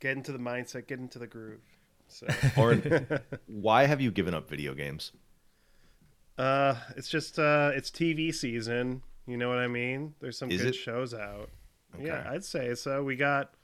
[0.00, 1.60] get into the mindset, get into the groove.
[2.08, 2.26] So,
[3.46, 5.12] why have you given up video games?
[6.38, 9.02] uh, it's just uh, it's TV season.
[9.26, 10.14] You know what I mean?
[10.20, 10.74] There's some Is good it?
[10.74, 11.50] shows out.
[12.00, 13.02] Yeah, I'd say so.
[13.04, 13.54] We got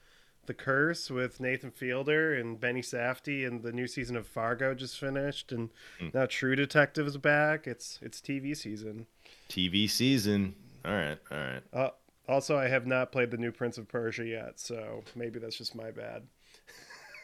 [0.46, 4.98] The Curse with Nathan Fielder and Benny Safdie, and the new season of Fargo just
[4.98, 6.08] finished, and Hmm.
[6.12, 7.66] now True Detective is back.
[7.66, 9.06] It's it's TV season.
[9.48, 10.54] TV season.
[10.84, 11.62] All right, all right.
[11.72, 11.90] Uh,
[12.28, 15.74] also, I have not played the new Prince of Persia yet, so maybe that's just
[15.74, 16.22] my bad.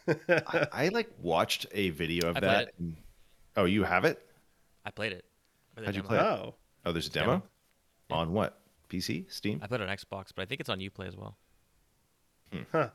[0.29, 2.73] I, I like watched a video of I that.
[2.79, 2.97] and-
[3.57, 4.19] Oh, you have it?
[4.85, 5.25] I played it.
[5.75, 6.09] Played How'd you demo.
[6.09, 6.23] play it?
[6.23, 7.43] Oh, Oh, there's a demo Demo.
[8.23, 8.59] on what?
[8.89, 9.61] PC, Steam.
[9.63, 11.37] I played it on Xbox, but I think it's on UPlay as well.
[12.73, 12.89] huh.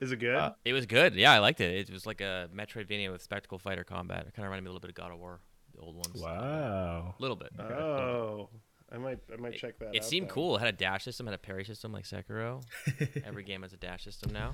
[0.00, 0.34] Is it good?
[0.34, 1.14] Uh, It was good.
[1.14, 1.88] Yeah, I liked it.
[1.88, 4.26] It was like a Metroidvania with spectacle fighter combat.
[4.26, 5.40] It kind of reminded me a little bit of God of War,
[5.74, 6.20] the old ones.
[6.20, 7.14] Wow.
[7.18, 7.50] A little bit.
[7.60, 8.48] oh,
[8.92, 9.94] I might I might check that.
[9.94, 10.34] It out seemed then.
[10.34, 10.56] cool.
[10.56, 12.62] It had a dash system, had a parry system like Sekiro.
[13.24, 14.52] Every game has a dash system now.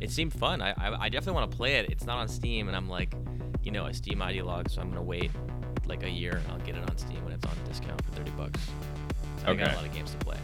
[0.00, 0.62] It seemed fun.
[0.62, 1.90] I, I, I definitely want to play it.
[1.90, 3.14] It's not on Steam, and I'm like,
[3.62, 5.30] you know, a Steam ideologue, so I'm gonna wait
[5.86, 8.30] like a year and I'll get it on Steam when it's on discount for 30
[8.32, 8.60] bucks.
[9.42, 10.38] So I got a lot of games to play.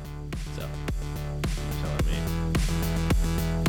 [0.56, 3.62] So You're telling me.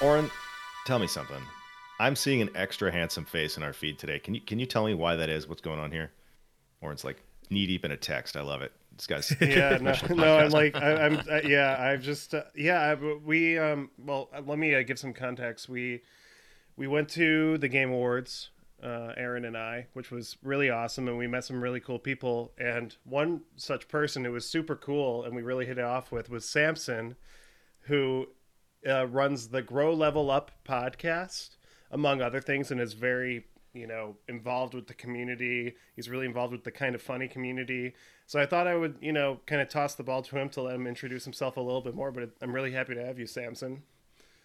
[0.00, 0.30] Oren,
[0.86, 1.42] tell me something.
[1.98, 4.20] I'm seeing an extra handsome face in our feed today.
[4.20, 5.48] Can you can you tell me why that is?
[5.48, 6.12] What's going on here?
[6.80, 8.36] Oren's like knee deep in a text.
[8.36, 8.72] I love it.
[8.96, 12.80] This guy's yeah, no, no, I'm like, I, I'm, uh, yeah, I've just, uh, yeah,
[12.80, 15.68] I- we, um, well, uh, let me uh, give some context.
[15.68, 16.02] We,
[16.76, 18.50] we went to the Game Awards,
[18.82, 22.52] uh, Aaron and I, which was really awesome, and we met some really cool people.
[22.58, 26.28] And one such person who was super cool, and we really hit it off with,
[26.28, 27.14] was Samson,
[27.82, 28.26] who
[28.86, 31.56] uh, runs the Grow Level Up podcast,
[31.90, 35.74] among other things, and is very, you know, involved with the community.
[35.96, 37.94] He's really involved with the kind of funny community.
[38.26, 40.62] So I thought I would, you know, kind of toss the ball to him to
[40.62, 42.12] let him introduce himself a little bit more.
[42.12, 43.82] But I'm really happy to have you, Samson.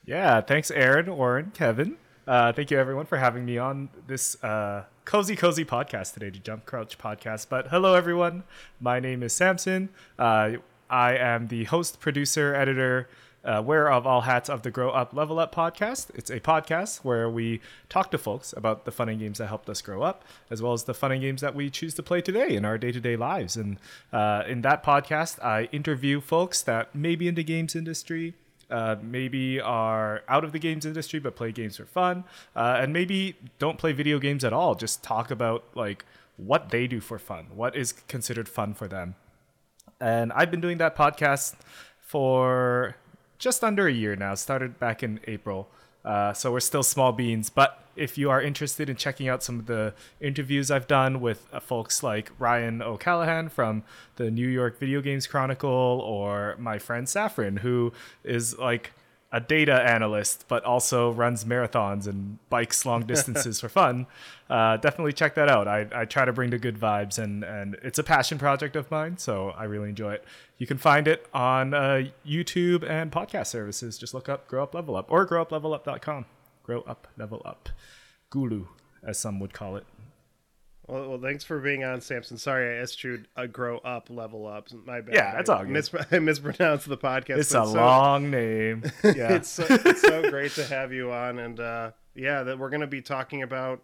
[0.05, 1.97] Yeah, thanks, Aaron, Oren, Kevin.
[2.25, 6.39] Uh, thank you, everyone, for having me on this uh, cozy, cozy podcast today, the
[6.39, 7.47] Jump Crouch podcast.
[7.49, 8.43] But hello, everyone.
[8.79, 9.89] My name is Samson.
[10.17, 10.53] Uh,
[10.89, 13.09] I am the host, producer, editor,
[13.45, 16.07] uh, of all hats of the Grow Up Level Up podcast.
[16.15, 19.69] It's a podcast where we talk to folks about the fun and games that helped
[19.69, 22.21] us grow up, as well as the fun and games that we choose to play
[22.21, 23.55] today in our day to day lives.
[23.55, 23.77] And
[24.11, 28.33] uh, in that podcast, I interview folks that may be in the games industry,
[28.69, 32.23] uh, maybe are out of the games industry but play games for fun,
[32.55, 34.75] uh, and maybe don't play video games at all.
[34.75, 36.05] Just talk about like
[36.37, 39.15] what they do for fun, what is considered fun for them.
[39.99, 41.55] And I've been doing that podcast
[41.99, 42.95] for
[43.43, 44.33] just under a year now.
[44.35, 45.67] Started back in April.
[46.05, 47.49] Uh, so we're still small beans.
[47.49, 51.45] But if you are interested in checking out some of the interviews I've done with
[51.51, 53.83] uh, folks like Ryan O'Callahan from
[54.15, 57.91] the New York Video Games Chronicle or my friend Saffron, who
[58.23, 58.93] is like
[59.33, 64.05] a data analyst but also runs marathons and bikes long distances for fun,
[64.49, 65.67] uh, definitely check that out.
[65.67, 68.89] I, I try to bring the good vibes and, and it's a passion project of
[68.91, 70.23] mine, so I really enjoy it.
[70.59, 73.97] You can find it on uh, YouTube and podcast services.
[73.97, 76.25] Just look up Grow Up Level Up or growuplevelup.com.
[76.61, 77.69] Grow Up Level Up.
[78.31, 78.67] Gulu,
[79.05, 79.85] as some would call it.
[80.87, 82.37] Well, well thanks for being on, Samson.
[82.37, 84.67] Sorry, I eschewed a grow up, level up.
[84.85, 85.15] My bad.
[85.15, 85.69] Yeah, that's all good.
[85.69, 87.37] Mis- I mispronounced the podcast.
[87.37, 88.83] It's a so- long name.
[89.03, 89.33] Yeah.
[89.33, 92.81] it's so, it's so great to have you on, and uh, yeah, that we're going
[92.81, 93.81] to be talking about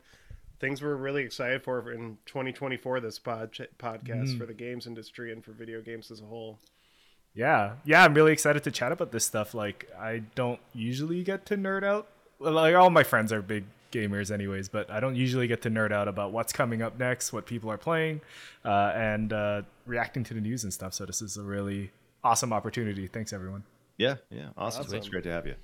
[0.60, 3.00] things we're really excited for in 2024.
[3.00, 4.38] This pod podcast Mm-hmm.
[4.38, 6.60] for the games industry and for video games as a whole.
[7.34, 9.54] Yeah, yeah, I'm really excited to chat about this stuff.
[9.54, 12.08] Like, I don't usually get to nerd out.
[12.40, 15.92] Like, all my friends are big gamers, anyways, but I don't usually get to nerd
[15.92, 18.22] out about what's coming up next, what people are playing,
[18.66, 20.94] uh, and uh, reacting to the news and stuff.
[20.94, 21.92] So this is a really
[22.24, 23.08] awesome opportunity.
[23.08, 23.64] Thanks, everyone.
[23.98, 24.86] Yeah, yeah, awesome.
[24.96, 25.56] It's great to have you.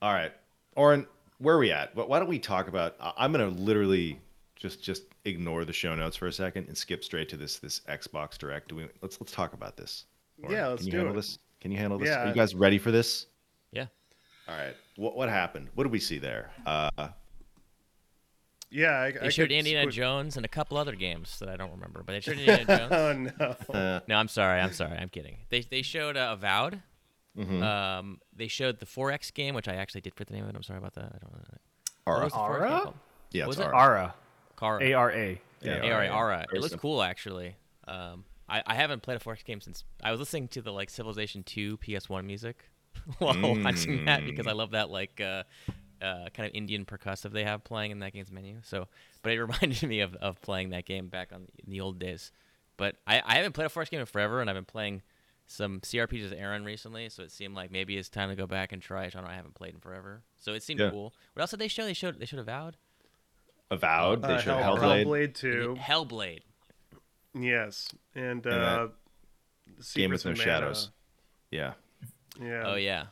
[0.00, 0.32] All right,
[0.76, 1.06] Oren,
[1.38, 1.94] where are we at?
[1.94, 2.96] Why don't we talk about?
[3.00, 4.20] I- I'm gonna literally
[4.56, 7.80] just just ignore the show notes for a second and skip straight to this this
[7.88, 8.68] Xbox Direct.
[8.68, 10.04] Do we, let's let's talk about this.
[10.48, 11.16] Yeah, let's Can you do handle it.
[11.16, 11.38] this?
[11.60, 12.08] Can you handle this?
[12.08, 12.24] Yeah.
[12.24, 13.26] Are you guys ready for this?
[13.70, 13.86] yeah.
[14.48, 14.74] All right.
[14.96, 15.68] What what happened?
[15.74, 16.50] What did we see there?
[16.66, 17.08] Uh,
[18.70, 21.56] Yeah, I, They I showed Indiana squish- Jones and a couple other games that I
[21.56, 23.32] don't remember, but they showed Indiana Jones.
[23.40, 23.78] Oh no!
[23.78, 24.60] uh, No, I'm sorry.
[24.60, 24.96] I'm sorry.
[24.96, 25.38] I'm kidding.
[25.50, 26.80] They they showed uh, Avowed.
[27.36, 27.62] mhm.
[27.62, 30.56] Um, they showed the 4X game, which I actually did put the name of it.
[30.56, 31.04] I'm sorry about that.
[31.14, 31.58] I don't know.
[32.06, 32.16] Ara.
[32.18, 32.92] What was the Ara?
[33.30, 33.62] Yeah, What was it?
[33.66, 33.74] Ara.
[33.76, 34.14] Ara,
[34.58, 34.82] Kara.
[34.84, 35.40] A R A.
[35.62, 36.16] Yeah, ARA, Ara.
[36.16, 36.46] Ara.
[36.52, 37.56] It looks cool actually.
[37.88, 40.90] Um, I, I haven't played a 4X game since I was listening to the like
[40.90, 42.68] Civilization 2 PS1 music
[43.18, 45.42] while watching that because I love that like uh,
[46.00, 48.56] uh, kind of Indian percussive they have playing in that game's menu.
[48.64, 48.88] So,
[49.22, 52.32] but it reminded me of, of playing that game back on in the old days.
[52.76, 55.02] But I, I haven't played a 4X game in forever, and I've been playing
[55.46, 58.72] some CRPGs with Aaron recently, so it seemed like maybe it's time to go back
[58.72, 60.22] and try a genre I haven't played in forever.
[60.38, 60.90] So it seemed Yeah.
[60.90, 61.12] cool.
[61.34, 61.84] What else did they show?
[61.84, 62.76] They showed they showed Avowed,
[63.70, 64.22] Avowed.
[64.22, 65.04] They Uh, showed Hell- Hellblade.
[65.06, 65.76] Hellblade 2.
[65.78, 66.40] Hellblade.
[67.34, 68.88] Yes, and, And uh,
[69.94, 70.34] Game with No.
[70.34, 70.90] Shadows.
[71.50, 71.72] Yeah.
[72.42, 72.62] Yeah.
[72.66, 73.06] Oh yeah.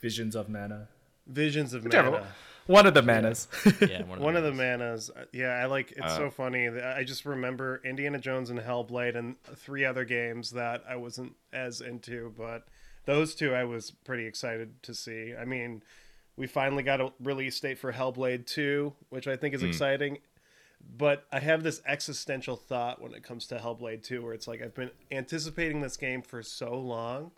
[0.00, 0.88] Visions of Mana.
[1.26, 2.26] Visions of Whichever Mana.
[2.66, 3.46] One of the manas.
[3.80, 5.10] Yeah, one of, One of the manas.
[5.10, 5.10] manas.
[5.14, 5.92] uh, Yeah, I like.
[5.92, 6.68] It's Uh, so funny.
[6.68, 11.80] I just remember Indiana Jones and Hellblade and three other games that I wasn't as
[11.82, 12.66] into, but
[13.04, 15.34] those two I was pretty excited to see.
[15.38, 15.82] I mean,
[16.36, 20.18] we finally got a release date for Hellblade 2, which I think is exciting.
[20.96, 24.62] But I have this existential thought when it comes to Hellblade 2 where it's like
[24.62, 27.30] I've been anticipating this game for so long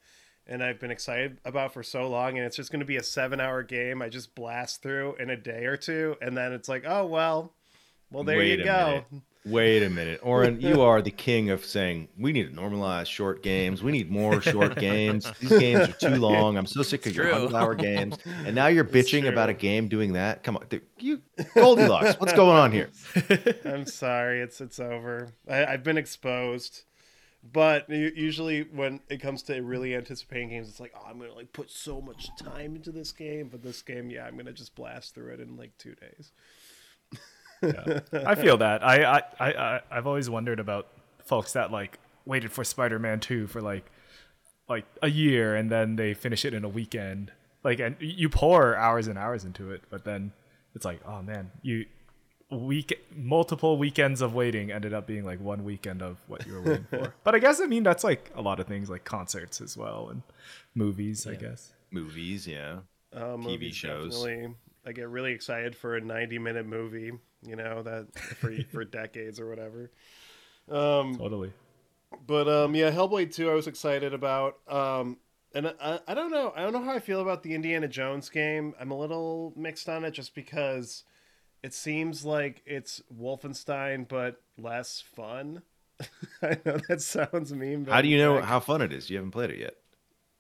[0.47, 3.03] and I've been excited about for so long and it's just going to be a
[3.03, 6.85] 7-hour game I just blast through in a day or two and then it's like,
[6.87, 7.53] "Oh, well,
[8.11, 9.25] well there Wait you go." minute.
[9.47, 10.61] Wait a minute, Oren.
[10.61, 13.81] You are the king of saying we need to normalize short games.
[13.81, 15.31] We need more short games.
[15.41, 16.59] These games are too long.
[16.59, 17.33] I'm so sick of your true.
[17.35, 18.17] hundred-hour games.
[18.45, 20.43] And now you're bitching about a game doing that.
[20.43, 21.23] Come on, dude, you
[21.55, 22.19] Goldilocks.
[22.19, 22.91] What's going on here?
[23.65, 25.29] I'm sorry, it's it's over.
[25.49, 26.83] I, I've been exposed.
[27.53, 31.53] But usually when it comes to really anticipating games, it's like, oh, I'm gonna like
[31.53, 33.49] put so much time into this game.
[33.49, 36.33] But this game, yeah, I'm gonna just blast through it in like two days.
[37.63, 38.01] Yeah.
[38.13, 38.85] I feel that.
[38.85, 40.89] I, I, I, I've always wondered about
[41.25, 43.91] folks that like waited for Spider-Man 2 for like,
[44.69, 47.33] like a year and then they finish it in a weekend.
[47.65, 50.33] Like, and you pour hours and hours into it, but then
[50.75, 51.87] it's like, oh man, you
[52.51, 56.63] week multiple weekends of waiting ended up being like one weekend of what you were
[56.63, 57.15] waiting for.
[57.25, 60.09] but I guess I mean that's like a lot of things like concerts as well
[60.11, 60.23] and
[60.75, 61.27] movies.
[61.27, 61.73] I guess.
[61.91, 62.79] Movies, yeah.
[63.13, 64.21] uh, movies shows.
[64.21, 64.55] Definitely,
[64.85, 67.13] I get really excited for a 90 minute movie.
[67.43, 69.91] You know that for for decades or whatever.
[70.69, 71.53] Um, Totally.
[72.27, 74.59] but um, yeah, Hellblade 2, I was excited about.
[74.69, 75.19] Um,
[75.55, 78.29] and I, I don't know, I don't know how I feel about the Indiana Jones
[78.29, 78.75] game.
[78.81, 81.05] I'm a little mixed on it just because
[81.63, 85.63] it seems like it's Wolfenstein but less fun.
[86.43, 89.09] I know that sounds mean, but How do you know like, how fun it is?
[89.11, 89.75] You haven't played it yet.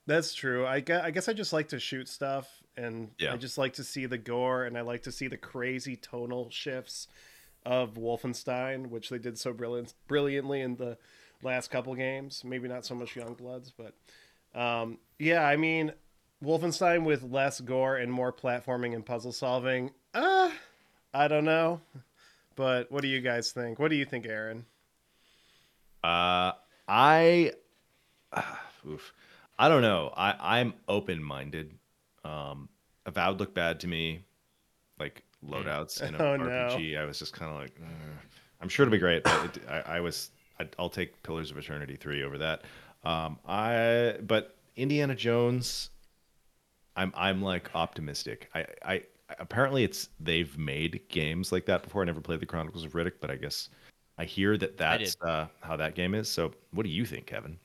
[0.06, 0.66] That's true.
[0.66, 3.32] I guess, I guess I just like to shoot stuff, and Yeah.
[3.32, 6.48] I just like to see the gore, and I like to see the crazy tonal
[6.50, 7.08] shifts
[7.64, 10.96] of Wolfenstein, which they did so brilliant, brilliantly in the
[11.42, 12.44] last couple games.
[12.44, 13.94] Maybe not so much Youngbloods, but
[14.58, 15.92] um, yeah, I mean,
[16.44, 19.90] Wolfenstein with less gore and more platforming and puzzle solving.
[20.14, 20.50] Uh,
[21.16, 21.80] I don't know,
[22.56, 23.78] but what do you guys think?
[23.78, 24.66] What do you think, Aaron?
[26.04, 26.52] Uh,
[26.86, 27.52] I,
[28.86, 29.12] oof,
[29.58, 30.12] I don't know.
[30.16, 31.72] I I'm open minded.
[32.24, 32.68] Um,
[33.06, 34.24] Avowed looked bad to me,
[34.98, 36.44] like loadouts in an Oh, no.
[36.44, 36.98] RPG.
[36.98, 38.18] I was just kind of like, "Ugh."
[38.60, 40.30] I'm sure it'll be great, but it, I, I was,
[40.60, 42.62] I, I'll take Pillars of Eternity three over that.
[43.04, 45.90] Um, I but Indiana Jones,
[46.96, 48.50] I'm I'm like optimistic.
[48.54, 49.02] I I
[49.38, 52.02] apparently it's they've made games like that before.
[52.02, 53.68] I never played the Chronicles of Riddick, but I guess
[54.18, 56.28] I hear that that's uh, how that game is.
[56.28, 57.58] So, what do you think, Kevin?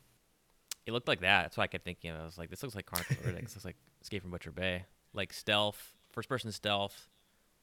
[0.86, 1.44] It looked like that.
[1.44, 2.12] That's why I kept thinking.
[2.12, 3.44] I was like, this looks like Chronicles of Riddick.
[3.44, 4.86] This looks like Escape from Butcher Bay.
[5.14, 7.08] Like stealth, first person stealth,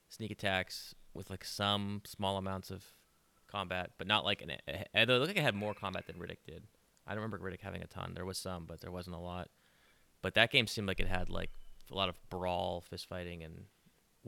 [0.09, 2.85] sneak attacks with like some small amounts of
[3.51, 4.53] combat, but not like an.
[4.95, 6.63] It looked like it had more combat than Riddick did.
[7.07, 8.13] I don't remember Riddick having a ton.
[8.15, 9.49] There was some, but there wasn't a lot.
[10.23, 11.51] But that game seemed like it had like
[11.91, 13.65] a lot of brawl, fist fighting, and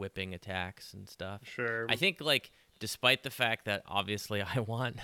[0.01, 1.43] whipping attacks and stuff.
[1.45, 1.87] Sure.
[1.89, 4.97] I think like despite the fact that obviously I want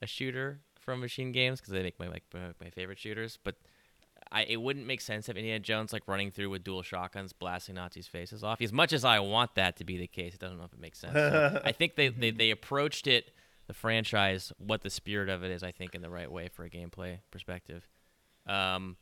[0.00, 3.56] a shooter from Machine Games because they make my like my, favorite shooters, but
[4.30, 7.74] I it wouldn't make sense if Indiana Jones like running through with dual shotguns blasting
[7.74, 8.60] Nazis' faces off.
[8.60, 10.80] As much as I want that to be the case, it doesn't know if it
[10.80, 11.14] makes sense.
[11.14, 13.32] So I think they, they they approached it
[13.66, 15.62] the franchise what the spirit of it is.
[15.62, 17.88] I think in the right way for a gameplay perspective.
[18.46, 18.96] Um,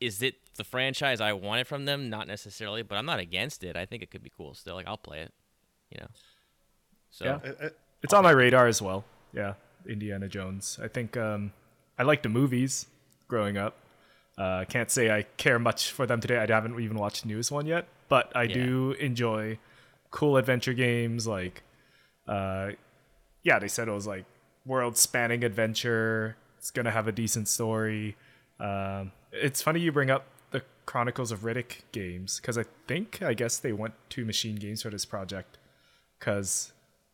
[0.00, 2.08] is it the franchise I wanted from them?
[2.10, 3.76] Not necessarily, but I'm not against it.
[3.76, 4.74] I think it could be cool still.
[4.74, 5.32] Like I'll play it,
[5.90, 6.08] you know.
[7.10, 7.38] So Yeah.
[7.44, 7.70] I- I-
[8.02, 9.04] It's on my radar as well.
[9.32, 9.54] Yeah,
[9.86, 10.78] Indiana Jones.
[10.82, 11.52] I think um,
[11.98, 12.86] I liked the movies
[13.26, 13.76] growing up.
[14.36, 16.38] Uh, can't say I care much for them today.
[16.38, 19.58] I haven't even watched the newest one yet, but I do enjoy
[20.12, 21.26] cool adventure games.
[21.26, 21.64] Like,
[22.28, 22.70] uh,
[23.42, 24.24] yeah, they said it was like
[24.64, 26.36] world-spanning adventure.
[26.58, 28.16] It's gonna have a decent story.
[28.60, 33.34] Um, it's funny you bring up the Chronicles of Riddick games because I think I
[33.34, 35.58] guess they went to Machine Games for this project
[36.18, 36.72] because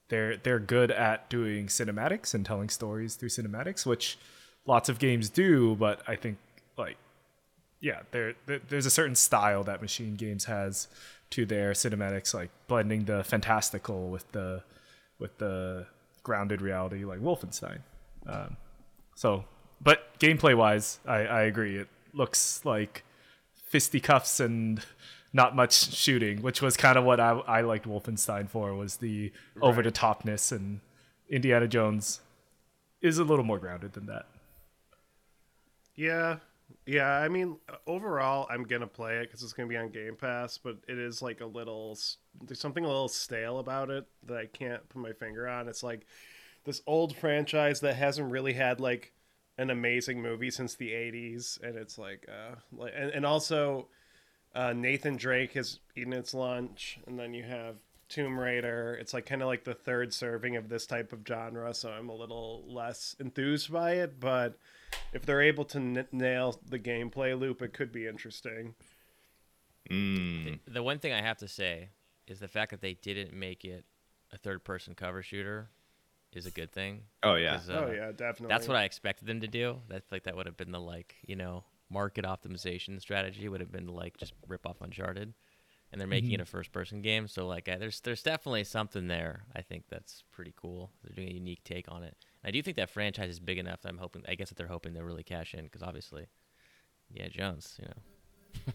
[0.09, 4.19] they're they're good at doing cinematics and telling stories through cinematics, which
[4.67, 5.75] lots of games do.
[5.75, 6.39] But I think
[6.77, 6.97] like
[7.81, 10.89] yeah, there, there there's a certain style that Machine Games has
[11.31, 14.63] to their cinematics, like blending the fantastical with the
[15.19, 15.87] with the
[16.23, 17.81] grounded reality, like Wolfenstein.
[18.27, 18.57] Um,
[19.15, 19.45] so,
[19.81, 21.77] but gameplay wise, I, I agree.
[21.77, 23.05] It looks like
[23.55, 24.85] fisticuffs and
[25.33, 29.33] not much shooting, which was kind of what I, I liked Wolfenstein for was the
[29.61, 30.81] over the topness and
[31.29, 32.21] Indiana Jones
[33.01, 34.27] is a little more grounded than that.
[35.97, 36.37] Yeah,
[36.87, 37.11] yeah.
[37.11, 37.57] I mean,
[37.87, 40.59] overall, I'm gonna play it because it's gonna be on Game Pass.
[40.59, 41.99] But it is like a little.
[42.43, 45.69] There's something a little stale about it that I can't put my finger on.
[45.69, 46.07] It's like
[46.65, 49.13] this old franchise that hasn't really had like
[49.59, 53.89] an amazing movie since the '80s, and it's like, uh, like, and, and also
[54.55, 57.77] uh, Nathan Drake has eaten its lunch, and then you have
[58.09, 58.97] Tomb Raider.
[59.01, 62.09] It's like kind of like the third serving of this type of genre, so I'm
[62.09, 64.21] a little less enthused by it.
[64.21, 64.59] But
[65.13, 68.75] if they're able to n- nail the gameplay loop, it could be interesting.
[69.91, 70.61] Mm.
[70.67, 71.91] The one thing I have to say
[72.27, 73.85] is the fact that they didn't make it
[74.33, 75.69] a third-person cover shooter
[76.37, 77.03] is a good thing.
[77.23, 77.57] Oh yeah.
[77.57, 78.49] 'cause, oh uh, yeah, definitely.
[78.49, 79.81] That's what I expected them to do.
[79.89, 83.71] That's like that would have been the like you know market optimization strategy would have
[83.71, 85.35] been to like just rip off Uncharted,
[85.93, 87.29] and they're making it a first person game.
[87.29, 89.45] So like I, there's there's definitely something there.
[89.55, 90.91] I think that's pretty cool.
[91.03, 92.17] They're doing a unique take on it.
[92.43, 94.23] And I do think that franchise is big enough that I'm hoping.
[94.29, 96.27] I guess that they're hoping they'll really cash in because obviously,
[97.11, 97.79] yeah, Jones.
[97.81, 98.73] You know,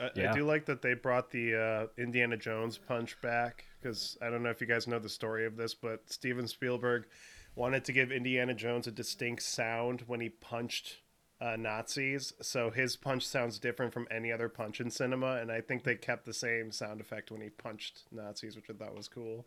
[0.00, 0.32] I, Yeah.
[0.32, 4.42] I do like that they brought the uh, Indiana Jones punch back because I don't
[4.42, 7.06] know if you guys know the story of this, but Steven Spielberg
[7.54, 10.98] wanted to give Indiana Jones a distinct sound when he punched
[11.40, 12.32] uh, Nazis.
[12.40, 15.94] So his punch sounds different from any other punch in cinema, and I think they
[15.96, 19.46] kept the same sound effect when he punched Nazis, which I thought was cool.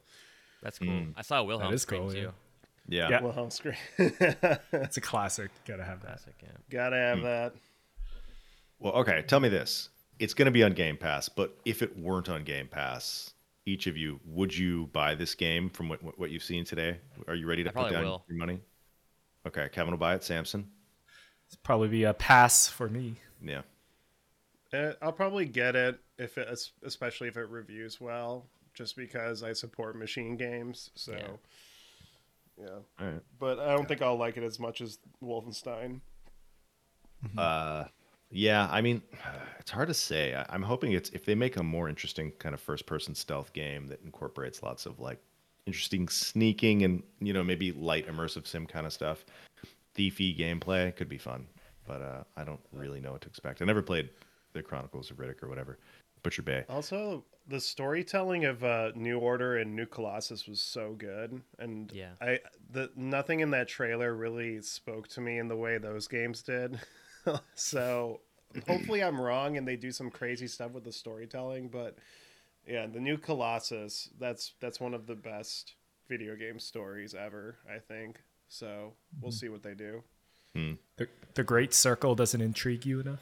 [0.62, 1.08] that's cool.
[1.16, 2.20] I saw Wilhelm is scream cool, too.
[2.20, 2.30] yeah.
[2.88, 3.10] Yeah.
[3.10, 3.22] Yeah.
[3.22, 3.76] Well, screen.
[4.74, 5.52] It's a classic.
[5.66, 6.08] Gotta have that.
[6.08, 6.50] Classic, yeah.
[6.70, 7.54] Gotta have that.
[8.80, 9.24] Well, okay.
[9.28, 12.44] Tell me this: it's going to be on Game Pass, but if it weren't on
[12.44, 13.34] Game Pass,
[13.66, 17.00] each of you, would you buy this game from what what- what you've seen today?
[17.28, 18.26] Are you ready to I put down will.
[18.28, 18.62] your money?
[19.46, 20.24] Okay, Kevin will buy it.
[20.24, 20.70] Samson,
[21.48, 23.16] It's probably be a pass for me.
[23.42, 23.62] yeah.
[24.74, 26.48] Uh, I'll probably get it if it,
[26.84, 30.92] especially if it reviews well, just because I support machine games.
[30.96, 31.36] So, Yeah.
[32.66, 32.70] yeah.
[33.00, 33.22] All right.
[33.38, 36.00] But I don't think I'll like it as much as Wolfenstein.
[37.38, 37.86] Uh,
[38.32, 38.68] yeah.
[38.72, 39.02] I mean,
[39.60, 40.36] it's hard to say.
[40.36, 43.88] I, I'm hoping it's if they make a more interesting kind of first-person stealth game
[43.88, 45.20] that incorporates lots of like
[45.66, 49.26] interesting sneaking and you know maybe light immersive sim kind of stuff.
[49.96, 51.46] Thiefy gameplay could be fun,
[51.86, 53.62] but uh, I don't really know what to expect.
[53.62, 54.10] I never played
[54.54, 55.78] the Chronicles of Riddick or whatever.
[56.24, 56.66] Butcher Bay.
[56.70, 62.12] Also, the storytelling of uh, New Order and New Colossus was so good, and Yeah.
[62.22, 62.40] I
[62.72, 66.80] the nothing in that trailer really spoke to me in the way those games did.
[67.56, 68.22] so
[68.68, 71.98] hopefully I'm wrong and they do some crazy stuff with the storytelling, but
[72.68, 75.76] yeah, the New Colossus that's that's one of the best
[76.10, 78.22] video game stories ever, I think.
[78.50, 80.04] So we'll see what they do.
[80.98, 83.22] The, the Great Circle doesn't intrigue you enough.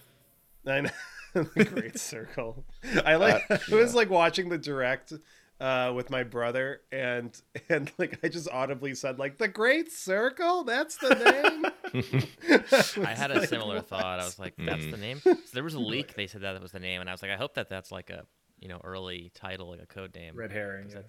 [0.65, 0.89] I know.
[1.34, 2.65] the Great Circle.
[3.06, 3.44] I like.
[3.50, 5.13] I was like watching the direct
[5.60, 7.39] uh, with my brother, and
[7.70, 10.63] and like I just audibly said like the Great Circle.
[10.63, 11.65] That's the name.
[13.05, 14.19] I had a similar thought.
[14.19, 14.91] I was like, "That's Mm.
[14.91, 16.15] the name." So there was a leak.
[16.15, 18.10] They said that was the name, and I was like, "I hope that that's like
[18.10, 18.25] a
[18.60, 20.89] you know early title, like a code name." Red herring.
[20.89, 21.01] 'Cause yeah.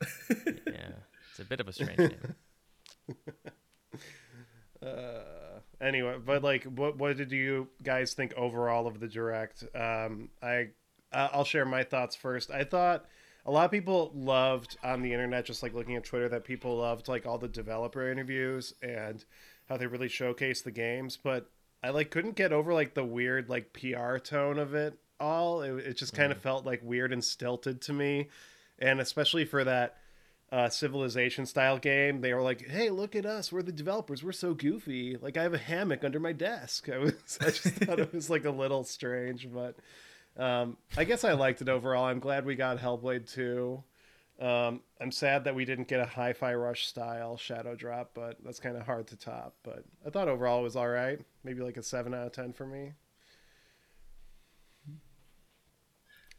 [0.00, 0.90] that's- yeah,
[1.30, 2.34] it's a bit of a strange name.
[4.82, 9.64] uh, anyway, but like, what what did you guys think overall of the direct?
[9.74, 10.68] Um, I
[11.12, 12.50] I- I'll share my thoughts first.
[12.50, 13.06] I thought
[13.46, 16.76] a lot of people loved on the internet, just like looking at Twitter, that people
[16.76, 19.24] loved like all the developer interviews and
[19.68, 21.18] how they really showcased the games.
[21.22, 21.50] But
[21.82, 25.62] I like couldn't get over like the weird like PR tone of it all.
[25.62, 28.28] It, it just kind of felt like weird and stilted to me,
[28.78, 29.96] and especially for that
[30.50, 33.52] uh, civilization style game, they were like, "Hey, look at us!
[33.52, 34.24] We're the developers.
[34.24, 35.16] We're so goofy.
[35.20, 38.30] Like I have a hammock under my desk." I was, I just thought it was
[38.30, 39.76] like a little strange, but
[40.36, 42.04] um, I guess I liked it overall.
[42.04, 43.82] I'm glad we got Hellblade 2.
[44.40, 48.60] Um, I'm sad that we didn't get a Hi-Fi Rush style Shadow Drop, but that's
[48.60, 49.54] kind of hard to top.
[49.64, 51.18] But I thought overall it was all right.
[51.42, 52.92] Maybe like a seven out of ten for me.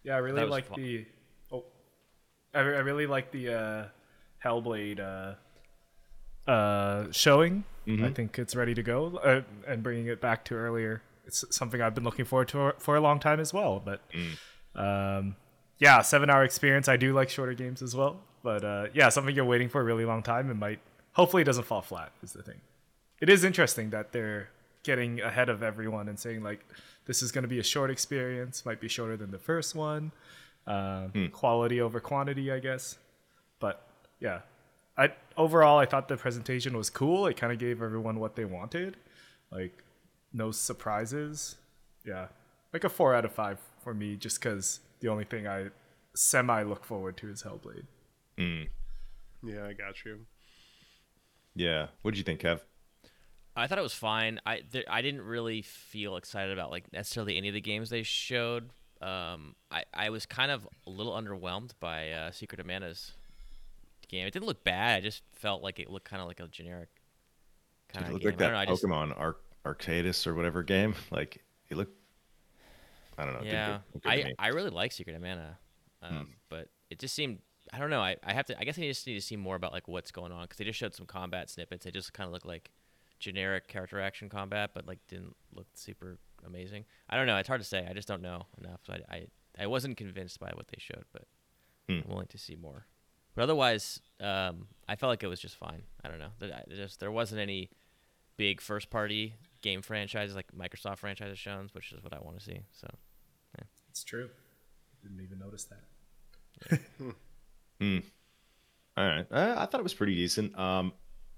[0.04, 0.82] Yeah, I really like fun.
[0.82, 1.06] the.
[1.52, 1.66] Oh,
[2.54, 3.86] I, re- I really like the uh,
[4.46, 5.00] Hellblade
[6.48, 7.64] uh, uh, showing.
[8.04, 11.02] I think it's ready to go, uh, and bringing it back to earlier.
[11.26, 13.82] It's something I've been looking forward to for a long time as well.
[13.84, 14.02] But
[14.76, 15.36] um,
[15.80, 16.88] yeah, seven hour experience.
[16.88, 18.18] I do like shorter games as well.
[18.44, 20.50] But uh, yeah, something you're waiting for a really long time.
[20.50, 20.80] It might
[21.14, 22.12] hopefully it doesn't fall flat.
[22.24, 22.62] Is the thing.
[23.20, 24.50] It is interesting that they're
[24.84, 26.66] getting ahead of everyone and saying like
[27.06, 30.12] this is going to be a short experience, might be shorter than the first one.
[30.68, 32.98] Uh, Quality over quantity, I guess.
[33.60, 33.82] But
[34.20, 34.42] yeah,
[34.98, 37.26] I overall I thought the presentation was cool.
[37.28, 38.96] It kind of gave everyone what they wanted,
[39.52, 39.84] like
[40.32, 41.56] no surprises.
[42.06, 42.28] Yeah,
[42.72, 45.68] like a four out of five for me, just because the only thing I
[46.16, 47.86] semi look forward to is Hellblade.
[49.44, 50.26] Yeah, I got you.
[51.56, 51.88] Yeah.
[52.02, 52.62] What did you think, Kev?
[53.56, 54.40] I thought it was fine.
[54.46, 58.04] I there, I didn't really feel excited about like necessarily any of the games they
[58.04, 58.70] showed.
[59.02, 63.12] Um, I I was kind of a little underwhelmed by uh, Secret of Mana's
[64.08, 64.28] game.
[64.28, 64.98] It didn't look bad.
[64.98, 66.90] I just felt like it looked kind of like a generic
[67.90, 68.26] kind of game.
[68.26, 68.58] like I don't that know.
[68.58, 70.96] I just Pokemon Ar- Arcadis or whatever game.
[71.12, 71.98] Like it looked.
[73.20, 73.42] I don't know.
[73.44, 73.80] yeah.
[73.94, 74.34] good to I.
[74.40, 75.58] I really like Secret of Mana,
[76.02, 77.40] um, but it just seemed.
[77.74, 78.02] I don't know.
[78.02, 78.60] I, I have to.
[78.60, 80.64] I guess I just need to see more about like what's going on because they
[80.64, 81.86] just showed some combat snippets.
[81.86, 82.72] They just kind of look like
[83.20, 86.86] generic character action combat, but like didn't look super amazing.
[87.10, 87.38] I don't know.
[87.38, 87.86] It's hard to say.
[87.88, 88.80] I just don't know enough.
[88.88, 89.26] So I I,
[89.64, 91.24] I wasn't convinced by what they showed, but
[91.90, 92.00] Hmm.
[92.06, 92.86] I'm willing to see more.
[93.36, 95.84] But otherwise, um, I felt like it was just fine.
[96.04, 96.30] I don't know.
[96.40, 97.70] There, I- just there wasn't any
[98.38, 102.44] big first party game franchises like Microsoft franchises shown, which is what I want to
[102.44, 102.60] see.
[102.72, 102.88] So
[103.90, 104.30] It's true.
[105.04, 106.80] Didn't even notice that.
[107.80, 108.00] hmm.
[108.98, 109.26] All right.
[109.32, 110.58] I, I thought it was pretty decent.
[110.58, 110.94] Um,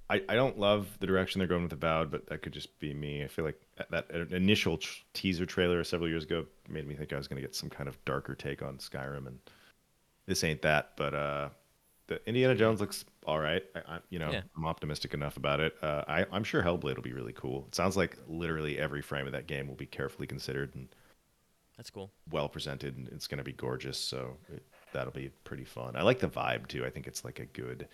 [0.09, 2.93] I, I don't love the direction they're going with Avowed, but that could just be
[2.93, 3.23] me.
[3.23, 7.13] I feel like that, that initial tr- teaser trailer several years ago made me think
[7.13, 9.39] I was going to get some kind of darker take on Skyrim, and
[10.25, 10.93] this ain't that.
[10.97, 11.49] But uh,
[12.07, 13.63] the Indiana Jones looks all right.
[13.73, 14.41] I, I, you know, Yeah.
[14.57, 15.75] I'm optimistic enough about it.
[15.81, 17.65] Uh, I, I'm sure Hellblade will be really cool.
[17.69, 20.89] It sounds like literally every frame of that game will be carefully considered and
[21.81, 22.11] that's cool.
[22.29, 24.61] well presented and it's going to be gorgeous so it,
[24.93, 25.95] that'll be pretty fun.
[25.95, 26.85] I like the vibe too.
[26.85, 27.87] I think it's like a good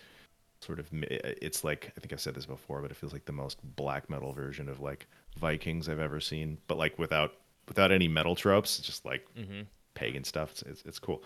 [0.60, 3.32] sort of it's like i think i've said this before but it feels like the
[3.32, 5.06] most black metal version of like
[5.38, 7.34] vikings i've ever seen but like without
[7.68, 9.60] without any metal tropes it's just like hmm
[9.94, 10.50] pagan stuff.
[10.52, 11.22] It's, it's, it's cool.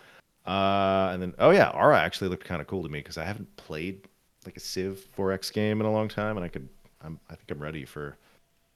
[0.46, 3.24] Uh and then oh yeah Ara actually looked kind of cool to me because i
[3.24, 4.06] haven't played
[4.44, 6.68] like a civ 4x game in a long time and i could
[7.00, 8.16] i'm i think i'm ready for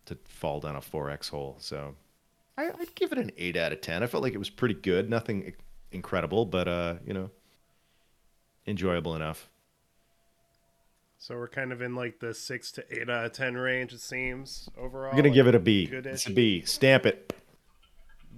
[0.06, 1.94] to fall down a 4x hole so
[2.58, 4.02] I, I'd give it an eight out of ten.
[4.02, 5.10] I felt like it was pretty good.
[5.10, 5.52] Nothing
[5.92, 7.30] incredible, but uh, you know,
[8.66, 9.48] enjoyable enough.
[11.18, 13.92] So we're kind of in like the six to eight out of ten range.
[13.92, 15.10] It seems overall.
[15.10, 15.86] I'm gonna give it a B.
[15.86, 16.12] Good-ish.
[16.12, 16.62] It's a B.
[16.62, 17.34] Stamp it.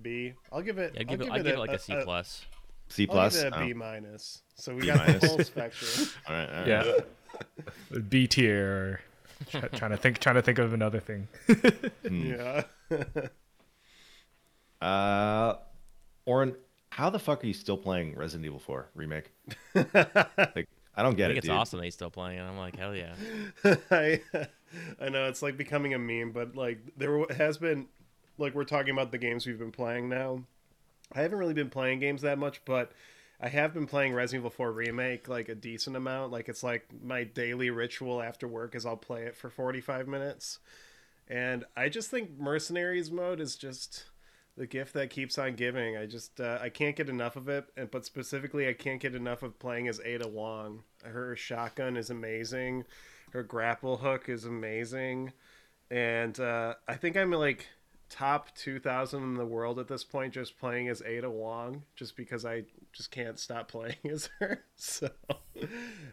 [0.00, 0.34] B.
[0.52, 0.94] I'll give it.
[0.98, 1.26] I'll give it.
[1.26, 2.44] I'll I'll give it like a C plus.
[2.88, 3.36] C plus.
[3.36, 4.42] I'll give it a Oh, B minus.
[4.54, 5.22] So we B got minus.
[5.22, 6.08] the whole spectrum.
[6.28, 6.68] all right, all right.
[7.90, 7.98] Yeah.
[8.08, 9.00] B tier.
[9.50, 10.18] Trying to think.
[10.18, 11.28] Trying to think of another thing.
[12.10, 12.62] yeah.
[14.80, 15.54] Uh,
[16.26, 16.54] Oren,
[16.90, 19.32] how the fuck are you still playing Resident Evil 4 remake?
[19.74, 21.56] like, I don't I get think it, it's dude.
[21.56, 23.14] awesome that he's still playing, and I'm like, hell yeah.
[23.90, 24.20] I
[25.00, 27.86] I know it's like becoming a meme, but like there has been
[28.36, 30.44] like we're talking about the games we've been playing now.
[31.12, 32.92] I haven't really been playing games that much, but
[33.40, 36.32] I have been playing Resident Evil 4 remake like a decent amount.
[36.32, 40.58] Like it's like my daily ritual after work is I'll play it for 45 minutes.
[41.28, 44.04] And I just think Mercenaries mode is just
[44.58, 45.96] the gift that keeps on giving.
[45.96, 49.14] I just uh, I can't get enough of it, and but specifically I can't get
[49.14, 50.82] enough of playing as Ada Wong.
[51.04, 52.84] Her shotgun is amazing.
[53.32, 55.32] Her grapple hook is amazing,
[55.90, 57.68] and uh, I think I'm like
[58.10, 62.44] top 2000 in the world at this point just playing as Ada Wong just because
[62.44, 64.64] I just can't stop playing as her.
[64.74, 65.10] So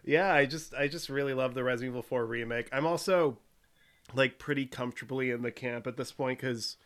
[0.03, 2.69] yeah, I just I just really love the Resident Evil 4 remake.
[2.71, 3.39] I'm also
[4.13, 6.77] like pretty comfortably in the camp at this point cuz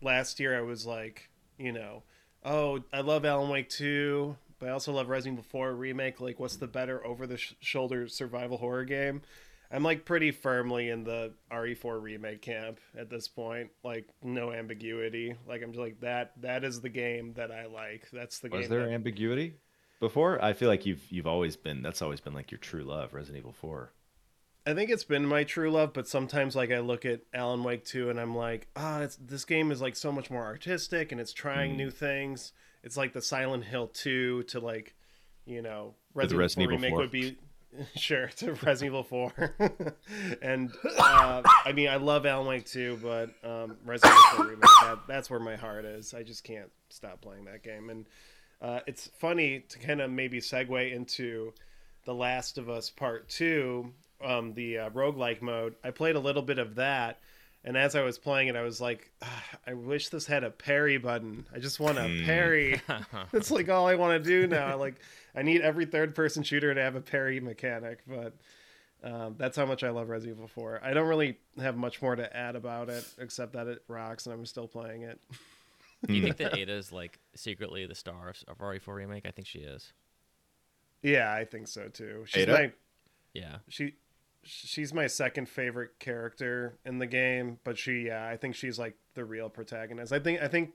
[0.00, 1.28] last year I was like,
[1.58, 2.02] you know,
[2.44, 6.20] oh, I love Alan Wake 2, but I also love Resident Evil 4 remake.
[6.20, 9.22] Like what's the better over the shoulder survival horror game?
[9.70, 13.70] I'm like pretty firmly in the RE4 remake camp at this point.
[13.82, 15.34] Like no ambiguity.
[15.48, 16.32] Like I'm just like that.
[16.42, 18.08] That is the game that I like.
[18.12, 18.60] That's the Was game.
[18.60, 19.54] Was there that- ambiguity
[20.00, 20.42] before?
[20.44, 21.82] I feel like you've you've always been.
[21.82, 23.90] That's always been like your true love, Resident Evil 4.
[24.66, 27.84] I think it's been my true love, but sometimes like I look at Alan Wake
[27.84, 31.20] 2 and I'm like, ah, it's this game is like so much more artistic and
[31.20, 32.52] it's trying new things.
[32.82, 34.94] It's like the Silent Hill 2 to like,
[35.44, 36.98] you know, the Resident Evil remake 4.
[36.98, 37.36] would be
[37.96, 39.54] sure to Resident Evil 4.
[40.42, 44.70] and uh, I mean, I love Alan Wake 2, but um, Resident Evil 4 remake
[44.80, 46.14] that, that's where my heart is.
[46.14, 48.06] I just can't stop playing that game and
[48.62, 51.52] uh, it's funny to kind of maybe segue into
[52.06, 53.92] The Last of Us Part 2,
[54.24, 55.74] um, the uh, roguelike mode.
[55.84, 57.20] I played a little bit of that,
[57.66, 60.50] And as I was playing it, I was like, "Ah, I wish this had a
[60.50, 61.46] parry button.
[61.54, 62.24] I just want a Hmm.
[62.26, 62.80] parry.
[63.32, 64.76] That's like all I want to do now.
[64.76, 64.96] Like
[65.34, 68.34] I need every third person shooter to have a parry mechanic, but
[69.02, 70.80] um, that's how much I love Resident Evil 4.
[70.82, 74.32] I don't really have much more to add about it except that it rocks and
[74.34, 75.20] I'm still playing it.
[76.06, 79.26] Do you think that Ada is like secretly the star of, of RE4 remake?
[79.26, 79.92] I think she is.
[81.02, 82.24] Yeah, I think so too.
[82.26, 82.52] She's Ada?
[82.52, 82.72] my
[83.34, 83.56] Yeah.
[83.68, 83.94] she
[84.44, 88.96] she's my second favorite character in the game, but she yeah, I think she's like
[89.14, 90.12] the real protagonist.
[90.12, 90.72] I think I think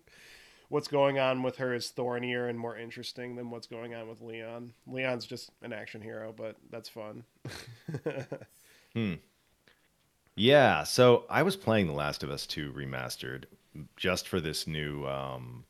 [0.69, 4.21] what's going on with her is thornier and more interesting than what's going on with
[4.21, 4.73] Leon.
[4.88, 7.23] Leon's just an action hero, but that's fun.
[10.36, 13.43] Yeah, so I was playing The Last of Us 2 remastered
[13.97, 15.65] just for this new um,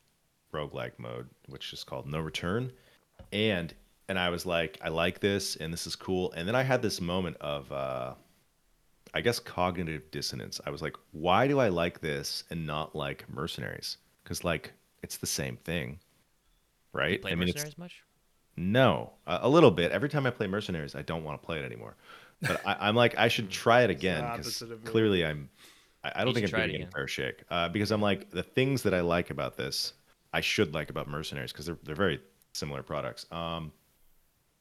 [0.53, 2.71] roguelike mode, which is called No Return.
[3.33, 3.73] And
[4.09, 6.33] and I was like, I like this and this is cool.
[6.33, 8.15] And then I had this moment of uh
[9.13, 10.61] I guess cognitive dissonance.
[10.65, 13.97] I was like, why do I like this and not like Mercenaries?
[14.25, 15.99] Cuz like it's the same thing.
[16.93, 17.21] Right?
[17.21, 18.03] Play I mean, it's Mercenaries much?
[18.57, 19.91] no, a, a little bit.
[19.91, 21.95] Every time I play Mercenaries, I don't want to play it anymore.
[22.45, 24.91] But I, I'm like, I should try it again because opposite of me.
[24.91, 25.49] clearly I'm.
[26.03, 28.43] I, I don't You think I'm it a fair shake uh, because I'm like the
[28.43, 29.93] things that I like about this,
[30.33, 32.21] I should like about Mercenaries because they're they're very
[32.53, 33.25] similar products.
[33.31, 33.71] Um,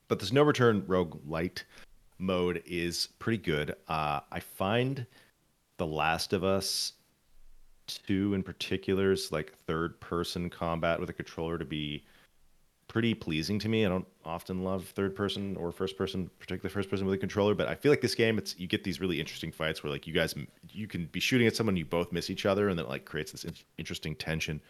[0.09, 1.65] but this no return rogue light
[2.19, 3.77] mode is pretty good.
[3.89, 5.07] Uh, I find
[5.77, 6.95] The Last of Us
[7.87, 12.05] two in particular's like third person combat with a controller to be
[12.87, 13.85] pretty pleasing to me.
[13.85, 17.55] I don't often love third person or first person, particularly first person with a controller,
[17.55, 20.07] but I feel like this game, it's you get these really interesting fights where like
[20.07, 20.35] you guys,
[20.71, 23.05] you can be shooting at someone, you both miss each other, and then it like
[23.05, 24.61] creates this in- interesting tension.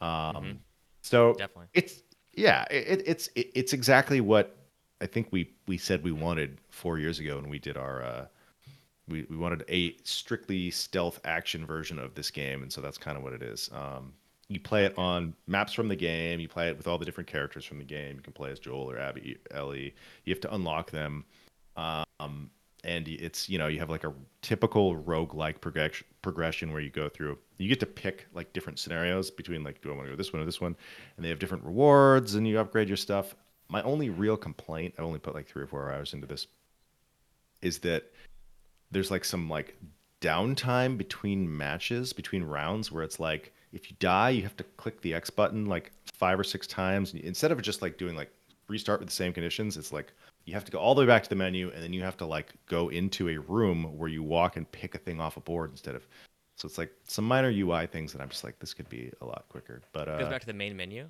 [0.00, 0.60] Um,
[1.02, 1.66] so Definitely.
[1.72, 2.02] it's
[2.34, 4.57] yeah, it, it's it, it's exactly what
[5.00, 8.02] I think we we said we wanted four years ago and we did our.
[8.02, 8.26] Uh,
[9.08, 13.16] we, we wanted a strictly stealth action version of this game, and so that's kind
[13.16, 13.70] of what it is.
[13.72, 14.12] Um,
[14.48, 16.40] you play it on maps from the game.
[16.40, 18.16] You play it with all the different characters from the game.
[18.16, 19.94] You can play as Joel or Abby, Ellie.
[20.24, 21.24] You have to unlock them,
[21.76, 22.50] um,
[22.84, 27.08] and it's you know you have like a typical rogue-like progression progression where you go
[27.08, 27.38] through.
[27.58, 30.32] You get to pick like different scenarios between like do I want to go this
[30.32, 30.76] one or this one,
[31.16, 33.34] and they have different rewards, and you upgrade your stuff.
[33.68, 36.46] My only real complaint, I only put like three or four hours into this,
[37.60, 38.04] is that
[38.90, 39.76] there's like some like
[40.20, 45.00] downtime between matches between rounds where it's like if you die you have to click
[45.00, 47.14] the x button like five or six times.
[47.14, 48.32] Instead of just like doing like
[48.68, 50.12] restart with the same conditions it's like
[50.44, 52.16] you have to go all the way back to the menu and then you have
[52.16, 55.40] to like go into a room where you walk and pick a thing off a
[55.40, 56.06] board instead of
[56.56, 59.24] so it's like some minor ui things that i'm just like this could be a
[59.24, 59.80] lot quicker.
[59.92, 61.06] But uh It goes back to the main menu,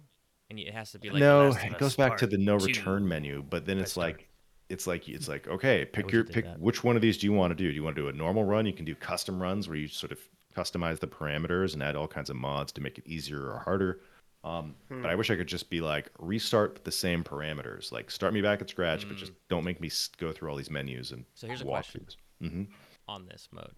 [0.50, 2.66] and it has to be like no, it goes back to the no Two.
[2.66, 4.28] return menu, but then it's like
[4.68, 6.60] it's like it's like okay, pick your pick that.
[6.60, 7.68] which one of these do you want to do?
[7.68, 8.66] Do you want to do a normal run?
[8.66, 10.18] You can do custom runs where you sort of
[10.56, 14.00] customize the parameters and add all kinds of mods to make it easier or harder.
[14.44, 18.10] Um, But I wish I could just be like restart with the same parameters, like
[18.10, 21.12] start me back at scratch, but just don't make me go through all these menus
[21.12, 21.26] and Mm.
[21.34, 22.06] So here's a walk question.
[22.40, 22.50] through this.
[22.52, 22.62] hmm
[23.08, 23.72] on this mode.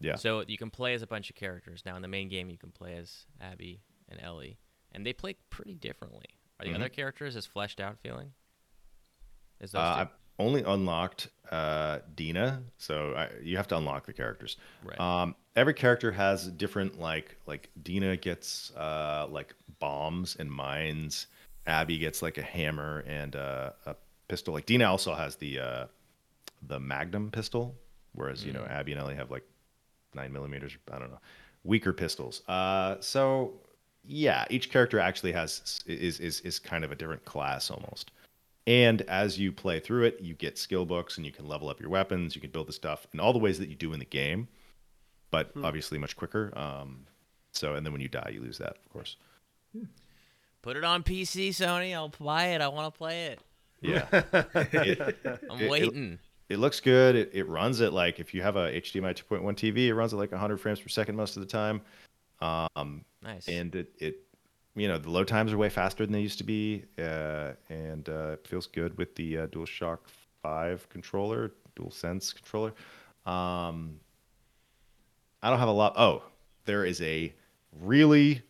[0.00, 0.16] Yeah.
[0.16, 1.82] So you can play as a bunch of characters.
[1.84, 4.58] Now in the main game, you can play as Abby and Ellie,
[4.94, 6.26] and they play pretty differently.
[6.58, 6.76] Are the Mhm.
[6.76, 8.32] other characters as fleshed out feeling?
[9.60, 9.94] As those Uh?
[9.96, 14.56] I've only unlocked uh, Dina, so I, you have to unlock the characters.
[14.82, 14.98] Right.
[14.98, 21.26] Um, every character has different like like Dina gets uh, like bombs and mines.
[21.66, 23.94] Abby gets like a hammer and uh, a
[24.28, 24.54] pistol.
[24.54, 25.86] Like Dina also has the uh,
[26.62, 27.76] the Magnum pistol,
[28.12, 29.44] whereas you know Abby and Ellie have like
[30.14, 30.72] nine millimeters.
[30.90, 31.20] I don't know,
[31.62, 32.42] weaker pistols.
[32.48, 33.60] Uh, so
[34.06, 38.10] yeah, each character actually has is is is kind of a different class almost.
[38.66, 41.80] And as you play through it, you get skill books and you can level up
[41.80, 42.34] your weapons.
[42.34, 44.48] You can build the stuff in all the ways that you do in the game,
[45.30, 46.50] but obviously much quicker.
[46.56, 47.04] Um,
[47.52, 49.16] so, and then when you die, you lose that, of course.
[50.62, 51.94] Put it on PC, Sony.
[51.94, 52.62] I'll buy it.
[52.62, 53.40] I want to play it.
[53.82, 54.06] Yeah.
[54.72, 55.18] it,
[55.50, 56.18] I'm It- it- waiting.
[56.48, 57.16] it looks good.
[57.16, 60.18] It, it runs it like, if you have a HDMI 2.1 TV, it runs at
[60.18, 61.82] like 100 frames per second most of the time.
[62.40, 63.48] Um, nice.
[63.48, 64.16] and it, it
[64.74, 68.08] you know the load times are way faster than they used to be uh, and
[68.08, 69.98] uh, it feels good with the uh, DualShock
[70.42, 72.74] 5 controller DualSense controller
[73.24, 73.98] um,
[75.42, 76.22] I don't have a lot oh
[76.64, 77.32] there is a
[77.80, 78.42] really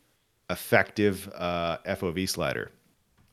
[0.51, 2.71] effective uh, FOV slider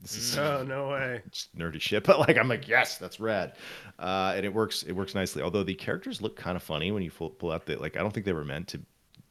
[0.02, 1.22] this is Oh no way.
[1.32, 3.54] just nerdy shit, but like I'm like, yes, that's rad,
[4.00, 4.82] uh, and it works.
[4.84, 5.44] It works nicely.
[5.44, 7.96] Although the characters look kind of funny when you pull, pull out the like.
[7.96, 8.82] I don't think they were meant to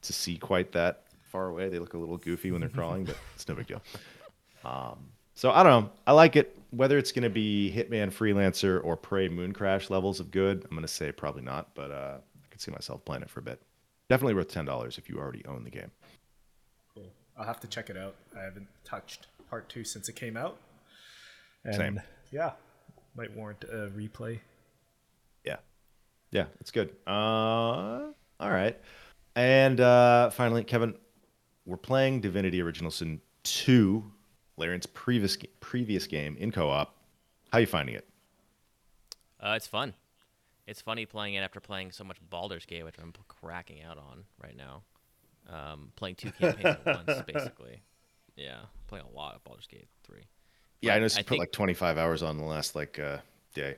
[0.02, 1.68] to see quite that far away.
[1.68, 3.82] They look a little goofy when they're crawling, but it's no big deal.
[4.64, 4.98] Um,
[5.34, 5.90] so I don't know.
[6.06, 6.56] I like it.
[6.70, 10.82] Whether it's going to be Hitman Freelancer or Prey Mooncrash levels of good, I'm going
[10.82, 13.60] to say probably not, but uh, I could see myself playing it for a bit.
[14.08, 15.90] Definitely worth ten dollars if you already own the game.
[16.94, 17.06] Cool.
[17.36, 18.14] I'll have to check it out.
[18.38, 20.58] I haven't touched part two since it came out.
[21.64, 22.00] And Same.
[22.30, 22.52] yeah,
[23.16, 24.40] might warrant a replay.
[25.44, 25.56] Yeah,
[26.30, 26.90] yeah, it's good.
[27.06, 27.10] Uh,
[28.40, 28.78] all right,
[29.36, 30.94] and uh, finally, Kevin,
[31.70, 34.10] we're playing Divinity Original Sin two,
[34.56, 36.94] Larian's previous previous game in co-op.
[37.52, 38.06] How are you finding it?
[39.40, 39.94] Uh, it's fun.
[40.66, 44.24] It's funny playing it after playing so much Baldur's Gate, which I'm cracking out on
[44.42, 44.82] right now.
[45.48, 47.80] Um, playing two campaigns at once, basically.
[48.36, 50.22] Yeah, playing a lot of Baldur's Gate three.
[50.82, 53.18] Yeah, I noticed you I put think- like 25 hours on the last like uh,
[53.54, 53.76] day.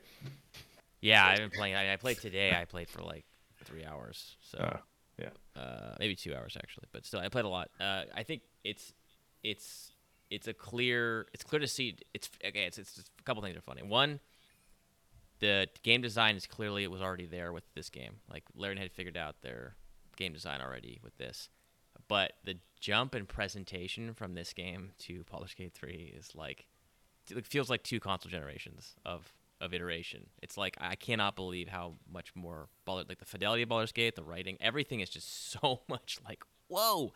[1.02, 1.74] Yeah, I've been playing.
[1.74, 2.54] I, I played today.
[2.58, 3.24] I played for like
[3.64, 4.36] three hours.
[4.50, 4.76] So Uh,
[5.22, 7.70] yeah, uh, maybe two hours actually, but still, I played a lot.
[7.80, 8.92] Uh, I think it's
[9.42, 9.92] it's
[10.30, 11.96] it's a clear it's clear to see.
[12.14, 12.64] It's okay.
[12.64, 13.82] It's it's a couple things are funny.
[13.82, 14.20] One,
[15.40, 18.16] the game design is clearly it was already there with this game.
[18.30, 19.76] Like Larian had figured out their
[20.16, 21.48] game design already with this,
[22.08, 26.66] but the jump in presentation from this game to Baldur's Gate three is like
[27.30, 30.26] it feels like two console generations of of iteration.
[30.42, 34.16] It's like I cannot believe how much more Baldur, like the fidelity of Baldur's Gate,
[34.16, 37.12] the writing, everything is just so much like whoa.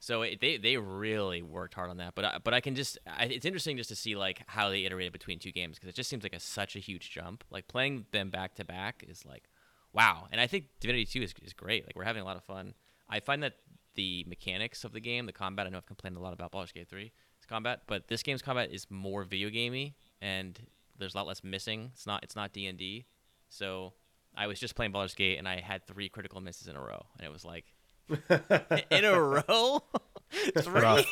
[0.00, 2.14] So it, they they really worked hard on that.
[2.14, 4.84] But I, but I can just I, it's interesting just to see like how they
[4.84, 7.44] iterated between two games because it just seems like a such a huge jump.
[7.50, 9.44] Like playing them back to back is like
[9.92, 10.28] wow.
[10.30, 11.84] And I think Divinity Two is is great.
[11.84, 12.74] Like we're having a lot of fun.
[13.08, 13.54] I find that
[13.94, 15.66] the mechanics of the game, the combat.
[15.66, 17.12] I know I've complained a lot about Baldur's Gate Three
[17.48, 20.60] combat, but this game's combat is more video gamey and
[20.98, 21.90] there's a lot less missing.
[21.94, 23.06] It's not it's not D and D.
[23.48, 23.94] So
[24.36, 27.06] I was just playing Baldur's Gate and I had three critical misses in a row,
[27.18, 27.64] and it was like
[28.90, 29.82] in a row.
[30.58, 31.06] three.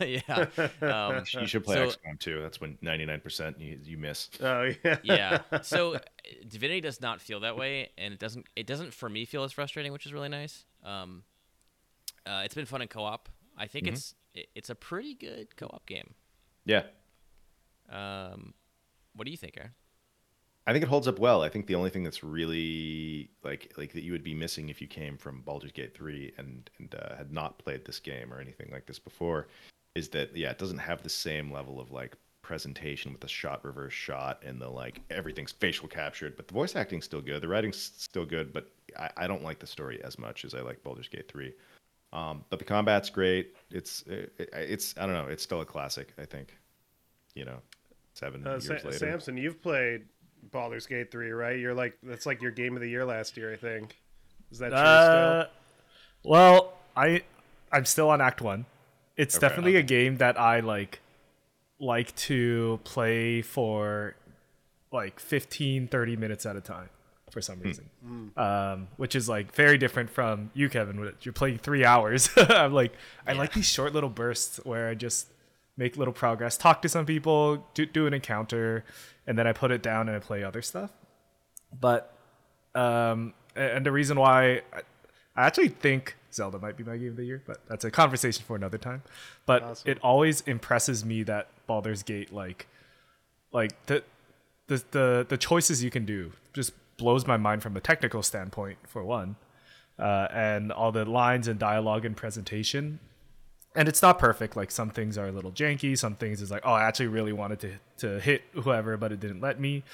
[0.28, 0.46] yeah.
[0.80, 2.40] Um, you should play so- XCOM too.
[2.40, 4.30] That's when 99% you, you miss.
[4.40, 4.98] Oh yeah.
[5.02, 5.40] yeah.
[5.62, 5.98] So uh,
[6.46, 8.46] Divinity does not feel that way, and it doesn't.
[8.54, 10.64] It doesn't for me feel as frustrating, which is really nice.
[10.84, 11.24] Um,
[12.26, 13.28] uh, it's been fun in co-op.
[13.58, 16.14] I think it's it, it's a pretty good co-op game.
[16.64, 16.82] Yeah,
[17.90, 18.54] Um,
[19.16, 19.72] what do you think, Aaron?
[20.66, 21.42] I think it holds up well.
[21.42, 24.80] I think the only thing that's really like like that you would be missing if
[24.80, 28.40] you came from Baldur's Gate 3 and and uh, had not played this game or
[28.40, 29.46] anything like this before
[29.94, 33.64] is that yeah, it doesn't have the same level of like presentation with the shot
[33.64, 37.42] reverse shot and the like everything's facial captured, but the voice acting's still good.
[37.42, 40.60] The writing's still good, but I, I don't like the story as much as I
[40.60, 41.52] like Baldur's Gate 3.
[42.12, 43.54] Um, but the combat's great.
[43.70, 45.26] It's it, it's I don't know.
[45.26, 46.12] It's still a classic.
[46.18, 46.56] I think.
[47.34, 47.58] You know,
[48.16, 48.92] seven Uh, years Sa- later.
[48.92, 50.06] Samson, you've played
[50.50, 51.58] Baldur's Gate three, right?
[51.58, 53.96] You're like that's like your game of the year last year, I think.
[54.50, 55.46] Is that true Uh,
[56.24, 57.22] well, I
[57.72, 58.66] I'm still on Act One.
[59.16, 61.00] It's Okay, definitely a game that I like
[61.78, 64.14] like to play for
[64.92, 66.88] like 15 30 minutes at a time
[67.30, 67.90] for some reason
[68.36, 72.72] um, which is like very different from you kevin which you're playing three hours i'm
[72.72, 72.94] like
[73.26, 75.26] i like these short little bursts where i just
[75.76, 78.84] make little progress talk to some people do, do an encounter
[79.26, 80.90] and then i put it down and i play other stuff
[81.78, 82.12] but
[82.74, 84.82] um, and the reason why I,
[85.34, 88.44] I actually think Zelda might be my game of the year, but that's a conversation
[88.46, 89.02] for another time.
[89.46, 89.90] But Awesome.
[89.90, 92.66] it always impresses me that Baldur's Gate, like,
[93.52, 94.04] like the,
[94.66, 98.78] the the the choices you can do, just blows my mind from a technical standpoint.
[98.86, 99.36] For one,
[99.98, 102.98] uh, and all the lines and dialogue and presentation.
[103.76, 104.56] And it's not perfect.
[104.56, 105.96] Like some things are a little janky.
[105.96, 109.20] Some things is like, oh, I actually really wanted to to hit whoever, but it
[109.20, 109.84] didn't let me.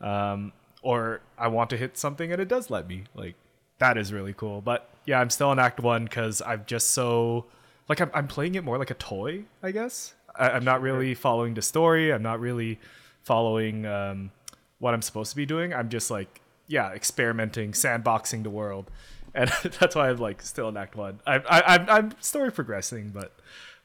[0.00, 3.04] Um, or I want to hit something and it does let me.
[3.14, 3.34] Like
[3.78, 4.60] that is really cool.
[4.60, 7.46] But yeah, I'm still in Act One because I'm just so
[7.88, 9.44] like I'm, I'm playing it more like a toy.
[9.62, 12.12] I guess I, I'm not really following the story.
[12.12, 12.78] I'm not really
[13.22, 14.30] following um,
[14.78, 15.74] what I'm supposed to be doing.
[15.74, 18.90] I'm just like yeah, experimenting, sandboxing the world,
[19.36, 21.20] and that's why I'm like still in Act One.
[21.26, 23.32] I, I, I'm I'm story progressing, but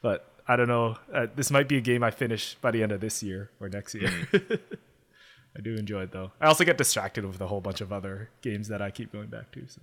[0.01, 0.97] but I don't know.
[1.13, 3.69] Uh, this might be a game I finish by the end of this year or
[3.69, 4.09] next year.
[4.33, 6.31] I do enjoy it though.
[6.39, 9.27] I also get distracted with a whole bunch of other games that I keep going
[9.27, 9.67] back to.
[9.67, 9.81] So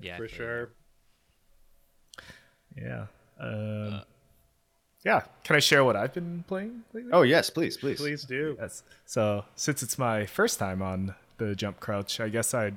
[0.00, 0.68] Yeah, For sure.
[2.76, 3.06] yeah,
[3.40, 4.02] um,
[5.04, 5.22] yeah.
[5.44, 7.10] Can I share what I've been playing lately?
[7.12, 7.98] Oh yes, please, please.
[8.00, 8.56] Please do.
[8.60, 8.82] Yes.
[9.06, 12.76] So since it's my first time on the Jump Crouch, I guess I'd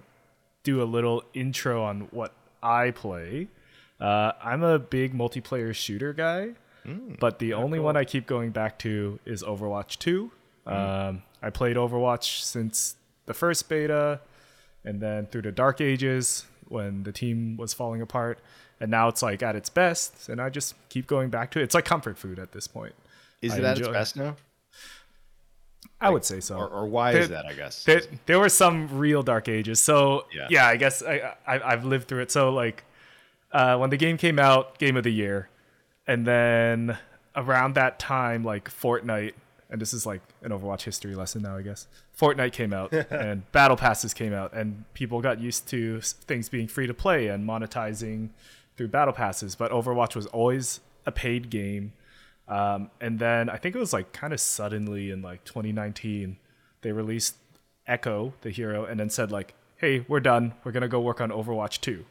[0.65, 3.47] do a little intro on what I play.
[4.01, 6.55] Uh, I'm a big multiplayer shooter guy,
[7.19, 10.29] but the only one I keep going back to is Overwatch 2.
[10.67, 14.19] Um, I played Overwatch since the first beta,
[14.83, 18.39] and then through the Dark Ages when the team was falling apart,
[18.79, 21.63] and now it's like at its best, and I just keep going back to it.
[21.63, 22.93] It's like comfort food at this point.
[23.41, 24.35] Is I it at its best now?
[26.01, 26.57] I would say so.
[26.57, 27.45] Or, or why There- is that?
[27.45, 27.83] I guess.
[27.85, 29.79] there, there were some real dark ages.
[29.79, 30.47] So Yeah.
[30.49, 32.31] yeah, I guess I, I I've lived through it.
[32.31, 32.83] So like
[33.51, 35.49] uh, when the game came out, game of the year,
[36.07, 36.97] and then
[37.35, 39.33] around that time, like Fortnite,
[39.69, 41.87] and this is like an Overwatch history lesson now, I guess.
[42.19, 46.67] Fortnite came out and battle passes came out, and people got used to things being
[46.67, 48.29] free to play and monetizing
[48.75, 49.55] through battle passes.
[49.55, 51.93] But Overwatch was always a paid game.
[52.47, 56.37] Um, and then I think it was like kind of suddenly in like 2019,
[56.81, 57.35] they released
[57.87, 60.53] Echo, the hero, and then said like, "Hey, we're done.
[60.63, 62.05] We're gonna go work on Overwatch 2."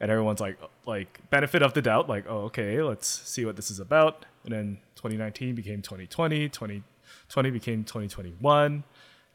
[0.00, 3.70] And everyone's like, like benefit of the doubt, like, "Oh, okay, let's see what this
[3.70, 8.84] is about." And then 2019 became 2020, 2020 became 2021,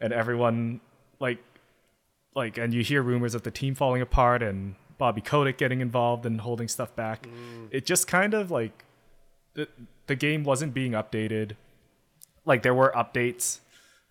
[0.01, 0.81] and everyone
[1.19, 1.39] like,
[2.35, 6.25] like, and you hear rumors of the team falling apart and Bobby Kotick getting involved
[6.25, 7.27] and holding stuff back.
[7.71, 8.83] It just kind of like
[10.07, 11.53] the game wasn't being updated.
[12.45, 13.59] Like there were updates,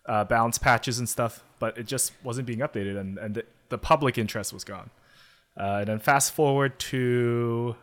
[0.05, 3.77] uh, balance patches and stuff, but it just wasn't being updated, and and the, the
[3.77, 4.89] public interest was gone.
[5.59, 7.75] Uh, and then fast forward to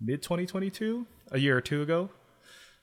[0.00, 2.10] mid 2022, a year or two ago,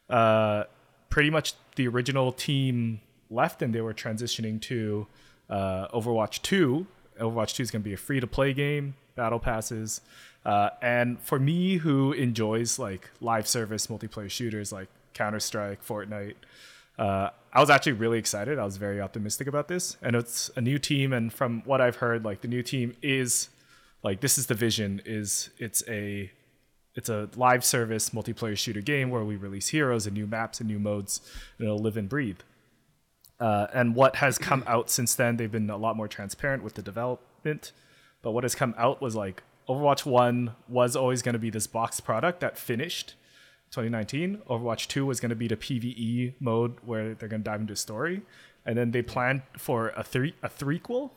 [0.10, 0.66] uh,
[1.10, 5.08] pretty much the original team left, and they were transitioning to
[5.50, 6.86] uh, Overwatch 2.
[7.20, 10.02] Overwatch 2 is going to be a free to play game, battle passes.
[10.46, 16.36] Uh, and for me, who enjoys like live service multiplayer shooters like Counter Strike, Fortnite,
[16.98, 18.60] uh, I was actually really excited.
[18.60, 21.14] I was very optimistic about this, and it's a new team.
[21.14, 23.50] And from what I've heard, like the new team is
[24.04, 26.32] like this is the vision: is it's a
[26.96, 30.70] it's a live service multiplayer shooter game where we release heroes and new maps and
[30.70, 31.22] new modes,
[31.58, 32.40] and it'll live and breathe.
[33.40, 36.76] Uh, and what has come out since then, they've been a lot more transparent with
[36.76, 37.72] the development.
[38.22, 41.68] But what has come out was like Overwatch 1 was always going to be this
[41.68, 43.16] box product that finished
[43.72, 44.42] 2019.
[44.50, 47.76] Overwatch 2 was going to be the PvE mode where they're going to dive into
[47.76, 48.22] story.
[48.66, 51.12] And then they planned for a three a threequel.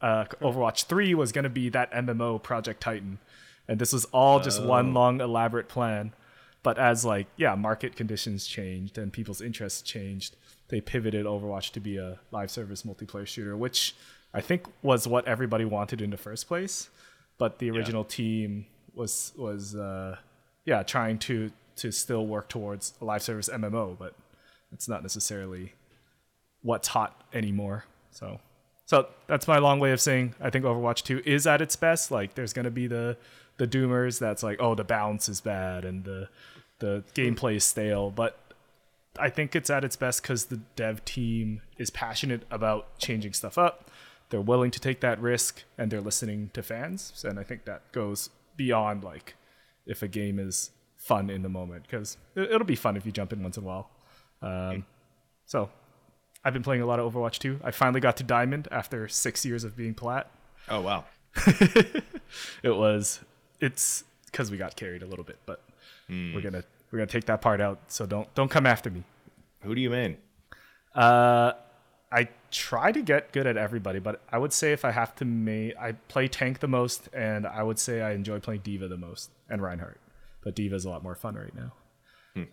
[0.00, 3.18] Uh, Overwatch 3 was going to be that MMO Project Titan.
[3.66, 6.12] And this was all just one long elaborate plan.
[6.62, 10.36] But as like, yeah, market conditions changed and people's interests changed,
[10.68, 13.94] they pivoted Overwatch to be a live service multiplayer shooter, which
[14.32, 16.88] I think was what everybody wanted in the first place.
[17.38, 20.16] But the original team was was uh,
[20.64, 24.14] yeah trying to to still work towards a live service MMO, but
[24.72, 25.72] it's not necessarily
[26.62, 27.84] what's hot anymore.
[28.10, 28.40] So
[28.86, 32.10] so that's my long way of saying I think Overwatch 2 is at its best.
[32.10, 33.16] Like there's gonna be the
[33.56, 36.28] the doomers that's like, oh the balance is bad and the
[36.80, 38.38] the gameplay is stale, but
[39.18, 43.56] I think it's at its best because the dev team is passionate about changing stuff
[43.58, 43.90] up.
[44.30, 47.24] They're willing to take that risk and they're listening to fans.
[47.26, 49.34] And I think that goes beyond like
[49.86, 53.32] if a game is fun in the moment because it'll be fun if you jump
[53.32, 53.90] in once in a while.
[54.42, 54.84] Um,
[55.46, 55.70] so
[56.44, 57.60] I've been playing a lot of Overwatch 2.
[57.62, 60.30] I finally got to Diamond after six years of being plat.
[60.68, 61.04] Oh wow.
[62.62, 63.20] It was
[63.60, 65.62] it's because we got carried a little bit, but
[66.34, 67.80] we're gonna we're gonna take that part out.
[67.88, 69.02] So don't don't come after me.
[69.62, 70.16] Who do you mean?
[70.94, 71.54] Uh,
[72.12, 75.24] I try to get good at everybody, but I would say if I have to
[75.24, 78.96] make, I play tank the most, and I would say I enjoy playing D.Va the
[78.96, 79.98] most, and Reinhardt.
[80.44, 81.72] But D.Va is a lot more fun right now.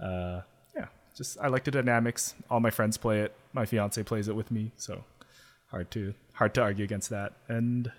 [0.03, 0.41] Uh,
[0.75, 2.33] yeah, just I like the dynamics.
[2.49, 3.35] All my friends play it.
[3.53, 5.03] My fiance plays it with me, so
[5.69, 7.33] hard to hard to argue against that.
[7.47, 7.91] And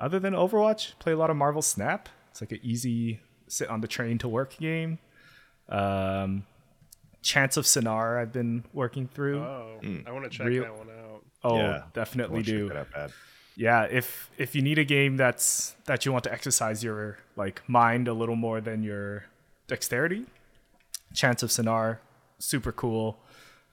[0.00, 2.08] other than Overwatch, play a lot of Marvel Snap.
[2.32, 4.98] It's like an easy sit on the train to work game.
[5.68, 6.44] Um,
[7.22, 9.40] Chants of Sennaar, I've been working through.
[9.40, 11.24] Oh, I want to check Real- that one out.
[11.42, 12.68] Oh, Yeah, definitely do.
[12.68, 13.10] that.
[13.56, 17.62] Yeah, if if you need a game that's that you want to exercise your like
[17.68, 19.24] mind a little more than your
[19.68, 20.26] dexterity,
[21.14, 21.98] Chants of Sennaar,
[22.38, 23.16] super cool,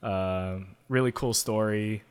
[0.02, 2.04] um, really cool story.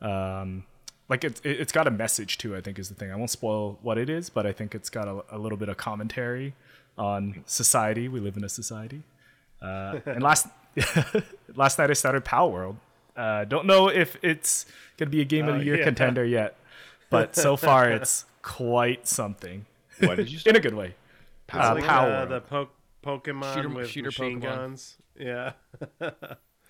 [0.00, 0.64] Um,
[1.08, 2.56] like it's it, it's got a message too.
[2.56, 3.12] I think is the thing.
[3.12, 5.68] I won't spoil what it is, but I think it's got a, a little bit
[5.68, 6.54] of commentary
[6.98, 8.08] on society.
[8.08, 9.02] We live in a society.
[9.62, 10.48] Uh, and last
[11.54, 12.76] last night I started Palworld.
[13.16, 15.84] Uh, don't know if it's gonna be a game of the year yeah.
[15.84, 16.56] contender yet,
[17.10, 19.66] but so far it's quite something
[20.00, 20.56] Why did you Start?
[20.56, 20.94] in a good way.
[21.48, 22.28] It's Uh, like Power uh, World.
[22.30, 22.70] the po-
[23.04, 24.42] Pokemon Shooter- with shooter machine Pokemon.
[24.42, 24.96] guns.
[25.18, 25.52] Yeah.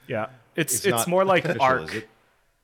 [0.08, 0.26] Yeah,
[0.56, 2.08] it's it's, not more like official, ARK.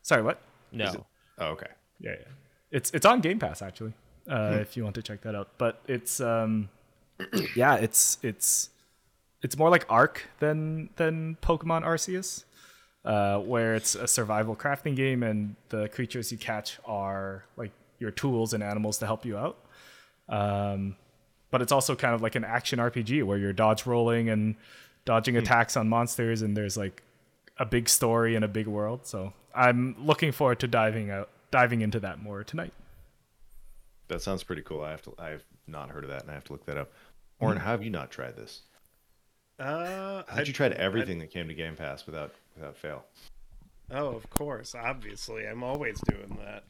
[0.03, 0.41] Sorry, what?
[0.73, 1.07] No.
[1.39, 1.69] Oh, okay.
[2.01, 2.27] Yeah, yeah.
[2.73, 3.93] It's it's on Game Pass actually.
[4.29, 6.69] Uh, If you want to check that out, but it's um,
[7.57, 8.71] yeah, it's it's
[9.43, 12.45] it's more like ARK than than Pokemon Arceus,
[13.05, 18.11] uh, where it's a survival crafting game and the creatures you catch are like your
[18.11, 19.59] tools and animals to help you out.
[20.29, 20.97] Um,
[21.51, 24.57] but it's also kind of like an action RPG where you're dodge rolling and
[25.05, 27.03] dodging attacks on monsters, and there's like
[27.59, 29.07] a big story and a big world.
[29.07, 32.75] So I'm looking forward to diving out diving into that more tonight.
[34.09, 34.83] That sounds pretty cool.
[34.83, 35.15] I have to.
[35.19, 36.91] I have not heard of that, and I have to look that up.
[37.41, 38.63] Oren, how have you not tried this?
[39.59, 43.05] Uh, I you tried everything that came to Game Pass without without fail.
[43.91, 46.65] Oh, of course, obviously, I'm always doing that.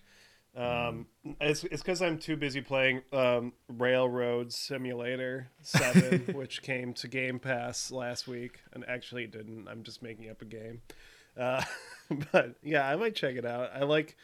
[0.57, 1.07] Um,
[1.41, 7.39] it's it's because I'm too busy playing um, Railroad Simulator Seven, which came to Game
[7.39, 9.69] Pass last week, and actually it didn't.
[9.69, 10.81] I'm just making up a game.
[11.37, 11.63] Uh,
[12.33, 13.71] but yeah, I might check it out.
[13.75, 14.17] I like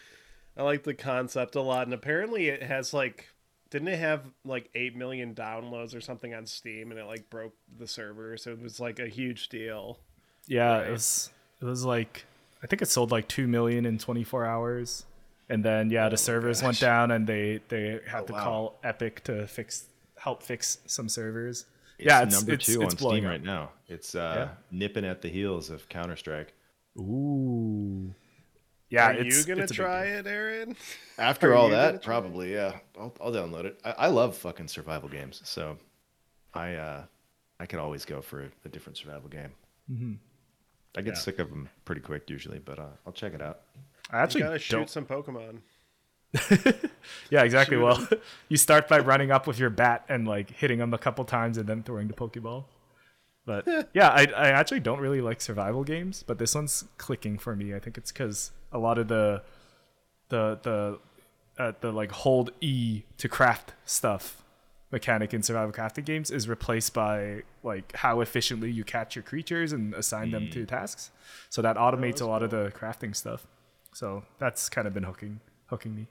[0.57, 3.29] I like the concept a lot, and apparently it has like
[3.75, 7.55] didn't it have like eight million downloads or something on Steam, and it like broke
[7.77, 9.99] the server, so it was like a huge deal.
[10.47, 10.87] Yeah, Right.
[10.87, 12.25] it was it was like
[12.63, 15.05] I think it sold like two million in 24 hours,
[15.49, 18.45] and then yeah, the servers went down, and they they had Oh, to wow.
[18.45, 21.67] call Epic to fix help fix some servers.
[21.99, 23.31] It's yeah, it's number it's, two it's on blowing Steam up.
[23.33, 23.71] right now.
[23.89, 26.53] It's uh, nipping at the heels of Counter Strike.
[26.97, 28.15] Ooh.
[28.91, 30.77] Yeah, Are it's, you gonna it's try it, Aaron?
[31.19, 32.03] After Are all that, try it?
[32.03, 32.79] probably yeah.
[32.99, 33.81] I'll, I'll download it.
[33.85, 35.79] I, I love fucking survival games, so
[36.53, 37.05] I uh,
[37.59, 39.51] I could always go for a, a different survival game.
[39.91, 40.19] Mhm.
[40.97, 41.21] I get Yeah.
[41.21, 43.61] sick of them pretty quick usually, but uh, I'll check it out.
[44.11, 44.91] I You actually gotta shoot don't.
[44.91, 45.59] some Pokemon.
[47.31, 47.77] Yeah, exactly.
[47.77, 48.09] shoot Well,
[48.49, 51.59] you start by running up with your bat and like hitting them a couple times
[51.59, 52.65] and then throwing the Pokeball.
[53.47, 57.55] But yeah, I, I actually don't really like survival games, but this one's clicking for
[57.55, 57.75] me.
[57.75, 59.43] I think it's because a lot of the
[60.29, 60.99] the the
[61.57, 64.43] uh, the like hold E to craft stuff
[64.91, 69.73] mechanic in survival crafting games is replaced by like how efficiently you catch your creatures
[69.73, 71.11] and assign them to tasks.
[71.51, 73.47] So that automates that's a lot of the crafting stuff.
[73.93, 76.07] So that's kind of been hooking hooking me.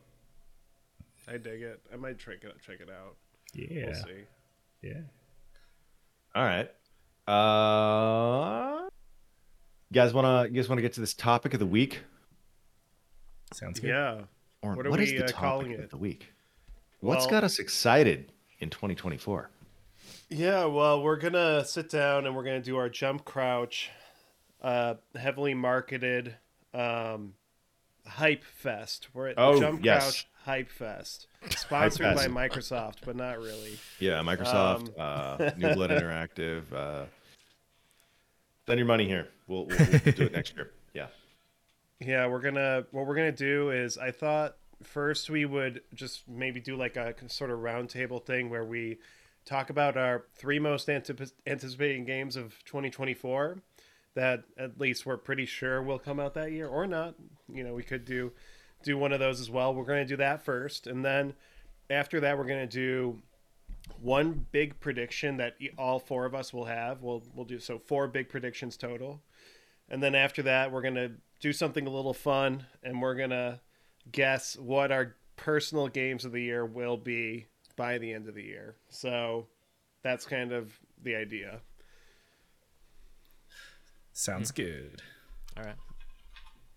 [1.28, 1.80] I dig it.
[1.94, 3.16] I might check it check it out.
[3.54, 3.86] Yeah.
[3.86, 4.24] We'll see.
[4.82, 5.02] Yeah.
[6.36, 6.70] All right.
[7.26, 8.90] Uh,
[9.90, 12.02] you guys wanna you guys wanna get to this topic of the week?
[13.54, 13.88] Sounds good.
[13.90, 14.22] Yeah.
[14.62, 16.32] Or What are what is we, the uh, topic of the week?
[17.02, 19.50] What's Well- got us excited in 2024?
[20.30, 23.92] Yeah, well, we're gonna sit down and we're gonna do our jump crouch,
[24.62, 26.36] uh, heavily marketed
[26.74, 27.34] um,
[28.08, 29.10] hype fest.
[29.14, 30.04] We're at Oh, Jump yes.
[30.04, 32.30] Crouch Hype Fest, sponsored by Fest.
[32.32, 33.78] Microsoft, but not really.
[34.00, 36.64] Yeah, Microsoft, Um, uh, New Blood Interactive.
[36.74, 37.06] Uh,
[38.64, 39.28] spend your money here.
[39.48, 40.72] We'll, we'll, we'll do it next year.
[40.94, 41.08] Yeah.
[42.06, 42.86] Yeah, we're gonna.
[42.92, 47.16] What we're gonna do is, I thought first we would just maybe do like a
[47.30, 48.98] sort of roundtable thing where we
[49.46, 53.60] talk about our three most antip- anticipating games of 2024
[54.16, 57.16] that at least we're pretty sure will come out that year or not.
[57.52, 58.34] You know, we could do
[58.84, 59.74] do one of those as well.
[59.74, 61.34] We're gonna do that first, and then
[61.90, 63.22] after that, we're gonna do
[64.02, 67.02] one big prediction that all four of us will have.
[67.02, 69.22] We'll we'll do so four big predictions total.
[69.90, 71.12] And then after that, we're to
[71.44, 73.60] do something a little fun and we're going to
[74.14, 78.42] guess what our personal games of the year will be by the end of the
[78.42, 78.78] year.
[78.88, 79.48] So
[80.04, 80.72] that's kind of
[81.04, 81.60] the idea.
[84.14, 85.02] Sounds good.
[85.58, 85.76] All right.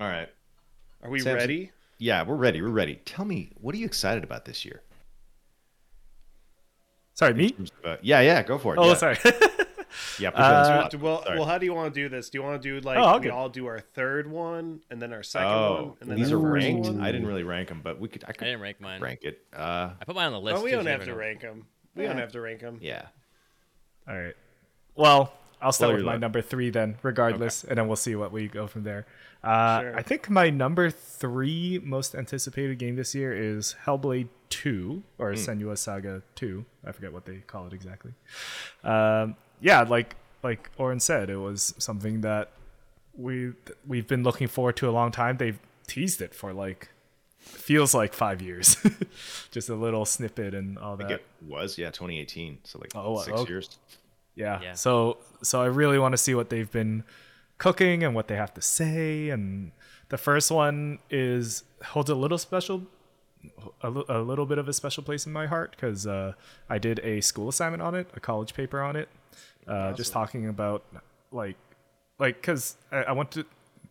[0.00, 0.28] All right.
[1.00, 1.36] Are we Samson?
[1.36, 1.70] ready?
[1.98, 2.60] Yeah, we're ready.
[2.60, 2.96] We're ready.
[3.04, 4.82] Tell me, what are you excited about this year?
[7.14, 7.54] Sorry, me?
[7.84, 8.78] Uh, yeah, yeah, go for it.
[8.80, 8.94] Oh, yeah.
[8.94, 9.16] sorry.
[10.18, 10.94] Yeah, put you on the Uh, spot.
[11.00, 11.38] Well, Sorry.
[11.38, 12.30] well, how do you want to do this?
[12.30, 15.00] Do you want to do like Oh, I'll we all do our third one and
[15.00, 16.86] then our second one Oh, and then these are ranked.
[16.88, 17.00] one?
[17.00, 18.24] I didn't really rank them, but we could.
[18.24, 19.00] I I didn't rank mine.
[19.00, 19.40] rank it.
[19.54, 20.58] Uh, I put mine on the list.
[20.58, 21.14] Oh, we too, don't have to know.
[21.16, 21.66] rank them.
[21.94, 22.78] We don't have to rank them.
[22.82, 23.06] yeah.
[24.08, 24.34] All right.
[24.94, 26.20] Well, I'll start Blow with my luck.
[26.20, 29.06] number three then, regardless, and then we'll see what we go from there.
[29.42, 29.96] Uh, Sure.
[29.96, 35.36] I think my number three most anticipated game this year is Hellblade 2 or Hmm.
[35.36, 36.64] Senua Saga 2.
[36.84, 38.12] I forget what they call it exactly.
[38.84, 42.50] Um, yeah, like like Oren said, it was something that
[43.16, 43.52] we
[43.86, 45.36] we've been looking forward to a long time.
[45.38, 46.88] They've teased it for like
[47.38, 48.76] feels like five years,
[49.50, 51.08] just a little snippet and all I that.
[51.08, 53.50] think it was yeah 2018, so like Oh, six okay.
[53.52, 53.78] years.
[54.34, 54.60] Yeah.
[54.62, 54.74] Yeah.
[54.74, 57.04] So so I really want to see what they've been
[57.58, 59.30] cooking and what they have to say.
[59.30, 59.72] And
[60.10, 62.82] the first one is holds a little special,
[63.82, 66.32] a, a little bit of a special place in my heart because uh,
[66.68, 69.08] I did a school assignment on it, a college paper on it,
[69.66, 70.84] uh, just talking about
[71.32, 71.56] like
[72.18, 73.44] like because I, I went to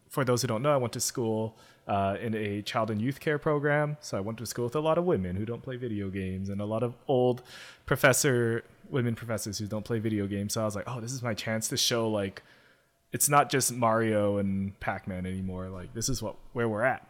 [0.10, 1.56] for those who don't know, I went to school
[1.88, 3.98] uh, in a child and youth care program.
[4.02, 6.50] So I went to school with a lot of women who don't play video games
[6.50, 7.44] and a lot of old
[7.86, 10.54] professor women professors who don't play video games.
[10.54, 12.42] So I was like, oh, this is my chance to show like
[13.12, 15.70] it's not just Mario and Pac-Man anymore.
[15.70, 17.08] Like this is what where we're at.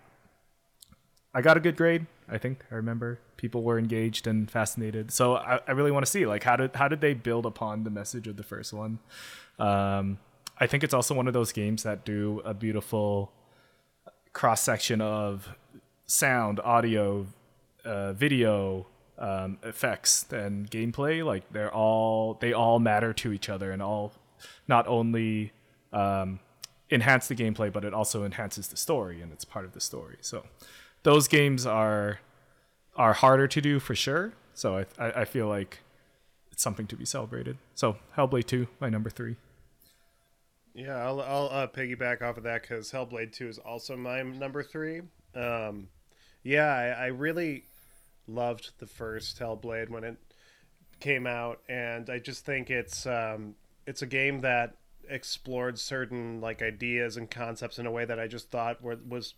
[1.36, 2.06] I got a good grade.
[2.30, 5.12] I think I remember people were engaged and fascinated.
[5.12, 7.84] So I, I really want to see like how did how did they build upon
[7.84, 9.00] the message of the first one.
[9.60, 10.18] Um,
[10.58, 13.34] I think it's also one of those games that do a beautiful
[14.32, 15.50] cross section of
[16.06, 17.28] sound, audio,
[17.84, 21.24] uh, video, um, effects, and gameplay.
[21.24, 24.14] Like they're all they all matter to each other, and all
[24.70, 25.52] not only
[25.92, 26.40] um,
[26.90, 30.18] enhance the gameplay, but it also enhances the story, and it's part of the story.
[30.22, 30.46] So
[31.06, 32.20] those games are
[32.96, 34.34] are harder to do for sure.
[34.54, 35.80] So I I, I feel like
[36.52, 37.58] it's something to be celebrated.
[37.74, 39.38] So Hellblade Two, my number three.
[40.74, 44.62] Yeah, I'll, I'll uh, piggyback off of that because Hellblade 2 is also my number
[44.62, 45.04] three.
[45.34, 45.88] Um,
[46.44, 47.64] yeah, I, I really
[48.28, 50.18] loved the first Hellblade when it
[51.00, 53.56] came out, and I just think it's um,
[53.88, 54.76] it's a game that
[55.08, 59.36] explored certain like ideas and concepts in a way that I just thought were, was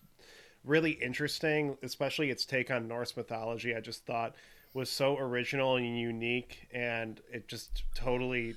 [0.68, 3.76] really interesting, especially its take on Norse mythology.
[3.76, 4.36] I just thought
[4.74, 8.55] was so original and unique, and it just totally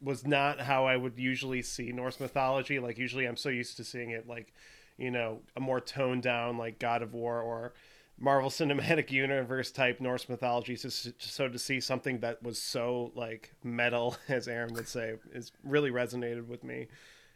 [0.00, 2.78] was not how I would usually see Norse mythology.
[2.78, 4.52] Like usually, I'm so used to seeing it like,
[4.96, 7.74] you know, a more toned down like God of War or
[8.18, 10.76] Marvel Cinematic Universe type Norse mythology.
[10.76, 10.88] So,
[11.18, 15.90] so to see something that was so like metal, as Aaron would say, is really
[15.90, 16.86] resonated with me.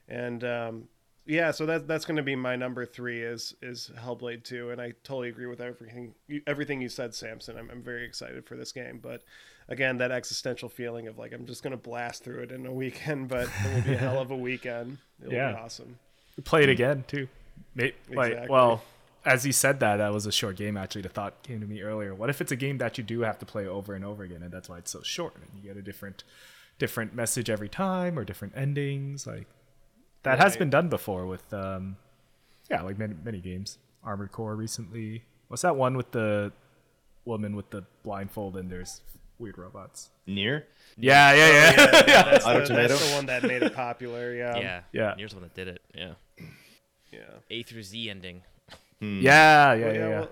[0.09, 0.89] And um,
[1.27, 4.81] yeah, so that that's going to be my number three is is Hellblade two, and
[4.81, 7.57] I totally agree with everything you, everything you said, Samson.
[7.57, 9.23] I'm I'm very excited for this game, but
[9.69, 12.73] again, that existential feeling of like I'm just going to blast through it in a
[12.83, 14.99] weekend, but it will be a hell of a weekend.
[15.21, 15.53] It'll Yeah.
[15.53, 15.99] be awesome.
[16.45, 17.29] Play it again too.
[17.77, 18.49] Like Exactly.
[18.49, 18.83] well,
[19.25, 20.77] as you said that, that was a short game.
[20.77, 22.15] Actually, the thought came to me earlier.
[22.15, 24.43] What if it's a game that you do have to play over and over again,
[24.43, 26.25] and that's why it's so short, and you get a different,
[26.79, 29.27] different message every time or different endings?
[29.27, 29.47] Like
[30.23, 31.97] that has been done before with, um,
[32.71, 33.79] yeah, like many many games.
[34.05, 35.23] Armored Core recently.
[35.49, 36.53] What's that one with the
[37.25, 39.01] woman with the blindfold and there's
[39.39, 40.11] weird robots?
[40.27, 40.67] Nier?
[40.97, 41.77] Yeah, yeah, yeah.
[42.25, 42.89] That's, Auto the, Tomato?
[42.89, 44.35] that's the one that made it popular.
[44.35, 45.15] Yeah, yeah, yeah.
[45.17, 45.83] Here's the one that did it.
[45.95, 46.13] Yeah,
[47.13, 47.21] yeah.
[47.51, 48.43] A through Z ending.
[49.01, 50.19] yeah, yeah, yeah, Well, yeah.
[50.19, 50.29] We'll,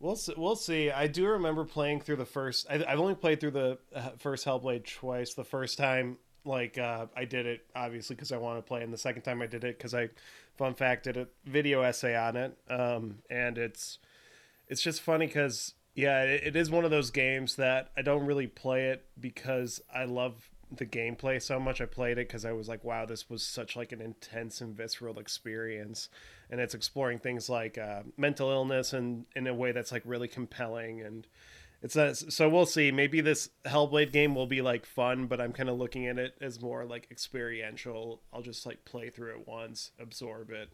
[0.00, 0.34] we'll see.
[0.36, 0.90] We'll see.
[0.90, 2.66] I do remember playing through the first.
[2.70, 5.34] I, I've only played through the uh, first Hellblade twice.
[5.34, 6.16] The first time,
[6.48, 9.40] like uh, I did it obviously because I want to play, and the second time
[9.42, 10.08] I did it because I,
[10.56, 12.58] fun fact, did a video essay on it.
[12.68, 13.98] Um, and it's
[14.68, 18.26] it's just funny because yeah, it, it is one of those games that I don't
[18.26, 21.80] really play it because I love the gameplay so much.
[21.80, 24.76] I played it because I was like, wow, this was such like an intense and
[24.76, 26.08] visceral experience,
[26.50, 30.28] and it's exploring things like uh, mental illness and in a way that's like really
[30.28, 31.26] compelling and.
[31.80, 32.90] It's a, so we'll see.
[32.90, 36.34] Maybe this Hellblade game will be like fun, but I'm kind of looking at it
[36.40, 38.20] as more like experiential.
[38.32, 40.70] I'll just like play through it once, absorb it.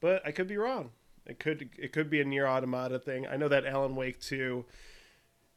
[0.00, 0.90] But I could be wrong.
[1.26, 3.26] It could it could be a Nier Automata thing.
[3.26, 4.64] I know that Alan Wake 2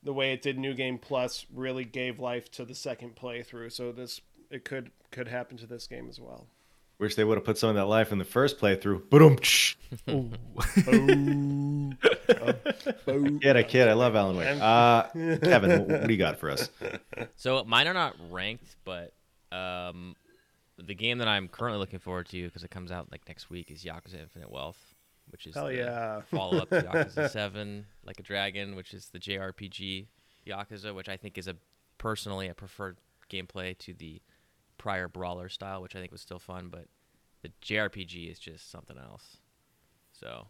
[0.04, 3.72] the way it did New Game Plus really gave life to the second playthrough.
[3.72, 4.20] So this
[4.50, 6.48] it could could happen to this game as well.
[7.02, 9.10] Wish they would have put some of that life in the first playthrough.
[9.10, 9.36] Boom.
[13.42, 13.88] Kid, I kid.
[13.88, 14.62] I love Alan Wake.
[14.62, 15.04] Uh,
[15.40, 16.70] Kevin, what, what do you got for us?
[17.38, 19.14] So mine are not ranked, but
[19.52, 20.16] um,
[20.78, 23.72] the game that I'm currently looking forward to because it comes out like next week
[23.72, 24.94] is Yakuza Infinite Wealth,
[25.32, 26.22] which is Hell the yeah.
[26.32, 30.06] follow up to Yakuza Seven, Like a Dragon, which is the JRPG
[30.46, 31.56] Yakuza, which I think is a
[31.98, 32.98] personally a preferred
[33.28, 34.22] gameplay to the
[34.82, 36.86] prior brawler style, which I think was still fun, but
[37.44, 39.38] the JRPG is just something else.
[40.12, 40.48] So,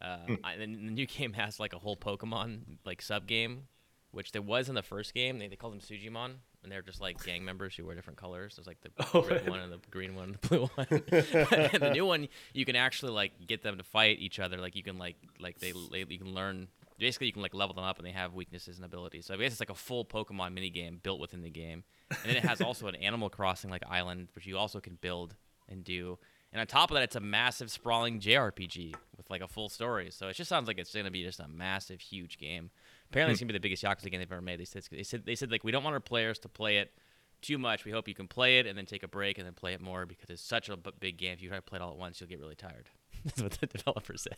[0.00, 3.68] uh, I, and the new game has like a whole Pokemon like sub game,
[4.10, 5.38] which there was in the first game.
[5.38, 6.32] They, they called them Sujimon,
[6.64, 8.56] and they're just like gang members who wear different colors.
[8.56, 10.86] There's like the Oh, red one and the green one and the blue one.
[11.72, 14.56] and the new one, you can actually like get them to fight each other.
[14.56, 16.66] Like you can like like they, they you can learn.
[17.02, 19.26] Basically, you can like level them up, and they have weaknesses and abilities.
[19.26, 21.84] So I guess it's like a full Pokemon mini game built within the game.
[22.10, 25.34] And then it has also an Animal Crossing like island, which you also can build
[25.68, 26.18] and do.
[26.52, 30.10] And on top of that, it's a massive, sprawling JRPG with like a full story.
[30.10, 32.70] So it just sounds like it's going to be just a massive, huge game.
[33.10, 33.46] Apparently, it's hmm.
[33.46, 34.60] going to be the biggest Yakuza game they've ever made.
[34.60, 36.92] They said, they said they said like we don't want our players to play it
[37.40, 37.84] too much.
[37.84, 39.80] We hope you can play it and then take a break and then play it
[39.80, 41.32] more because it's such a big game.
[41.32, 42.88] If you try to play it all at once, you'll get really tired.
[43.24, 44.36] That's what the developer said.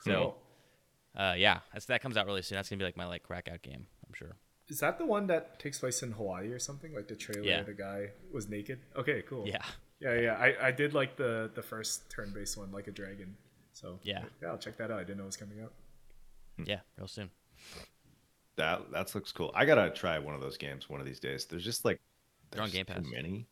[0.00, 0.34] So,
[1.16, 2.56] uh, yeah, that's, that comes out really soon.
[2.56, 3.86] That's gonna be like my like crack out game.
[4.06, 4.36] I'm sure.
[4.68, 6.94] Is that the one that takes place in Hawaii or something?
[6.94, 7.62] Like the trailer, Yeah.
[7.62, 8.80] the guy was naked.
[8.96, 9.46] Okay, cool.
[9.46, 9.62] Yeah.
[10.00, 10.32] yeah, yeah.
[10.34, 13.36] I, I did like the the first turn-based one, like a dragon.
[13.72, 14.22] So Yeah.
[14.40, 14.98] yeah, I'll check that out.
[14.98, 15.72] I didn't know it was coming out.
[16.64, 17.30] Yeah, real soon.
[18.56, 19.50] That that looks cool.
[19.54, 21.46] I gotta try one of those games one of these days.
[21.46, 22.00] There's just like
[22.50, 23.02] They're on Game Pass.
[23.02, 23.46] too many.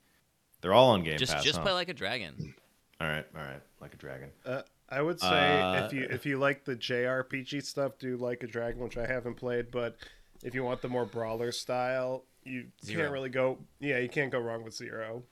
[0.61, 1.43] They're all on Game Just Pass.
[1.45, 1.65] just huh?
[1.65, 2.55] play like a dragon.
[3.01, 4.31] all right, all right, like a dragon.
[4.45, 8.43] Uh, I would say Uh, if you if you like the JRPG stuff, do like
[8.43, 9.71] a Dragon, which I haven't played.
[9.71, 9.97] But
[10.43, 13.03] if you want the more brawler style, you Zero.
[13.03, 13.59] can't really go.
[13.79, 15.23] Yeah, you can't go wrong with Zero.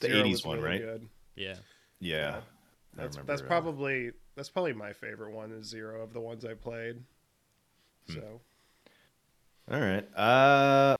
[0.00, 0.80] the Zero 80s one, really right?
[0.80, 1.08] Good.
[1.34, 1.56] Yeah.
[2.00, 2.36] Yeah.
[2.98, 6.20] I That's remember, that's uh, probably that's probably my favorite one is Zero of the
[6.20, 7.02] ones I played.
[8.08, 8.40] So
[9.70, 10.06] All right.
[10.16, 10.95] Uh,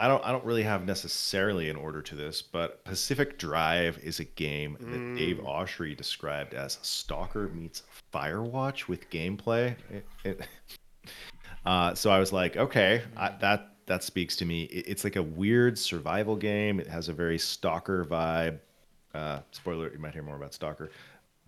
[0.00, 0.24] I don't.
[0.24, 4.78] I don't really have necessarily an order to this, but Pacific Drive is a game
[4.80, 7.82] that Dave Oshry described as Stalker meets
[8.12, 9.76] Firewatch with gameplay.
[9.90, 10.40] It, it,
[11.66, 14.62] uh, so I was like, okay, I, that that speaks to me.
[14.64, 16.80] It, it's like a weird survival game.
[16.80, 18.58] It has a very Stalker vibe.
[19.12, 20.90] Uh, spoiler: you might hear more about Stalker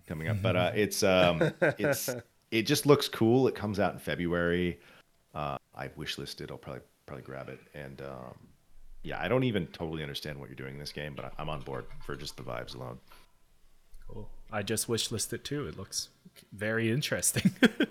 [0.07, 2.07] coming up, but uh, it's um, it's
[2.51, 3.47] it just looks cool.
[3.47, 4.79] It comes out in February.
[5.33, 6.51] Uh, I wishlisted.
[6.51, 7.59] I'll probably probably grab it.
[7.73, 8.35] And um,
[9.03, 11.49] yeah, I don't even totally understand what you're doing in this game, but I- I'm
[11.49, 12.99] on board for just the vibes alone.
[14.07, 14.29] Cool.
[14.51, 15.67] I just wish listed too.
[15.67, 16.09] It looks
[16.51, 17.51] very interesting.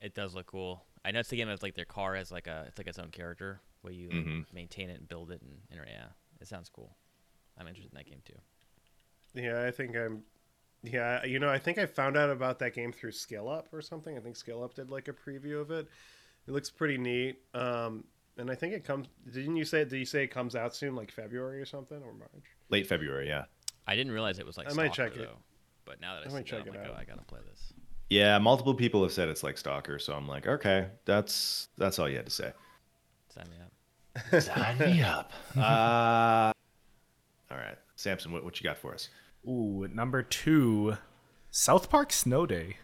[0.00, 0.84] It does look cool.
[1.04, 2.98] I know it's the game that's like their car has like a it's like its
[2.98, 4.44] own character where you like, Mhm.
[4.52, 6.06] maintain it and build it and, and yeah,
[6.40, 6.96] it sounds cool.
[7.58, 8.38] I'm interested in that game too.
[9.34, 10.22] yeah, I think I'm.
[10.82, 13.80] Yeah, you know, I think I found out about that game through Skill Up or
[13.80, 14.16] something.
[14.16, 15.88] I think Skill Up did like a preview of it.
[16.46, 17.40] It looks pretty neat.
[17.54, 18.04] Um,
[18.38, 19.08] and I think it comes.
[19.32, 19.84] Didn't you say?
[19.84, 22.44] Did you say it comes out soon, like February or something, or March?
[22.68, 23.44] Late February, yeah.
[23.86, 25.28] I didn't realize it was like I might Stalker, check it.
[25.28, 25.38] though.
[25.84, 26.94] But now that I, I see might that, check I'm it like, out.
[26.96, 27.72] oh, I gotta play this.
[28.10, 32.08] Yeah, multiple people have said it's like Stalker, so I'm like, okay, that's that's all
[32.08, 32.52] you had to say.
[33.34, 34.42] Sign me up.
[34.42, 35.32] Sign me up.
[35.56, 36.52] Uh,
[37.50, 39.08] all right, Samson, what, what you got for us?
[39.48, 40.96] Ooh, number two,
[41.50, 42.76] South Park Snow Day.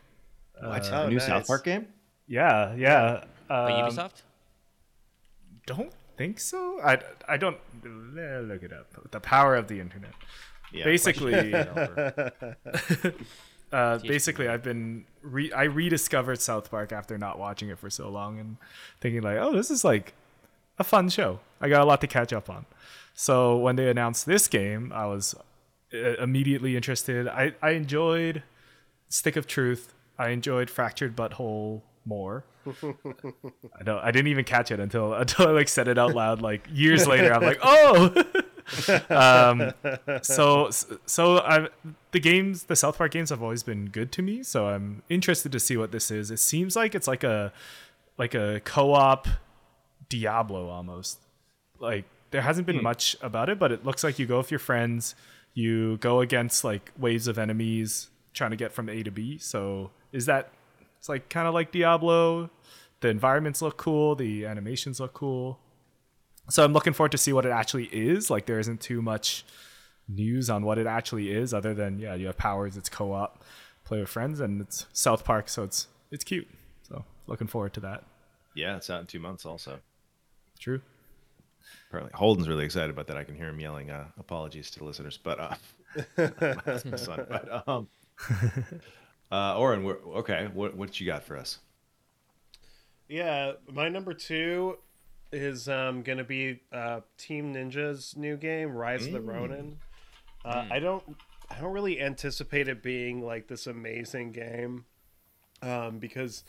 [0.61, 0.89] What?
[0.93, 1.27] oh, new nice.
[1.27, 1.89] South Park game?
[2.27, 3.25] Yeah, yeah.
[3.53, 4.23] But Um, Ubisoft?
[5.67, 6.81] Don't think so.
[6.83, 6.99] I,
[7.29, 9.11] I don't eh, look it up.
[9.11, 10.13] The power of the internet.
[10.73, 11.53] Yeah, basically,
[13.73, 18.09] uh, basically, I've been re- I rediscovered South Park after not watching it for so
[18.09, 18.57] long and
[19.03, 20.15] thinking like, oh, this is like
[20.79, 21.41] a fun show.
[21.61, 22.65] I got a lot to catch up on.
[23.13, 25.35] So when they announced this game, I was
[25.93, 27.29] uh, immediately interested.
[27.29, 28.43] I, I enjoyed
[29.11, 29.93] Stick of Truth.
[30.19, 32.45] I enjoyed Fractured Butthole more.
[32.67, 33.99] I don't.
[33.99, 36.43] I didn't even catch it until until I like said it out loud.
[36.43, 38.25] Like years later, I'm like, oh.
[39.11, 39.73] um,
[40.23, 40.71] so
[41.07, 41.69] so I
[42.13, 44.43] the games, the South Park games have always been good to me.
[44.43, 46.31] So I'm interested to see what this is.
[46.31, 47.53] It seems like it's like a
[48.19, 49.29] like a co-op
[50.09, 51.19] Diablo almost.
[51.79, 54.61] Like there hasn't been much about it, but it looks like you go with your
[54.61, 55.15] friends,
[55.55, 59.39] you go against like waves of enemies trying to get from A to B.
[59.39, 60.51] So is that
[61.03, 62.49] it's like kind of like Diablo.
[63.01, 65.59] The environments look cool, the animations look cool.
[66.49, 68.31] So I'm looking forward to see what it actually is.
[68.31, 69.45] Like there isn't too much
[70.07, 73.43] news on what it actually is other than yeah, you have powers, it's co-op,
[73.83, 76.49] play with friends and it's South Park, so it's it's cute.
[76.85, 78.05] So looking forward to that.
[78.55, 79.45] Yeah, it's out in two months.
[79.45, 79.81] Also,
[80.61, 80.81] True.
[81.89, 83.17] apparently Holden's really excited about that.
[83.17, 83.91] I can hear him yelling.
[83.91, 85.55] Uh, apologies to the listeners, but uh,
[86.15, 87.27] that's my son.
[87.29, 87.89] But um,
[89.33, 91.59] uh, Oren, we're, okay, what what you got for us?
[93.09, 94.79] Yeah, my number two
[95.33, 99.79] is um, gonna be uh, Team Ninja's new game, Rise of the Ronin.
[100.45, 101.03] Uh, I don't,
[101.51, 104.85] I don't really anticipate it being like this amazing game,
[105.63, 106.45] um, because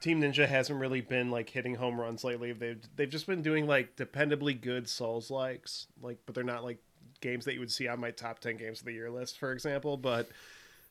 [0.00, 2.52] Team Ninja hasn't really been like hitting home runs lately.
[2.52, 6.78] They've they've just been doing like dependably good Souls likes, like, but they're not like
[7.20, 9.50] games that you would see on my top ten games of the year list, for
[9.50, 9.96] example.
[9.96, 10.28] But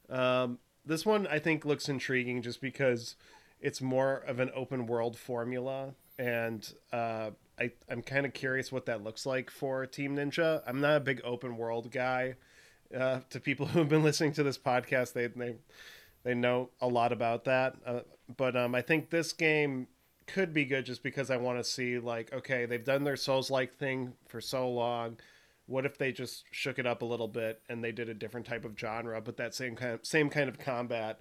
[0.09, 3.15] um, this one I think looks intriguing just because
[3.61, 8.86] it's more of an open world formula, and uh, I I'm kind of curious what
[8.88, 10.61] that looks like for Team Ninja.
[10.67, 12.36] I'm not a big open world guy.
[12.95, 15.55] Uh, to people who have been listening to this podcast, they they
[16.23, 17.75] they know a lot about that.
[17.86, 18.01] Uh,
[18.36, 19.88] but um, I think this game
[20.25, 23.49] could be good just because I want to see like okay, they've done their Souls
[23.49, 25.17] like thing for so long.
[25.66, 28.45] What if they just shook it up a little bit and they did a different
[28.45, 31.20] type of genre, but that same kind of, same kind of combat?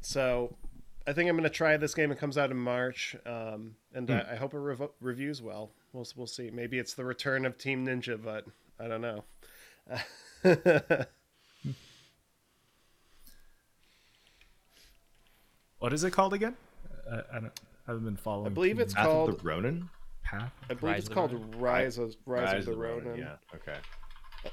[0.00, 0.56] So
[1.06, 2.10] I think I'm going to try this game.
[2.10, 5.70] It comes out in March, um, and I, I hope it rev- reviews well.
[5.92, 6.50] We'll we'll see.
[6.50, 8.46] Maybe it's the return of Team Ninja, but
[8.80, 9.24] I don't know.
[15.82, 16.54] What is it called again?
[17.10, 18.46] Uh, I, don't, I haven't been following.
[18.46, 19.30] I believe Team it's Path called.
[19.30, 19.88] of the Ronin.
[20.32, 20.52] Path.
[20.70, 21.60] I believe Rise it's called Ronin?
[21.60, 23.20] Rise of Rise, of the, Ronin, Ronin.
[23.20, 23.34] Yeah.
[23.54, 23.78] Okay.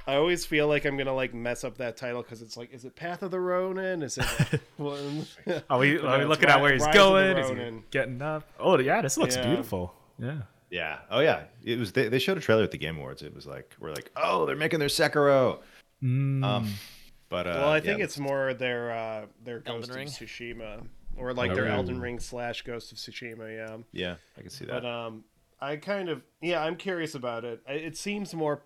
[0.06, 2.86] I always feel like I'm gonna like mess up that title because it's like, is
[2.86, 4.04] it Path of the Ronin?
[4.04, 4.62] Is it?
[4.78, 5.26] one?
[5.70, 7.38] Are we, are we no, it's looking at where he's Rise going?
[7.38, 8.44] Is he getting up?
[8.60, 9.48] Oh yeah, this looks Yeah.
[9.48, 9.94] beautiful.
[10.20, 10.42] Yeah.
[10.70, 11.00] Yeah.
[11.10, 11.44] Oh yeah.
[11.64, 11.92] It was.
[11.94, 13.24] They, they showed a trailer at the Game Awards.
[13.24, 15.60] It was like we're like, oh, they're making their Sekiro.
[16.04, 16.44] Mm.
[16.44, 16.70] Um,
[17.30, 20.08] but uh, well, I think yeah, it's more their uh, their Elden Ghost Ring?
[20.08, 20.86] of Tsushima
[21.18, 21.76] or like Oh, their really?
[21.76, 23.56] Elden Ring slash Ghost of Tsushima.
[23.56, 23.78] Yeah.
[23.92, 24.84] Yeah, I can see that.
[24.84, 25.24] But um,
[25.62, 27.62] I kind of yeah, I'm curious about it.
[27.68, 28.64] It seems more,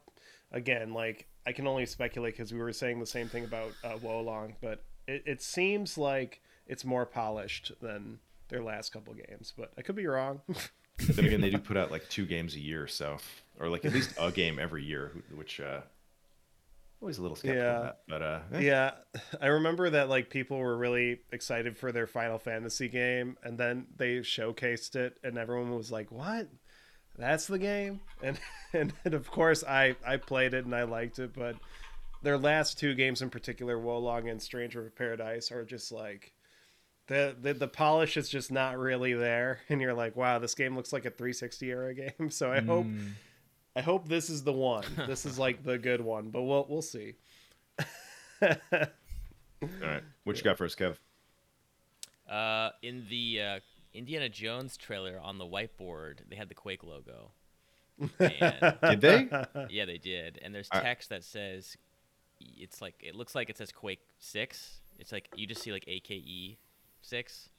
[0.51, 3.97] again, like I can only speculate because we were saying the same thing about uh,
[4.01, 8.19] Wo Long, but it, it seems like it's more polished than
[8.49, 10.41] their last couple games, but I could be wrong.
[10.97, 13.17] then again, they do put out like two games a year, so
[13.59, 15.81] or like at least a game every year, which uh,
[17.01, 17.63] always a little skeptical.
[17.63, 17.79] Yeah.
[17.79, 18.59] That, but uh, eh.
[18.59, 18.91] yeah,
[19.41, 23.87] I remember that like people were really excited for their Final Fantasy game, and then
[23.95, 26.47] they showcased it, and everyone was like, "What?
[27.18, 28.39] That's the game?" And
[28.74, 31.55] and, and of course, I I played it and I liked it, but
[32.22, 36.34] their last two games in particular, Wo Long and Stranger of Paradise, are just like
[37.07, 40.76] the, the the polish is just not really there, and you're like, "Wow, this game
[40.76, 42.88] looks like a 360 era game." So I hope.
[43.76, 44.86] I hope this is the one.
[45.07, 47.16] This is like the good one, but we'll we'll see.
[48.39, 48.49] all
[49.82, 50.03] right.
[50.26, 50.97] What you got for us, Kev?
[52.30, 53.59] Uh, in the uh,
[53.93, 57.31] Indiana Jones trailer on the whiteboard, they had the Quake logo.
[58.19, 59.29] And, Did they?
[59.69, 60.39] yeah, they did.
[60.41, 61.77] And there's text that says,
[62.57, 64.81] it's like it looks like it says Quake Six.
[64.99, 66.57] It's like you just see like AKE
[67.01, 67.49] Six.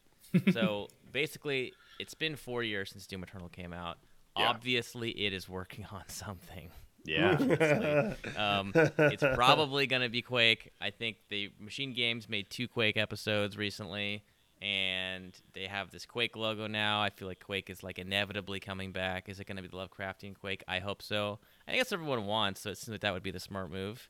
[0.53, 3.99] so basically, it's been four years since Doom Eternal came out.
[4.37, 4.49] Yeah.
[4.49, 6.71] Obviously, it is working on something.
[7.05, 8.15] Yeah.
[8.37, 10.73] Um, it's probably gonna be Quake.
[10.81, 14.25] I think the MachineGames made two Quake episodes recently,
[14.63, 17.03] and they have this Quake logo now.
[17.03, 19.29] I feel like Quake is like inevitably coming back.
[19.29, 20.65] Is it gonna be the Lovecraftian Quake?
[20.69, 21.39] I hope so.
[21.67, 23.71] I think that's what everyone wants, so it seems like that would be the smart
[23.71, 24.09] move.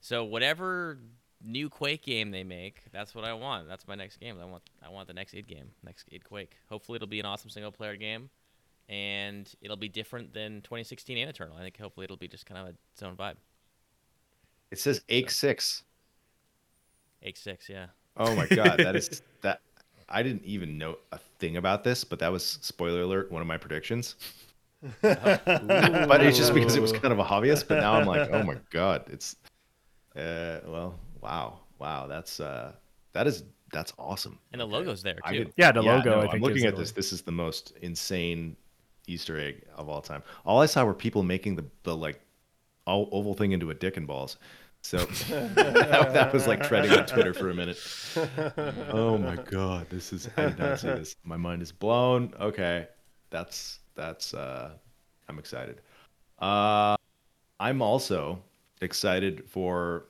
[0.00, 0.98] So whatever
[1.44, 3.68] new Quake game they make, that's what I want.
[3.68, 4.36] That's my next game.
[4.40, 6.56] I want I want the next id game, next id Quake.
[6.68, 8.30] Hopefully it'll be an awesome single player game,
[8.88, 11.56] and it'll be different than 2016 and Eternal.
[11.56, 13.36] I think hopefully it'll be just kind of its own vibe.
[14.70, 15.84] It says Ache Six.
[17.22, 17.86] H six, yeah.
[18.16, 19.60] Oh my god, that is that.
[20.08, 23.30] I didn't even know a thing about this, but that was spoiler alert.
[23.32, 24.14] One of my predictions.
[25.02, 27.62] but it's just because it was kind of obvious.
[27.62, 29.36] But now I'm like, oh my god, it's.
[30.14, 32.72] Uh, well, wow, wow, that's uh,
[33.12, 34.38] that is that's awesome.
[34.52, 35.38] And the logo's there I too.
[35.44, 36.92] did- Yeah, the logo, I I'm looking at the- this.
[36.92, 38.56] This is the most insane
[39.06, 40.22] Easter egg of all time.
[40.44, 42.20] All I saw were people making the the like
[42.86, 44.36] oval thing into a dick and balls.
[44.86, 45.54] So that,
[46.12, 47.76] that was like treading on Twitter for a minute.
[48.88, 51.16] Oh my god, this is I did not see this.
[51.24, 52.32] My mind is blown.
[52.40, 52.86] Okay,
[53.30, 54.70] that's that's uh,
[55.28, 55.80] I'm excited.
[56.38, 56.96] Uh,
[57.58, 58.40] I'm also
[58.80, 60.04] excited for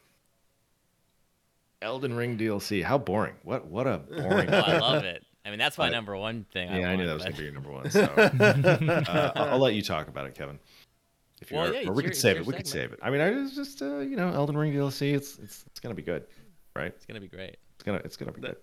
[1.80, 2.82] Elden Ring DLC.
[2.84, 3.34] How boring!
[3.44, 4.50] What what a boring.
[4.52, 5.24] Oh, I love it.
[5.46, 6.68] I mean, that's my But- number one thing.
[6.70, 7.90] Yeah, I, knew that was but- gonna be your number one.
[7.90, 10.58] So uh, I'll, I'll let you talk about it, Kevin.
[11.40, 12.46] If you Well, are, yeah, or we your- could save your it.
[12.46, 12.98] We could save it.
[13.02, 15.14] I mean, I it's just uh, you know, Elden Ring DLC.
[15.14, 16.24] It's it's it's gonna be good,
[16.74, 16.86] right?
[16.94, 17.56] It's gonna be great.
[17.74, 18.56] It's gonna it's gonna be That- good.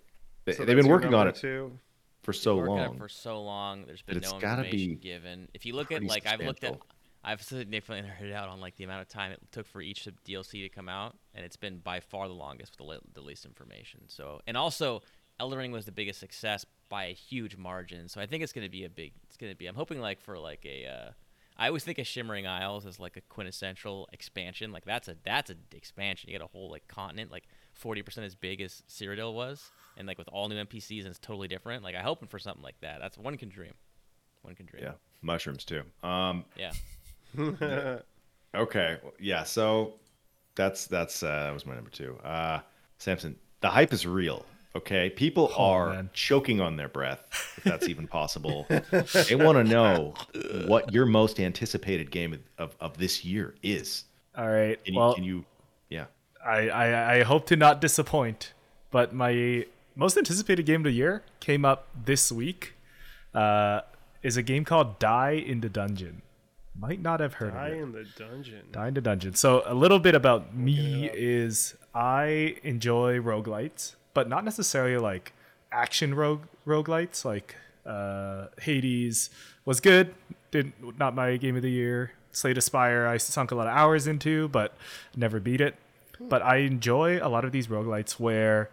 [0.46, 1.78] They, So they've been working on it too.
[2.24, 2.96] for so Working on long.
[2.96, 3.86] it for so long.
[3.86, 5.48] There's been it's no gotta information be given.
[5.54, 6.78] If you look at like I've looked at.
[7.26, 10.62] I've significantly nerded out on like the amount of time it took for each DLC
[10.64, 14.02] to come out, and it's been by far the longest with the, the least information.
[14.10, 15.02] So, and also,
[15.40, 18.10] Elden Ring was the biggest success by a huge margin.
[18.10, 19.14] So I think it's gonna be a big.
[19.28, 19.68] It's gonna be.
[19.68, 20.86] I'm hoping like for like a.
[20.86, 21.12] Uh,
[21.58, 24.72] I always think of Shivering Isles as like a quintessential expansion.
[24.72, 26.30] Like that's a that's an expansion.
[26.30, 27.46] You get a whole like continent like
[27.82, 31.48] 40% as big as Cyrodiil was, and like with all new NPCs and it's totally
[31.48, 31.84] different.
[31.84, 33.00] Like I'm hoping for something like that.
[33.00, 33.74] That's one can dream.
[34.42, 34.84] One can dream.
[34.84, 35.84] yeah, mushrooms too.
[36.04, 36.74] Um, Yeah.
[38.56, 39.44] okay, yeah.
[39.44, 39.96] So
[40.56, 42.18] that's that's uh, that was my number two.
[42.24, 42.60] Uh,
[42.98, 44.46] Samson, the hype is real.
[44.76, 46.10] Okay, people Oh, are man.
[46.14, 48.66] choking on their breath, if that's even possible.
[48.70, 50.16] they want to know
[50.66, 54.06] what your most anticipated game of, of, of this year is.
[54.36, 54.84] All right.
[54.84, 55.46] Can you, well, can you
[55.90, 56.06] yeah.
[56.44, 58.54] I, I, I hope to not disappoint,
[58.90, 59.66] but my
[59.96, 62.74] most anticipated game of the year came up this week.
[63.34, 63.82] Uh,
[64.24, 66.22] is a game called Die in the Dungeon.
[66.80, 67.76] Might not have heard Die of it.
[67.76, 68.62] Die in the dungeon.
[68.72, 69.34] Die in the Dungeon.
[69.36, 71.16] So a little bit about me it up.
[71.18, 75.34] is I enjoy roguelites, but not necessarily like
[75.72, 77.26] action rogue roguelites.
[77.26, 77.56] Like
[77.86, 79.30] uh, Hades
[79.66, 80.14] was good,
[80.52, 82.12] did not my game of the year.
[82.32, 84.76] Slay the Spire I sunk a lot of hours into, but
[85.16, 85.76] never beat it.
[86.20, 88.70] But I enjoy a lot of these roguelites where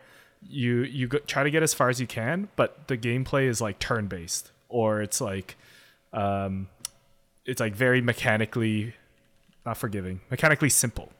[0.48, 3.60] you you go, try to get as far as you can, but the gameplay is
[3.60, 5.56] like turn based, or it's like
[6.12, 6.68] um,
[7.44, 8.94] it's like very mechanically
[9.66, 11.10] not forgiving, mechanically simple.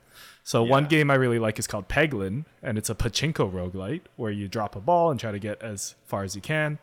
[0.51, 4.33] So one game I really like is called Peglin, and it's a pachinko roguelite where
[4.33, 6.81] you drop a ball and try to get as far as you can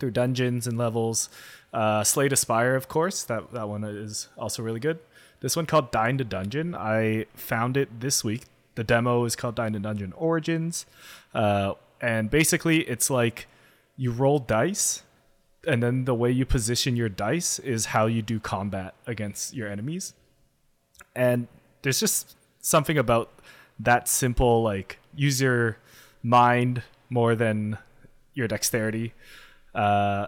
[0.00, 1.28] through dungeons and levels.
[1.72, 4.98] Uh, Slay the Spire, of course, that that one is also really good.
[5.38, 6.74] This one called Die in the Dungeon.
[6.74, 8.46] I found it this week.
[8.74, 10.84] The demo is called Die in the Dungeon Origins,
[11.32, 13.46] uh, and basically it's like
[13.96, 15.04] you roll dice,
[15.64, 19.68] and then the way you position your dice is how you do combat against your
[19.68, 20.12] enemies.
[21.14, 21.46] And
[21.82, 23.30] there's just something about
[23.78, 25.78] that simple like use your
[26.22, 27.78] mind more than
[28.34, 29.14] your dexterity
[29.74, 30.26] uh,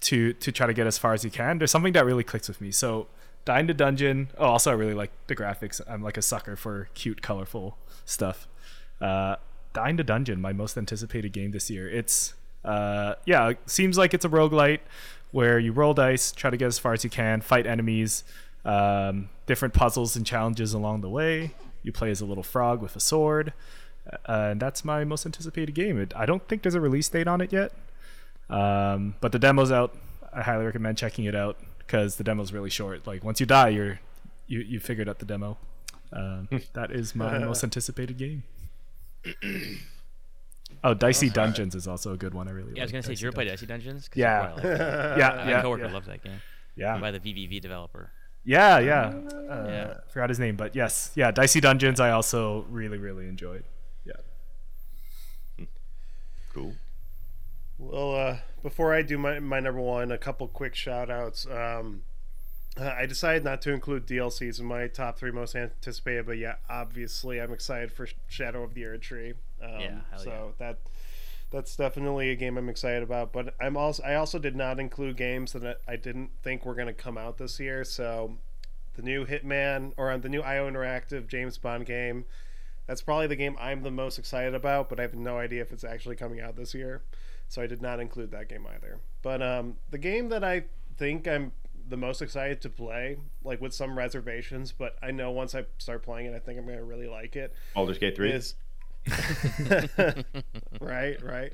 [0.00, 1.58] to to try to get as far as you can.
[1.58, 2.70] There's something that really clicks with me.
[2.70, 3.08] So
[3.44, 4.28] Die in the Dungeon.
[4.38, 5.80] Oh, also I really like the graphics.
[5.88, 8.46] I'm like a sucker for cute, colorful stuff.
[9.00, 9.36] Uh,
[9.72, 11.88] Die in the Dungeon, my most anticipated game this year.
[11.88, 14.80] It's uh, yeah, it seems like it's a roguelite
[15.32, 18.22] where you roll dice, try to get as far as you can, fight enemies,
[18.64, 21.54] um, different puzzles and challenges along the way.
[21.82, 23.52] You play as a little frog with a sword,
[24.10, 24.16] uh,
[24.50, 25.98] and that's my most anticipated game.
[26.00, 27.72] It, I don't think there's a release date on it yet,
[28.50, 29.96] um, but the demo's out.
[30.32, 33.06] I highly recommend checking it out because the demo's really short.
[33.06, 34.00] Like once you die, you're
[34.46, 35.58] you you figured out the demo.
[36.12, 38.42] Um, that is my most anticipated game.
[40.84, 42.48] Oh, Dicey Dungeons is also a good one.
[42.48, 42.72] I really.
[42.74, 44.08] Yeah, I was gonna say, did you ever play Dicey Dungeons?
[44.08, 44.52] 'Cause Yeah.
[44.54, 45.18] like that.
[45.18, 45.92] Yeah, My yeah, coworker yeah.
[45.92, 46.40] loves that game.
[46.76, 48.10] Yeah, By the VVV developer.
[48.44, 49.12] Yeah, yeah.
[49.48, 49.94] Uh, Yeah.
[50.08, 51.30] Forgot his name, but yes, yeah.
[51.30, 53.64] Dicey Dungeons, I also really, really enjoyed.
[54.04, 54.14] Yeah.
[56.52, 56.74] Cool.
[57.78, 61.46] Well, uh, before I do my, my number one, a couple quick shout outs.
[61.46, 62.02] Um,
[62.78, 66.54] uh, I decided not to include DLCs in my top three most anticipated, but yeah,
[66.70, 69.34] obviously I'm excited for Shadow of the Erdtree.
[69.62, 70.78] Um, Yeah, hell so that
[71.52, 73.32] that's definitely a game I'm excited about.
[73.32, 76.88] But I'm also I also did not include games that I didn't think were going
[76.88, 77.84] to come out this year.
[77.84, 78.38] So
[78.94, 82.24] the new Hitman or the new IO Interactive James Bond game.
[82.86, 85.72] That's probably the game I'm the most excited about, but I have no idea if
[85.72, 87.02] it's actually coming out this year.
[87.48, 88.98] So I did not include that game either.
[89.22, 90.64] But um, the game that I
[90.96, 91.52] think I'm
[91.88, 96.02] the most excited to play, like with some reservations, but I know once I start
[96.02, 98.30] playing it, I think I'm going to really like it, Baldur's Gate 3.
[98.30, 98.54] is
[100.80, 101.52] right, right.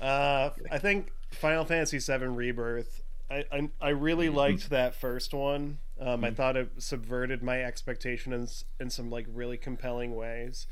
[0.00, 3.02] Uh, I think Final Fantasy VII Rebirth.
[3.30, 5.78] I, I, I really liked that first one.
[6.00, 10.66] Um, I thought it subverted my expectations in some like really compelling ways.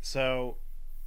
[0.00, 0.56] So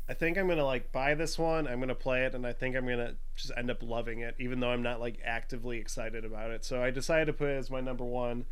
[0.07, 1.67] I think I'm gonna like buy this one.
[1.67, 4.59] I'm gonna play it, and I think I'm gonna just end up loving it, even
[4.59, 6.63] though I'm not like actively excited about it.
[6.63, 8.45] So I decided to put it as my number one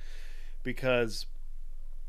[0.63, 1.25] because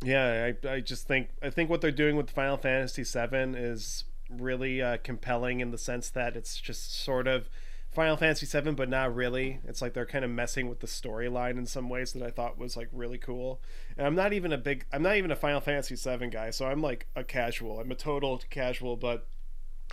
[0.02, 4.04] yeah, I, I just think I think what they're doing with Final Fantasy VII is
[4.30, 7.48] really uh, compelling in the sense that it's just sort of
[7.90, 9.60] Final Fantasy VII, but not really.
[9.64, 12.58] It's like they're kind of messing with the storyline in some ways that I thought
[12.58, 13.60] was like really cool.
[13.98, 16.66] And I'm not even a big, I'm not even a Final Fantasy VII guy, so
[16.66, 17.80] I'm like a casual.
[17.80, 19.26] I'm a total casual, but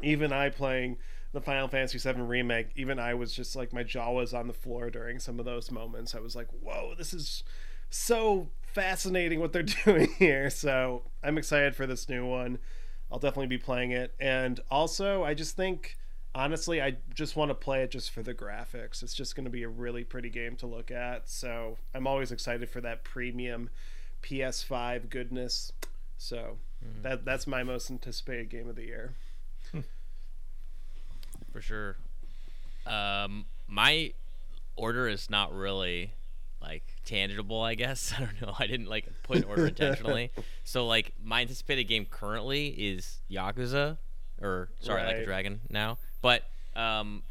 [0.01, 0.97] even I playing
[1.33, 4.53] the Final Fantasy VII remake, even I was just like my jaw was on the
[4.53, 6.15] floor during some of those moments.
[6.15, 7.43] I was like, "Whoa, this is
[7.89, 12.59] so fascinating what they're doing here." So I'm excited for this new one.
[13.11, 15.97] I'll definitely be playing it, and also I just think,
[16.35, 19.01] honestly, I just want to play it just for the graphics.
[19.01, 21.27] It's just going to be a really pretty game to look at.
[21.27, 23.69] So I'm always excited for that premium
[24.21, 25.71] PS5 goodness.
[26.17, 26.57] So
[27.01, 29.13] that that's my most anticipated game of the year.
[31.51, 31.97] for sure.
[32.85, 34.13] Um, my
[34.75, 36.13] order is not really
[36.61, 37.61] like tangible.
[37.61, 38.53] I guess I don't know.
[38.57, 40.31] I didn't like put an order intentionally.
[40.63, 43.97] So like my anticipated game currently is Yakuza,
[44.39, 45.97] or sorry, like a dragon now.
[46.21, 46.43] But
[46.75, 47.23] um,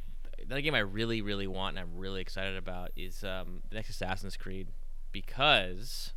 [0.49, 3.91] the game I really, really want and I'm really excited about is um, the next
[3.91, 4.67] Assassin's Creed
[5.13, 6.13] because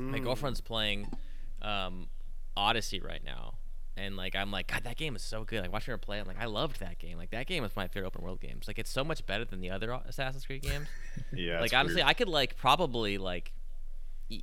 [0.00, 1.08] my girlfriend's playing
[1.62, 2.08] um,
[2.56, 3.54] Odyssey right now,
[3.96, 5.62] and like I'm like, God, that game is so good.
[5.62, 7.16] Like watching her play, I'm like, I loved that game.
[7.16, 8.68] Like that game is my favorite open world games.
[8.68, 10.86] Like it's so much better than the other Assassin's Creed games.
[11.32, 11.60] Yeah.
[11.60, 12.08] like honestly, weird.
[12.08, 13.52] I could like probably like,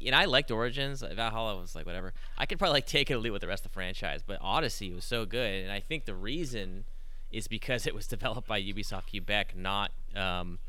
[0.06, 1.02] and I liked Origins.
[1.02, 2.14] Valhalla was like whatever.
[2.38, 4.40] I could probably like take it or leave with the rest of the franchise, but
[4.42, 6.86] Odyssey was so good, and I think the reason
[7.32, 10.60] is because it was developed by Ubisoft Quebec, not um,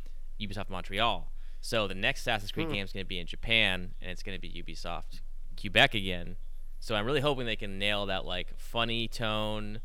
[0.41, 1.30] Ubisoft Montreal.
[1.61, 4.37] So the next Assassin's Creed game is going to be in Japan, and it's going
[4.37, 5.22] to be Ubisoft
[5.59, 6.37] Quebec again.
[6.85, 9.80] So I'm really hoping they can nail that like funny tone,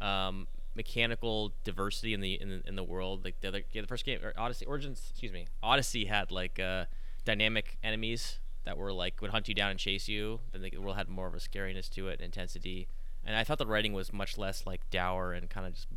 [0.00, 0.46] um,
[0.76, 3.24] mechanical diversity in the in in the world.
[3.24, 6.60] Like the other, yeah, the first game, or Odyssey Origins, excuse me, Odyssey had like
[6.60, 6.84] uh,
[7.24, 10.38] dynamic enemies that were like would hunt you down and chase you.
[10.52, 12.86] Then the world had more of a scariness to it, intensity.
[13.26, 15.88] And I thought the writing was much less like dour and kind of just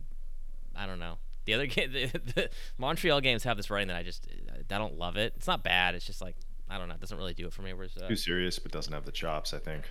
[0.76, 1.20] I don't know.
[1.46, 2.50] The other game, the, the
[2.80, 5.34] Montreal games have this writing that I just I don't love it.
[5.36, 5.94] It's not bad.
[5.94, 6.36] It's just like
[6.68, 6.96] I don't know.
[6.96, 7.74] It doesn't really do it for me.
[7.74, 9.54] Whereas uh, too serious, but doesn't have the chops.
[9.54, 9.84] I think.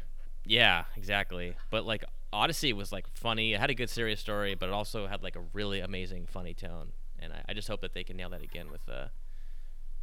[0.46, 1.54] Yeah, exactly.
[1.70, 3.52] But like Odyssey was like funny.
[3.54, 6.54] It had a good serious story, but it also had like a really amazing funny
[6.54, 6.92] tone.
[7.18, 9.06] And I, I just hope that they can nail that again with uh,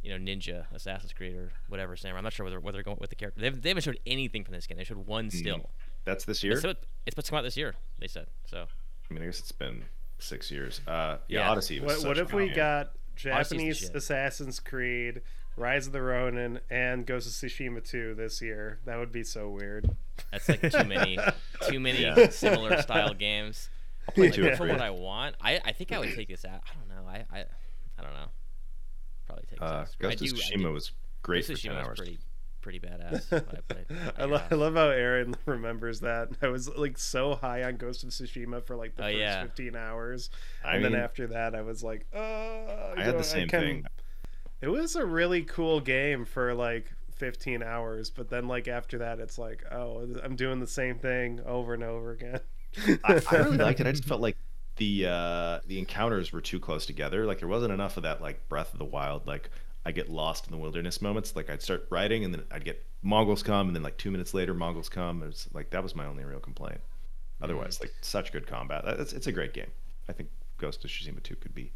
[0.02, 1.96] you know, Ninja, Assassin's Creed, or whatever.
[1.96, 3.40] Sam, I'm not sure whether whether they're going with the character.
[3.40, 4.76] They haven't, they haven't showed anything from this game.
[4.76, 5.70] They showed one still.
[6.04, 6.60] That's this year.
[6.60, 7.74] So it, it's supposed to come out this year.
[7.98, 8.66] They said so.
[9.10, 9.84] I mean, I guess it's been
[10.18, 10.80] six years.
[10.86, 11.50] Uh, yeah, Yeah.
[11.50, 11.80] Odyssey.
[11.80, 12.56] Was What, such what a if we game.
[12.56, 13.90] got Japanese.
[13.94, 15.22] Assassin's Creed,
[15.56, 18.80] Rise of the Ronin, and Ghost of Tsushima 2 this year?
[18.86, 19.88] That would be so weird.
[20.32, 21.18] That's like too many,
[21.68, 22.28] too many Yeah.
[22.30, 23.68] similar style games.
[24.08, 26.28] I'll play two Like, or for what I want, I, I think I would take
[26.28, 26.60] this out.
[26.66, 27.08] I don't know.
[27.10, 27.44] I, I
[27.98, 28.26] I don't know.
[29.26, 29.96] Probably take Uh, this.
[29.98, 30.92] I Ghost of do- I Tsushima do- was
[31.22, 31.98] great Ghost of for ten Tsushima was hours.
[31.98, 32.18] pretty
[32.60, 33.30] pretty badass.
[33.30, 34.12] when I played.
[34.18, 36.28] I, lo- I love how Aaron remembers that.
[36.42, 39.42] I was like so high on Ghost of Tsushima for like the Oh, first yeah.
[39.42, 40.30] 15 hours.
[40.64, 42.94] I and mean, then after that, I was like, oh.
[42.96, 43.84] I had the same thing.
[44.64, 49.20] It was a really cool game for like 15 hours, but then like after that,
[49.20, 52.40] it's like, oh, I'm doing the same thing over and over again.
[53.04, 53.86] I, I really liked it.
[53.86, 54.38] I just felt like
[54.76, 57.26] the uh, the encounters were too close together.
[57.26, 59.26] Like there wasn't enough of that like Breath of the Wild.
[59.26, 59.50] Like
[59.84, 61.36] I get lost in the wilderness moments.
[61.36, 64.32] Like I'd start writing and then I'd get Mongols come, and then like two minutes
[64.32, 65.22] later Mongols come.
[65.22, 66.80] It was like that was my only real complaint.
[67.42, 68.82] Otherwise, like such good combat.
[68.86, 69.72] It's it's a great game.
[70.08, 71.70] I think Ghost of Tsushima 2 could be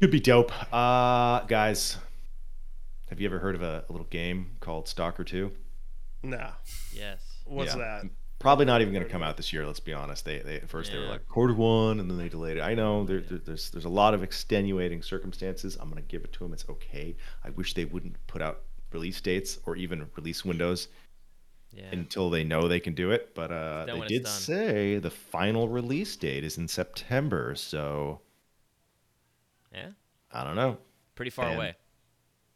[0.00, 0.52] could be dope.
[0.72, 1.96] Uh guys,
[3.08, 5.50] have you ever heard of a, a little game called Stalker 2?
[6.22, 6.50] No.
[6.92, 7.20] Yes.
[7.44, 7.78] What's Yeah.
[8.02, 8.10] that?
[8.38, 9.64] Probably not even going to come out this year.
[9.66, 10.24] Let's be honest.
[10.26, 12.60] They, they at first they were like quarter one, and then they delayed it.
[12.60, 15.76] I know there, there- there's there's a lot of extenuating circumstances.
[15.80, 16.52] I'm going to give it to them.
[16.52, 17.16] It's okay.
[17.44, 18.60] I wish they wouldn't put out
[18.92, 20.88] release dates or even release windows
[21.72, 21.84] Yeah.
[21.92, 23.34] until they know they can do it.
[23.34, 27.54] But uh, they did say the final release date is in September.
[27.54, 28.20] So
[29.76, 29.90] yeah.
[30.32, 30.78] I don't know.
[31.14, 31.74] Pretty far And- away.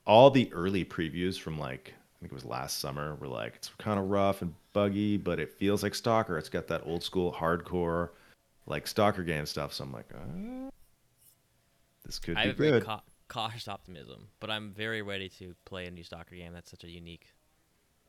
[0.06, 3.70] all the early previews from like I think it was last summer were like it's
[3.78, 6.36] kind of rough and buggy, but it feels like Stalker.
[6.36, 8.10] It's got that old school hardcore
[8.66, 9.72] like Stalker game stuff.
[9.72, 10.70] So I'm like, uh,
[12.04, 12.84] this could I be have good.
[12.84, 16.52] ca- cautious optimism, but I'm very ready to play a new Stalker game.
[16.52, 17.26] That's such a unique,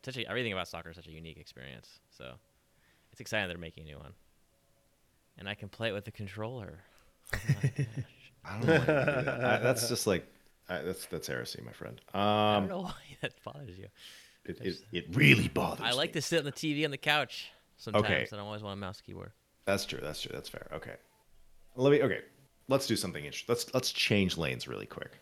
[0.04, 2.00] such a, everything about Stalker is such a unique experience.
[2.10, 2.34] So
[3.12, 4.14] it's exciting they're making a new one,
[5.38, 6.80] and I can play it with a controller.
[7.34, 7.88] Oh my gosh.
[8.46, 8.80] I don't know.
[8.80, 9.46] that.
[9.46, 10.26] I, that's just like
[10.70, 12.00] I, that's that's heresy, my friend.
[12.14, 13.88] I Um, don't know why that bothers you.
[14.46, 15.86] it, it, it really bothers.
[15.86, 16.14] I like me.
[16.14, 18.06] to sit on the TV on the couch sometimes.
[18.06, 18.28] Okay.
[18.32, 19.32] I don't always want a mouse keyboard.
[19.66, 20.00] That's true.
[20.02, 20.32] That's true.
[20.34, 20.68] That's fair.
[20.74, 20.96] Okay.
[21.76, 22.02] Let me.
[22.02, 22.22] Okay.
[22.68, 23.52] Let's do something interesting.
[23.54, 25.20] Let's let's change lanes really quick.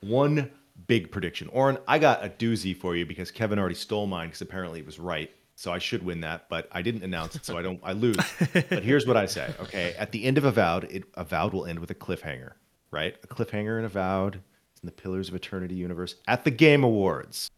[0.00, 0.50] One
[0.86, 1.78] big prediction, Oren.
[1.88, 4.98] I got a doozy for you because Kevin already stole mine because apparently it was
[4.98, 5.30] right.
[5.58, 7.80] So I should win that, but I didn't announce it, so I don't.
[7.82, 8.16] I lose.
[8.52, 9.52] but here's what I say.
[9.58, 9.92] Okay.
[9.98, 12.52] At the end of Avowed, it Avowed will end with a cliffhanger,
[12.92, 13.16] right?
[13.24, 14.36] A cliffhanger in Avowed.
[14.36, 17.50] In the Pillars of Eternity universe at the Game Awards.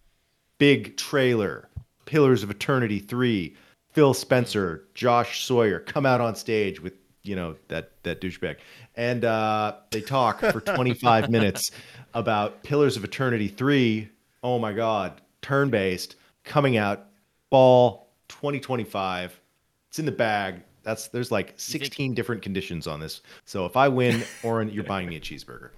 [0.56, 1.68] Big trailer.
[2.06, 3.54] Pillars of Eternity 3.
[3.92, 8.56] Phil Spencer, Josh Sawyer come out on stage with, you know, that that douchebag.
[8.96, 11.70] And uh, they talk for 25 minutes
[12.14, 14.08] about Pillars of Eternity 3.
[14.42, 17.09] Oh my god, turn-based coming out
[17.50, 19.40] fall 2025.
[19.88, 20.62] It's in the bag.
[20.82, 23.20] That's there's like 16 different conditions on this.
[23.44, 25.70] So if I win, Oren, you're buying me a cheeseburger.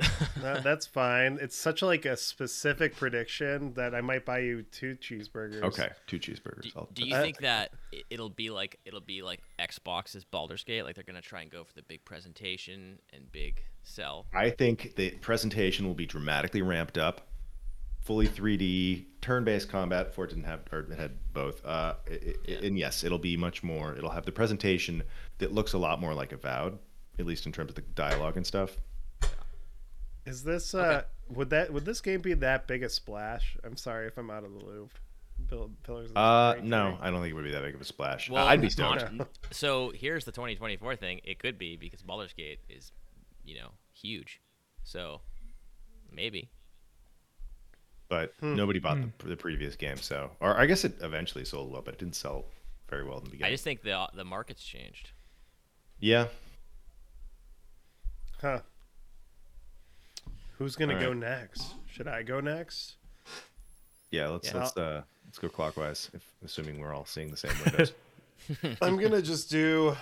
[0.40, 1.38] That- that's fine.
[1.42, 5.62] It's such like a specific prediction that I might buy you two cheeseburgers.
[5.62, 6.72] Okay, two cheeseburgers.
[6.72, 7.72] Do, do you Uh, think that
[8.08, 10.84] it'll be like it'll be like Xbox's Baldur's Gate?
[10.84, 14.26] Like they're gonna try and go for the big presentation and big sell.
[14.32, 17.26] I think the presentation will be dramatically ramped up,
[18.08, 20.14] fully 3D, turn-based combat.
[20.14, 21.64] For it didn't have, or it had both.
[21.64, 23.94] Uh, it, it- and yes, it'll be much more.
[23.94, 25.02] It'll have the presentation
[25.38, 26.78] that looks a lot more like Avowed,
[27.18, 28.78] at least in terms of the dialogue and stuff.
[30.26, 33.56] Is this uh would that would this game be that big a splash?
[33.64, 34.90] I'm sorry if I'm out of the loop.
[35.48, 37.06] Pill- Pillars of Uh, no, three.
[37.06, 38.28] I don't think it would be that big of a splash.
[38.28, 39.04] Well, I'd be stoked.
[39.52, 41.20] So here's the 2024 thing.
[41.24, 42.90] It could be because Baldur's Gate is,
[43.44, 44.40] you know, huge.
[44.82, 45.20] So
[46.12, 46.50] maybe.
[48.08, 48.54] But Hmm.
[48.56, 51.94] nobody bought the, the previous game, so or I guess it eventually sold well, but
[51.94, 52.44] it didn't sell
[52.88, 53.48] very well in the beginning.
[53.48, 55.10] I just think the the market's changed.
[56.00, 56.28] Yeah,
[58.40, 58.60] Huh.
[60.58, 61.16] Who's gonna All go right.
[61.16, 61.74] next?
[61.86, 62.96] Should I go next?
[64.10, 64.28] yeah.
[64.28, 64.58] Let's Yeah.
[64.58, 67.92] let's uh let's go clockwise, if assuming we're all seeing the same windows.
[68.82, 69.96] I'm gonna just do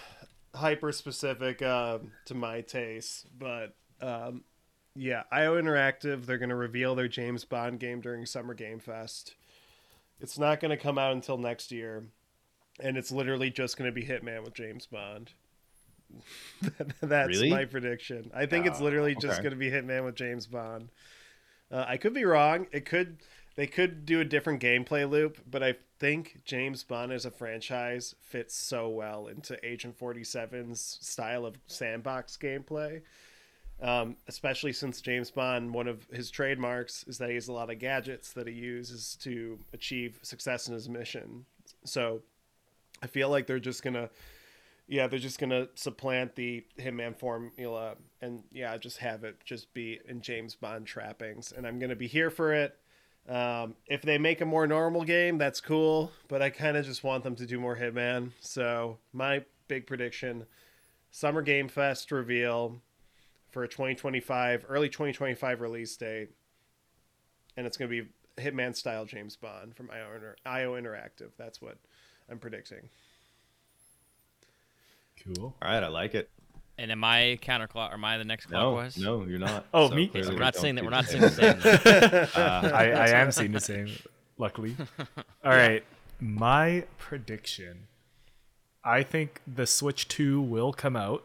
[0.55, 4.45] hyper specific um, to my taste, but um,
[4.97, 6.27] yeah, IO Interactive.
[6.27, 9.35] They're gonna reveal their James Bond game during Summer Game Fest.
[10.21, 12.05] It's not gonna come out until next year,
[12.81, 15.33] and it's literally just gonna be Hitman with James Bond.
[17.01, 17.51] That's Really?
[17.51, 18.31] my prediction.
[18.35, 19.43] I think it's Oh, literally just okay.
[19.43, 20.91] gonna be Hitman with James Bond.
[21.71, 22.67] Uh, I could be wrong.
[22.73, 23.19] It could
[23.57, 28.15] they could do a different gameplay loop, but I think James Bond as a franchise
[28.23, 33.01] fits so well into Agent 47's style of sandbox gameplay.
[33.83, 37.71] Um, especially since James Bond, one of his trademarks is that he has a lot
[37.71, 41.45] of gadgets that he uses to achieve success in his mission.
[41.85, 42.23] So
[43.03, 44.09] I feel like they're just gonna,
[44.89, 50.01] yeah, they're just gonna supplant the Hitman formula and yeah, just have it just be
[50.09, 52.79] in James Bond trappings, and I'm gonna be here for it.
[53.29, 57.05] Um, if they make a more normal game, that's cool, but I kind of just
[57.05, 58.31] want them to do more Hitman.
[58.41, 60.47] So my big prediction:
[61.11, 62.81] Summer Game Fest reveal
[63.57, 66.29] for a 2025 early 2025 release date,
[67.57, 71.31] and it's going to be Hitman style James Bond from IO, Inter- IO Interactive.
[71.39, 71.79] That's what
[72.31, 72.91] I'm predicting.
[75.25, 75.55] Cool.
[75.63, 76.29] All right, I like it.
[76.77, 77.93] And am I counterclock?
[77.93, 78.99] Or am I the next No, clockwise?
[78.99, 79.65] no, you're not.
[79.73, 80.09] Oh, me?
[80.09, 80.85] clearly So we're not don't saying that.
[80.85, 82.29] We're not the saying the same.
[82.29, 82.43] same.
[82.43, 83.89] Uh, I, I am seeing the same,
[84.37, 84.77] luckily.
[85.43, 85.83] All right.
[86.21, 87.87] My prediction
[88.85, 91.25] I think the Switch 2 will come out,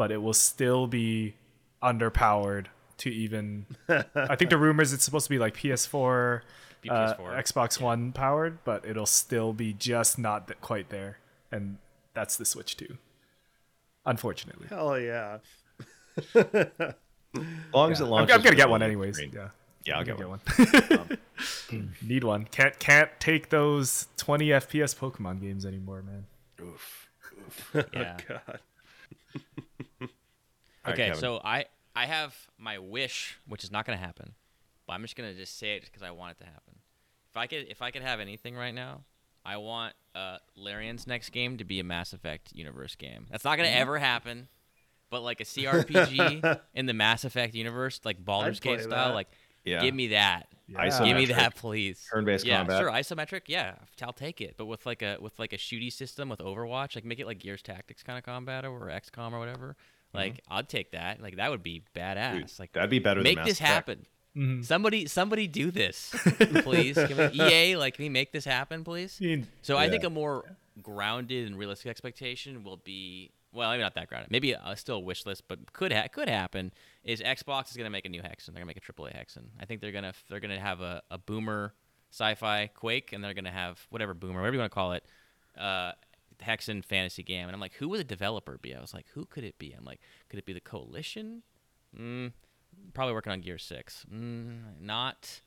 [0.00, 1.34] but it will still be
[1.82, 3.66] underpowered to even.
[4.14, 6.40] I think the rumors it's supposed to be like PS4,
[6.80, 7.38] Be uh, PS4.
[7.42, 11.18] Xbox One powered, but it'll still be just not th- quite there.
[11.52, 11.76] And
[12.14, 12.96] that's the Switch too.
[14.06, 14.68] Unfortunately.
[14.70, 15.40] Hell yeah.
[16.34, 16.44] As
[17.74, 18.06] long as Yeah.
[18.06, 18.36] it I'm, launches.
[18.36, 19.16] I'm gonna get one anyways.
[19.16, 19.32] screen.
[19.34, 19.48] Yeah.
[19.84, 20.40] Yeah, I'll I'm get gonna one.
[21.70, 21.92] one.
[22.02, 22.46] Need one.
[22.46, 26.24] Can't can't take those 20 FPS Pokemon games anymore, man.
[26.62, 27.10] Oof.
[27.92, 28.16] Yeah.
[28.26, 28.60] God.
[30.84, 31.20] All right, Okay, Kevin.
[31.20, 34.32] so I I have my wish, which is not going to happen,
[34.86, 36.74] but I'm just going to just say it because I want it to happen.
[37.30, 39.02] If I could if I could have anything right now,
[39.44, 43.26] I want uh, Larian's next game to be a Mass Effect universe game.
[43.30, 43.76] That's not going Mm-hmm.
[43.76, 44.48] to ever happen,
[45.10, 49.14] but like a CRPG in the Mass Effect universe, like Baldur's Gate style, that.
[49.14, 49.28] like
[49.64, 49.80] Yeah.
[49.80, 50.48] give me that.
[50.68, 51.04] Yeah.
[51.04, 52.06] Give me that, please.
[52.12, 52.80] Turn-based yeah, combat.
[52.80, 53.42] sure, isometric.
[53.48, 54.54] Yeah, I'll take it.
[54.56, 57.40] But with like a with like a shooty system with Overwatch, like make it like
[57.40, 59.76] Gears Tactics kind of combat or XCOM or whatever.
[60.12, 61.22] Like I'd take that.
[61.22, 62.32] Like that would be badass.
[62.34, 63.72] Dude, like that'd be better make than Mass this Effect.
[63.72, 64.06] happen.
[64.36, 64.64] Mhm.
[64.64, 66.10] Somebody somebody do this,
[66.62, 66.94] please.
[66.94, 69.20] Can we, EA, like can we make this happen, please?
[69.20, 73.94] mean, So I think a more grounded and realistic expectation will be well, maybe not
[73.94, 74.30] that grounded.
[74.30, 76.72] Maybe uh, still a wish list, but could ha- could happen.
[77.02, 78.46] Is Xbox is gonna make a new Hexen?
[78.46, 79.46] They're gonna make a AAA Hexen.
[79.60, 81.74] I think they're gonna they're gonna have a, a boomer
[82.12, 85.04] sci-fi Quake, and they're gonna have whatever boomer, whatever you want to call it,
[85.58, 85.92] uh,
[86.42, 87.46] Hexen fantasy game.
[87.46, 88.74] And I'm like, who would the developer be?
[88.74, 89.72] I was like, who could it be?
[89.72, 91.42] I'm like, could it be the Coalition?
[91.98, 92.32] Mm,
[92.94, 94.04] probably working on Gear Six.
[94.12, 95.40] Mm, not.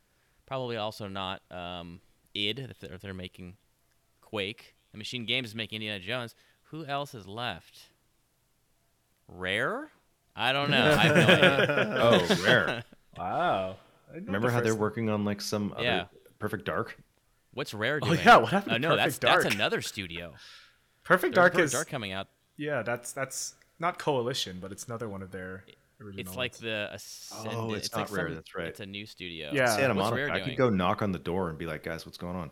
[0.46, 2.02] Probably also not um,
[2.34, 3.56] id if they're, if they're making
[4.22, 4.76] Quake.
[4.94, 6.36] And MachineGames is making Indiana Jones.
[6.66, 7.90] Who else is left?
[9.28, 9.90] Rare?
[10.36, 10.92] I don't know.
[10.92, 12.20] I no.
[12.30, 12.84] Oh, rare.
[13.18, 13.78] wow.
[14.14, 16.06] Remember the how they're working on like some other Yeah.
[16.40, 16.98] Perfect Dark?
[17.54, 18.20] What's Rare doing?
[18.20, 19.54] Oh, yeah, what happened Oh to no, that's Perfect that's Dark?
[19.56, 20.34] another studio.
[21.04, 22.28] Perfect There's Dark Perfect is Dark coming out.
[22.58, 22.82] yeah.
[22.82, 25.66] That's that's not Coalition, but it's another one of their
[26.02, 26.22] original.
[26.28, 27.56] It's like the Ascendant.
[27.56, 28.68] Oh, it's like not Rare, some- that's right.
[28.68, 29.52] It's a new studio.
[29.54, 29.68] Yeah.
[29.68, 30.32] Santa What's Monica.
[30.32, 32.52] Rare I could go knock on the door and be like, guys, what's going on?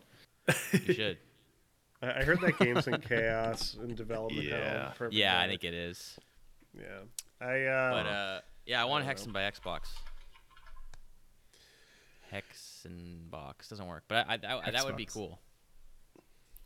[0.74, 1.18] You should.
[2.02, 4.48] I I heard that game's in chaos and development.
[4.48, 4.92] Yeah.
[4.98, 6.18] Perfect yeah, I think it is.
[6.76, 7.02] Yeah.
[7.40, 9.88] I uh But uh, yeah, I want I don't Hexen by Xbox.
[12.34, 15.40] Hexen box doesn't work, but I, I, that, that would be cool.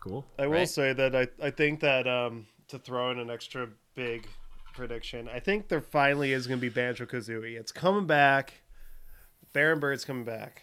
[0.06, 0.26] Cool.
[0.40, 0.70] I will right?
[0.70, 4.28] say that I, I think that um, to throw in an extra big
[4.74, 7.58] prediction, I think there finally is going to be Banjo Kazooie.
[7.60, 8.54] It's coming back.
[9.54, 10.62] Baron Bird's coming back.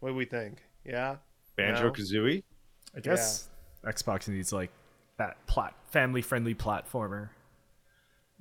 [0.00, 0.58] What do we think?
[0.84, 1.16] Yeah?
[1.56, 1.90] Banjo No?
[1.92, 2.42] Kazooie?
[2.96, 3.48] I guess
[3.84, 4.70] Xbox needs like
[5.18, 7.28] that plat family friendly platformer.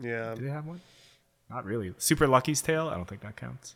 [0.02, 0.80] Yeah, Do they have one?
[1.50, 1.94] Not really.
[1.98, 2.88] Super Lucky's Tale.
[2.88, 3.76] I don't think that counts.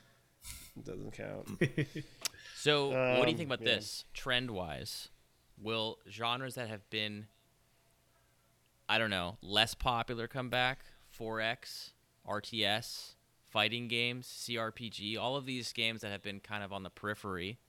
[0.78, 1.48] it doesn't count.
[2.56, 3.76] So, what do you Um, think about yeah.
[3.76, 5.10] this trend wise?
[5.64, 7.28] Will genres that have been,
[8.90, 10.80] I don't know, less popular come back?
[11.18, 11.92] 4X,
[12.28, 13.14] RTS,
[13.50, 17.60] fighting games, CRPG, all of these games that have been kind of on the periphery,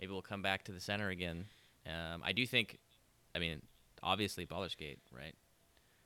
[0.00, 1.46] maybe we'll come back to the center again.
[1.86, 2.78] Um, I do think,
[3.34, 3.60] I mean,
[4.02, 5.34] obviously Baldur's Gate, right?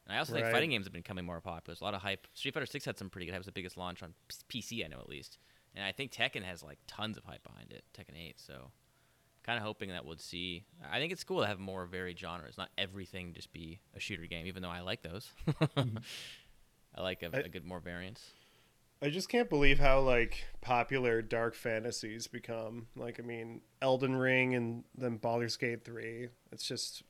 [0.06, 1.62] And I also think fighting games have been becoming more popular.
[1.66, 2.26] There's a lot of hype.
[2.32, 3.34] Street Fighter 6 had some pretty good.
[3.34, 4.14] It was the biggest launch on
[4.48, 5.36] PC, I know at least.
[5.74, 7.84] And I think Tekken has like tons of hype behind it.
[7.96, 8.40] Tekken 8.
[8.40, 8.70] So,
[9.48, 10.66] kind of hoping that we'll see.
[10.92, 12.58] I think it's cool to have more varied genres.
[12.58, 15.32] Not everything just be a shooter game, even though I like those.
[15.48, 15.96] Mm-hmm.
[16.94, 18.32] I like a, I- a good more variance.
[19.00, 22.88] I just can't believe how like popular dark fantasies become.
[22.94, 26.28] Like I mean, Elden Ring and then Baldur's Gate 3.
[26.52, 27.04] It's just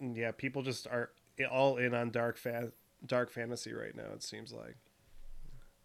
[0.00, 1.10] yeah, people just are
[1.50, 2.72] all in on dark fa-
[3.06, 4.76] dark fantasy right now it seems like.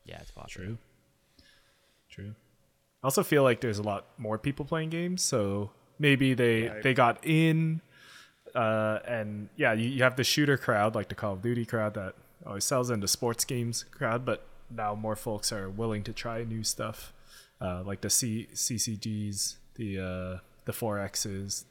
[0.06, 0.66] Yeah, it's popular.
[0.68, 0.78] True.
[2.10, 2.36] True.
[3.04, 6.84] I also feel like there's a lot more people playing games, so maybe they Right.
[6.84, 7.82] they got in,
[8.56, 11.94] uh, and yeah, you, you have the shooter crowd, like the Call of Duty crowd
[11.96, 12.16] that
[12.46, 16.64] always sells into sports games crowd, but now more folks are willing to try new
[16.64, 17.14] stuff,
[17.62, 21.66] uh, like the C CCGs, the uh, the 4Xs.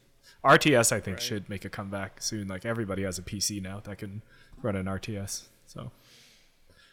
[0.45, 1.23] RTS, I think, Right.
[1.23, 2.47] should make a comeback soon.
[2.49, 4.21] Like everybody has a PC now that can
[4.61, 5.47] run an RTS.
[5.67, 5.91] So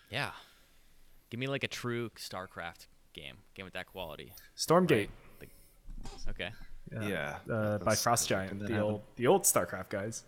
[0.09, 0.31] Yeah.
[1.31, 3.39] Give me like a true StarCraft game.
[3.55, 4.33] Game with that quality.
[4.57, 5.09] Stormgate,
[6.29, 6.51] Okay.
[6.93, 7.37] Yeah.
[7.51, 8.81] uh, by That's- Frost Giant, the happened.
[8.83, 10.25] old the old StarCraft guys.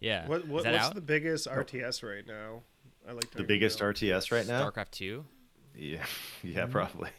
[0.00, 0.26] Yeah.
[0.26, 0.94] What, Is what that what's out?
[0.94, 2.62] the biggest RTS right now?
[3.08, 4.68] I like The biggest RTS right now?
[4.70, 5.24] StarCraft 2?
[5.76, 5.98] Yeah,
[6.44, 6.48] Mm-hmm.
[6.48, 7.10] yeah, probably.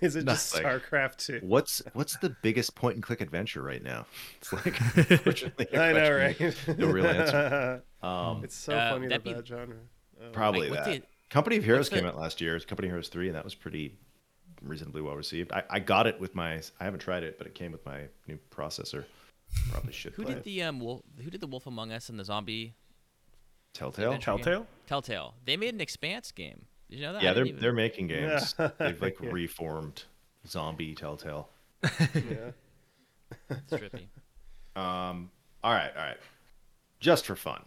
[0.00, 0.64] Is it just Nothing.
[0.66, 1.38] StarCraft two?
[1.44, 4.06] What's what's the biggest point and click adventure right now?
[4.40, 6.38] It's like unfortunately, a I know, right?
[6.40, 7.82] with No real answer.
[8.02, 9.76] Um, it's so Uh, funny that that'd be- that genre.
[10.20, 10.30] Oh.
[10.32, 11.02] probably what's that.
[11.02, 12.58] the- Company of Heroes what's the- came out last year.
[12.58, 13.94] Company of Heroes three, and that was pretty
[14.62, 15.52] reasonably well received.
[15.52, 16.60] I, I got it with my.
[16.80, 19.04] I haven't tried it, but it came with my new processor.
[19.70, 20.44] Probably should Who play did it.
[20.44, 22.74] the um wolf, who did the Wolf Among Us and the zombie
[23.72, 24.06] Telltale.
[24.12, 24.44] Adventure game?
[24.44, 24.66] Telltale?
[24.86, 25.34] Telltale?
[25.44, 26.64] They made an Expanse game.
[26.90, 27.22] Did you know that?
[27.22, 28.54] Yeah, they're even- they're making games.
[28.58, 28.70] Yeah.
[28.78, 29.30] They've like Yeah.
[29.30, 30.04] reformed
[30.46, 31.48] zombie Telltale.
[31.82, 31.90] Yeah.
[33.50, 34.06] it's trippy.
[34.80, 35.30] Um,
[35.64, 36.16] all right, all right.
[37.00, 37.64] Just for fun,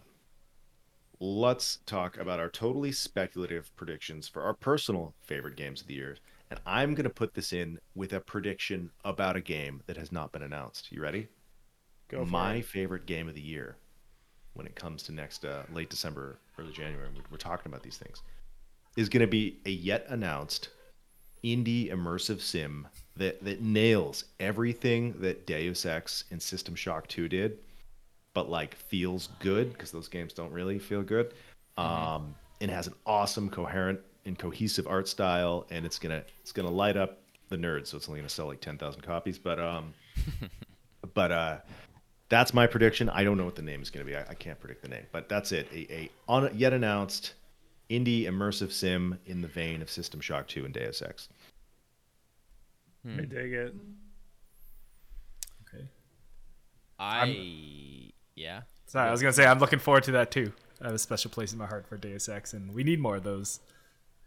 [1.18, 6.16] let's talk about our totally speculative predictions for our personal favorite games of the year.
[6.50, 10.10] And I'm going to put this in with a prediction about a game that has
[10.10, 10.90] not been announced.
[10.90, 11.28] You ready?
[12.08, 12.64] Go for My it.
[12.64, 13.76] favorite game of the year
[14.54, 18.22] when it comes to next uh, late December, early January, we're, talking about these things,
[18.96, 20.70] is going to be a yet announced
[21.44, 22.86] indie immersive sim
[23.16, 27.58] that, that nails everything that Deus Ex and System Shock 2 did,
[28.34, 31.32] but like feels good because those games don't really feel good.
[31.78, 34.00] Um, and has an awesome, coherent,
[34.30, 37.88] and cohesive art style, and it's gonna it's gonna light up the nerds.
[37.88, 39.92] So it's only gonna sell like ten thousand copies, but um,
[41.14, 41.56] but uh,
[42.28, 43.08] that's my prediction.
[43.10, 44.16] I don't know what the name is going to be.
[44.16, 45.66] I, I can't predict the name, but that's it.
[45.72, 47.34] A, a on, yet announced
[47.90, 51.28] indie immersive sim in the vein of System Shock 2 and Deus Ex.
[53.04, 53.74] I dig it.
[55.66, 55.84] Okay.
[56.98, 58.60] I yeah.
[58.86, 60.52] Sorry, I was gonna say I'm looking forward to that too.
[60.80, 63.16] I have a special place in my heart for Deus Ex, and we need more
[63.16, 63.60] of those.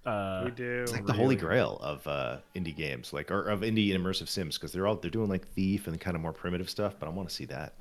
[0.06, 0.82] Uh, We do.
[0.84, 4.28] It's like the holy grail of uh, indie games, like or of indie and immersive
[4.28, 6.96] sims, because they're all they're doing like Thief and kind of more primitive stuff.
[7.00, 7.74] But I want to see that.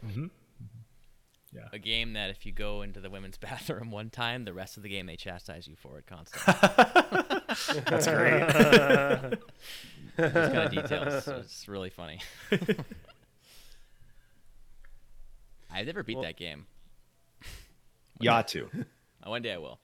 [1.73, 4.83] A game that if you go into the women's bathroom one time, the rest of
[4.83, 6.55] the game they chastise you for it constantly.
[7.91, 8.41] That's great.
[10.17, 11.29] Those kind of details.
[11.29, 12.21] It's really funny.
[15.71, 16.67] I've never beat Well- that game.
[18.21, 18.69] Yacht to.
[19.27, 19.79] Uh, One day I will.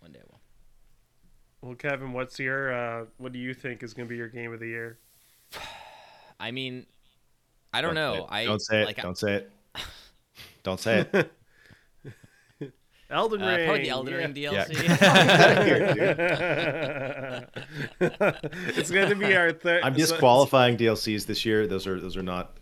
[0.00, 0.31] One day I will.
[1.62, 4.52] Well, Kevin, what's your uh, what do you think is going to be your game
[4.52, 4.98] of the year?
[6.40, 6.86] I mean,
[7.72, 8.26] I don't know.
[8.28, 8.86] I don't say it.
[8.86, 9.50] like I- don't say it.
[10.64, 11.32] Don't say it.
[13.10, 13.66] Elden uh, Ring.
[13.66, 14.20] probably the Elden yeah.
[14.20, 14.64] Ring Yeah.
[18.00, 18.00] DLC.
[18.76, 19.82] it's going to be our third.
[19.84, 21.66] I'm disqualifying DLCs this year.
[21.66, 22.56] Those are those are not.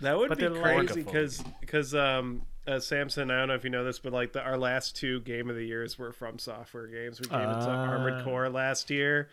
[0.00, 3.70] That would But be crazy because because um uh, Samson, I don't know if you
[3.70, 6.86] know this, but like the, our last two game of the years were from software
[6.86, 7.20] games.
[7.20, 8.24] We gave it to Armored Ah.
[8.24, 9.28] Core last year,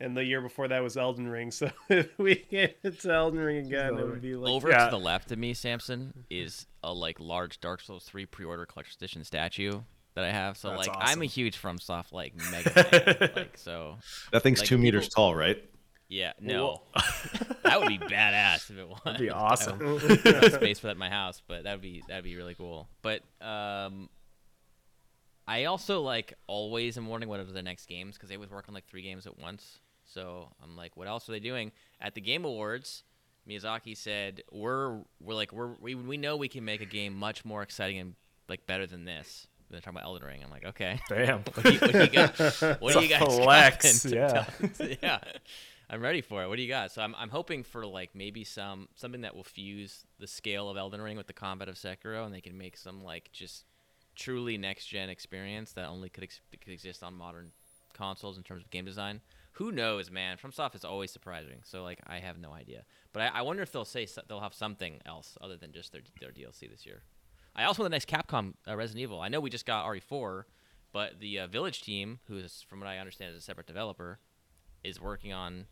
[0.00, 1.50] and the year before that was Elden Ring.
[1.52, 4.86] So if we gave it to Elden Ring again, it would be like Over Yeah.
[4.86, 8.96] to the left of me, Samson, is a like large Dark Souls 3 pre-order collector's
[8.96, 9.80] edition statue
[10.14, 10.56] that I have.
[10.58, 11.28] So That's like I'm a awesome.
[11.28, 13.30] huge FromSoft like mega fan.
[13.36, 13.96] like so
[14.32, 15.62] That thing's Like, two meters people- tall, right?
[16.12, 16.82] Yeah, no.
[17.64, 19.00] that would be badass if it was.
[19.04, 19.98] That'd be awesome.
[20.50, 22.86] space for that in my house, but that'd be that'd be really cool.
[23.00, 24.10] But um,
[25.48, 28.66] I also like always am wondering what are the next games because they always work
[28.68, 29.78] on like three games at once.
[30.04, 33.04] So I'm like, what else are they doing at the Game Awards?
[33.48, 37.42] Miyazaki said we're we're like we're we, we know we can make a game much
[37.42, 38.14] more exciting and
[38.50, 39.46] like better than this.
[39.70, 40.44] They're talking about Elden Ring.
[40.44, 41.00] I'm like, okay.
[41.08, 41.38] Damn.
[41.38, 42.38] What do you, what do you got?
[42.82, 44.44] What do you guys flex, to yeah.
[45.02, 45.18] yeah.
[45.92, 46.48] I'm ready for it.
[46.48, 46.90] What do you got?
[46.90, 50.78] So I'm, I'm hoping for like maybe some something that will fuse the scale of
[50.78, 53.66] Elden Ring with the combat of Sekiro, and they can make some like just
[54.16, 57.52] truly next gen experience that only could, ex- could exist on modern
[57.92, 59.20] consoles in terms of game design.
[59.56, 60.38] Who knows, man?
[60.38, 62.84] FromSoft is always surprising, so like I have no idea.
[63.12, 65.92] But I, I wonder if they'll say so- they'll have something else other than just
[65.92, 67.02] their their DLC this year.
[67.54, 69.20] I also want the next Capcom uh, Resident Evil.
[69.20, 70.44] I know we just got RE4,
[70.90, 74.20] but the uh, Village team, who is, from what I understand, is a separate developer,
[74.82, 75.66] is working on.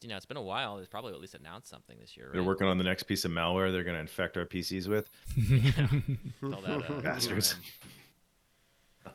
[0.00, 0.76] You know, it's been a while.
[0.76, 2.30] They've probably at least announced something this year.
[2.32, 5.10] They're working on the next piece of malware they're going to infect our PCs with.
[6.42, 7.56] All that, uh, Bastards.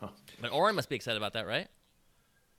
[0.01, 0.09] ORM.
[0.41, 1.67] But Oren must be excited about that, right?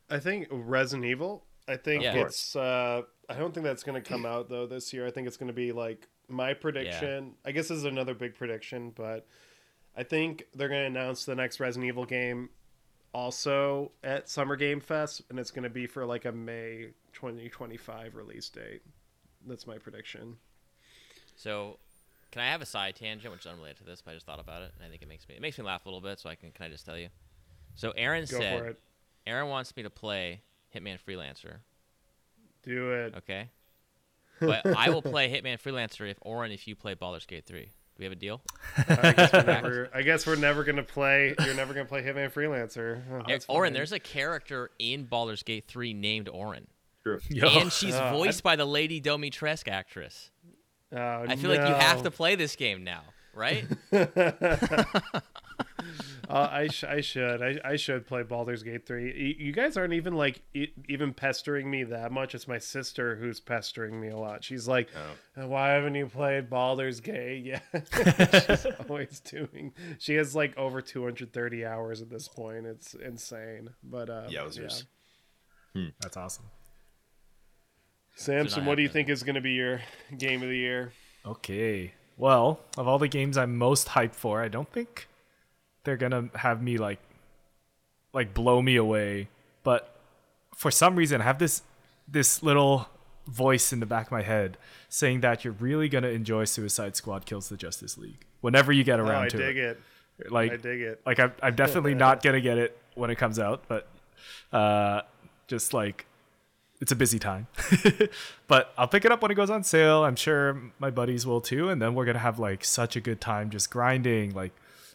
[0.08, 1.44] I think Resident Evil.
[1.68, 2.14] I think Yeah.
[2.14, 2.56] It's.
[2.56, 5.06] Uh, I don't think that's going to come out though this year.
[5.06, 7.24] I think it's going to be like my prediction.
[7.26, 7.48] Yeah.
[7.48, 9.26] I guess this is another big prediction, but
[9.96, 12.50] I think they're going to announce the next Resident Evil game
[13.14, 18.16] also at Summer Game Fest, and it's going to be for like a May 2025
[18.16, 18.82] release date.
[19.46, 20.36] That's my prediction.
[21.36, 21.78] So,
[22.30, 24.40] can I have a side tangent, which is unrelated to this, but I just thought
[24.40, 26.18] about it, and I think it makes me it makes me laugh a little bit.
[26.18, 27.08] So I can can I just tell you?
[27.74, 28.80] So Aaron Go said for it.
[29.26, 30.42] Aaron wants me to play
[30.74, 31.58] Hitman Freelancer.
[32.62, 33.14] Do it.
[33.16, 33.50] Okay.
[34.40, 37.70] But I will play Hitman Freelancer if Oren if you play Baldur's Gate 3.
[37.98, 38.42] We have a deal?
[38.88, 39.90] I guess we're never.
[39.94, 41.34] I guess we're never gonna play.
[41.44, 43.02] You're never gonna play Hitman Freelancer.
[43.12, 46.66] Oh, that's Oren, there's a character in Baldur's Gate 3 named Oren.
[47.04, 47.20] True.
[47.30, 47.46] Yo.
[47.48, 50.30] And she's Oh, voiced by the Lady Dimitrescu actress.
[50.92, 50.96] Oh,
[51.28, 53.02] I feel like you have to play this game now,
[53.34, 53.64] right?
[56.28, 59.06] Uh, I sh- I should I, I should play Baldur's Gate three.
[59.38, 62.34] Y- you guys aren't even like e- even pestering me that much.
[62.34, 64.42] It's my sister who's pestering me a lot.
[64.44, 64.88] She's like,
[65.36, 67.62] "Uh, "Why haven't you played Baldur's Gate yet?"
[68.46, 69.72] She's always doing.
[69.98, 72.66] She has like over 230 hours at this point.
[72.66, 73.70] It's insane.
[73.82, 74.84] But uh, Yowzers.
[75.74, 75.88] yeah.
[76.00, 76.44] That's awesome.
[78.16, 79.80] Samson, what do you think is going to be your
[80.16, 80.92] game of the year?
[81.26, 81.92] Okay.
[82.16, 85.08] Well, of all the games I'm most hyped for, I don't think
[85.84, 86.98] they're gonna have me like
[88.12, 89.28] like blow me away.
[89.62, 89.94] But
[90.56, 91.62] for some reason, I have this
[92.08, 92.88] this little
[93.26, 94.58] voice in the back of my head
[94.88, 99.00] saying that you're really gonna enjoy Suicide Squad Kills the Justice League whenever you get
[99.00, 99.80] around Oh, around I to dig it.
[100.18, 100.30] it.
[100.32, 101.00] Like I dig it.
[101.06, 103.88] like I'm, I'm definitely not gonna get it when it comes out, but
[104.52, 105.02] uh,
[105.48, 106.06] just like
[106.80, 107.46] it's a busy time.
[108.48, 110.04] but I'll pick it up when it goes on sale.
[110.04, 113.20] I'm sure my buddies will too, and then we're gonna have like such a good
[113.20, 114.52] time just grinding, like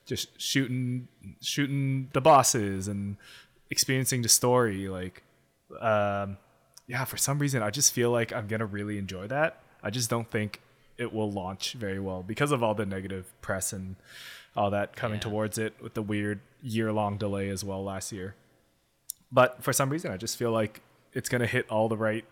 [0.09, 1.07] just shooting
[1.39, 3.15] shooting the bosses and
[3.69, 4.87] experiencing the story.
[4.89, 5.21] Like,
[5.79, 6.37] um,
[6.87, 9.61] yeah, for some reason I just feel like I'm gonna really enjoy that.
[9.83, 10.59] I just don't think
[10.97, 13.95] it will launch very well because of all the negative press and
[14.57, 15.29] all that coming Yeah.
[15.29, 18.35] towards it with the weird year long delay as well last year.
[19.31, 20.81] But for some reason, I just feel like
[21.13, 22.25] it's gonna hit all the right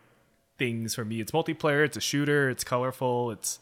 [0.58, 1.22] things for me.
[1.22, 3.60] It's multiplayer, it's a shooter, it's colorful, it's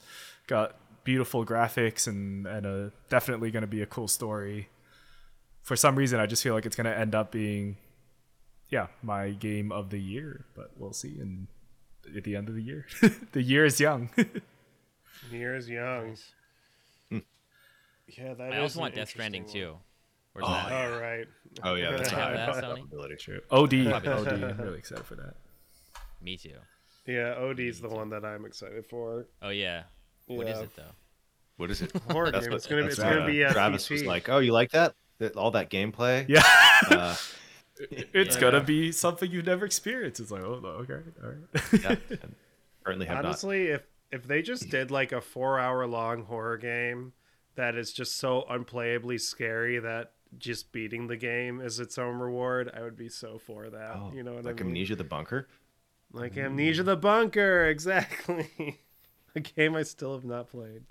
[0.47, 4.67] got beautiful graphics, and and a, definitely gonna be a cool story.
[5.61, 7.77] For some reason, I just feel like it's gonna end up being,
[8.67, 10.43] yeah, my game of the year.
[10.53, 11.17] But we'll see.
[11.19, 11.47] And
[12.13, 12.85] at the end of the year,
[13.31, 14.09] the year is young.
[14.15, 16.17] the year is young.
[17.09, 17.19] Hmm.
[18.07, 19.77] Yeah, that I is also want Death Stranding interesting too.
[20.33, 20.71] Where's oh, that?
[20.71, 20.73] one.
[20.73, 21.27] All right.
[21.63, 22.89] Oh yeah, that's Check a high that, Sony.
[22.89, 23.17] probability.
[23.51, 23.73] Od,
[24.05, 25.35] Od, I'm really excited for that.
[26.21, 26.57] Me too.
[27.05, 29.27] Yeah, OD's the one that I'm excited for.
[29.41, 29.83] Oh yeah.
[30.27, 30.83] What is it though?
[31.57, 31.91] What is it?
[32.11, 32.51] Horror That's game.
[32.51, 32.87] what- It's gonna be.
[32.87, 33.43] that's It's gonna uh, be.
[33.45, 34.95] Uh, Travis was like, "Oh, you like that?
[35.19, 36.25] That- All that gameplay?
[36.27, 36.43] Yeah,
[36.91, 37.15] Uh,
[37.91, 38.41] it's Yeah.
[38.41, 40.19] gonna be something you've never experienced.
[40.19, 41.83] It's like, oh, okay, all right.
[42.09, 42.15] yeah.
[42.83, 47.13] Currently have Honestly, if if they just did like a four hour long horror game
[47.55, 52.69] that is just so unplayably scary that just beating the game is its own reward,
[52.75, 53.95] I would be so for that.
[53.95, 54.71] Oh, you know what like I mean?
[54.71, 55.47] Amnesia the Bunker.
[56.11, 58.79] Like Amnesia the Bunker, exactly.
[59.37, 60.83] a game I still have not played.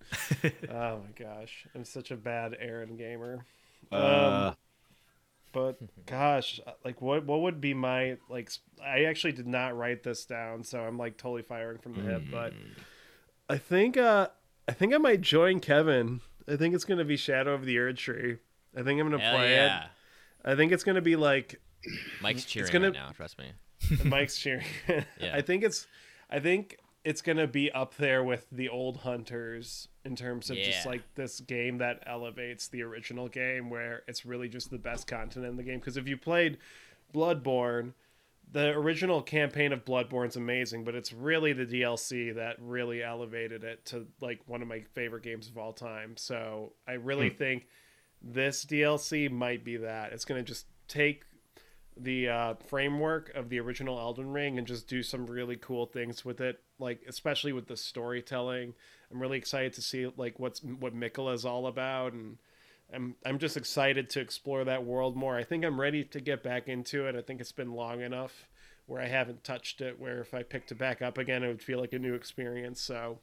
[0.70, 3.44] oh my gosh, I'm such a bad Aaron gamer.
[3.92, 4.52] Uh,
[5.52, 8.50] But gosh, like what what would be my like?
[8.84, 12.22] I actually did not write this down, so I'm like totally firing from the hip.
[12.30, 12.52] But
[13.48, 14.28] I think uh
[14.68, 16.20] I think I might join Kevin.
[16.48, 18.38] I think it's gonna be Shadow of the Erdtree.
[18.76, 19.84] I think I'm gonna Hell play yeah.
[19.84, 19.90] it.
[20.44, 21.60] I think it's gonna be like
[22.20, 23.10] Mike's cheering gonna- right now.
[23.12, 23.52] Trust me.
[24.04, 24.64] Mike's cheering.
[24.88, 25.34] Yeah.
[25.36, 25.86] I think it's
[26.30, 30.86] I think it's gonna be up there with the old hunters in terms of just
[30.86, 35.44] like this game that elevates the original game where it's really just the best content
[35.44, 35.78] in the game.
[35.78, 36.56] Because if you played
[37.14, 37.92] Bloodborne,
[38.50, 43.84] the original campaign of Bloodborne's amazing, but it's really the DLC that really elevated it
[43.86, 46.16] to like one of my favorite games of all time.
[46.16, 47.36] So I really hmm.
[47.36, 47.66] think
[48.22, 50.12] this DLC might be that.
[50.12, 51.24] It's gonna just take
[51.96, 56.24] the uh, framework of the original Elden Ring and just do some really cool things
[56.24, 58.74] with it, like especially with the storytelling.
[59.10, 62.38] I'm really excited to see like what's what Miquella is all about, and
[62.92, 65.36] I'm I'm just excited to explore that world more.
[65.36, 67.14] I think I'm ready to get back into it.
[67.14, 68.48] I think it's been long enough
[68.86, 70.00] where I haven't touched it.
[70.00, 72.80] Where if I picked it back up again, it would feel like a new experience.
[72.80, 73.18] So,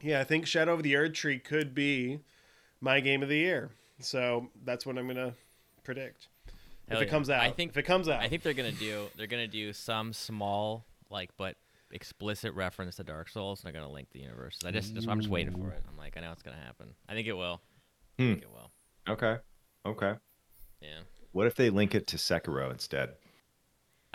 [0.00, 2.20] yeah, I think Shadow of the Erdtree could be
[2.80, 3.70] my game of the year.
[3.98, 5.34] So that's what I'm gonna
[5.82, 6.28] predict
[6.88, 7.40] Hell if it comes out.
[7.40, 10.12] I think if it comes out, I think they're gonna do they're gonna do some
[10.12, 11.56] small like but
[11.90, 14.62] explicit reference to Dark Souls and they're gonna link the universes.
[14.64, 15.82] I just, just I'm just waiting for it.
[15.88, 16.94] I'm like I know it's gonna happen.
[17.08, 17.60] I think it will.
[18.18, 18.28] I Hmm.
[18.32, 18.70] think it will.
[19.12, 19.36] okay.
[19.84, 20.14] Okay.
[20.80, 21.00] Yeah.
[21.32, 23.10] What if they link it to Sekiro instead?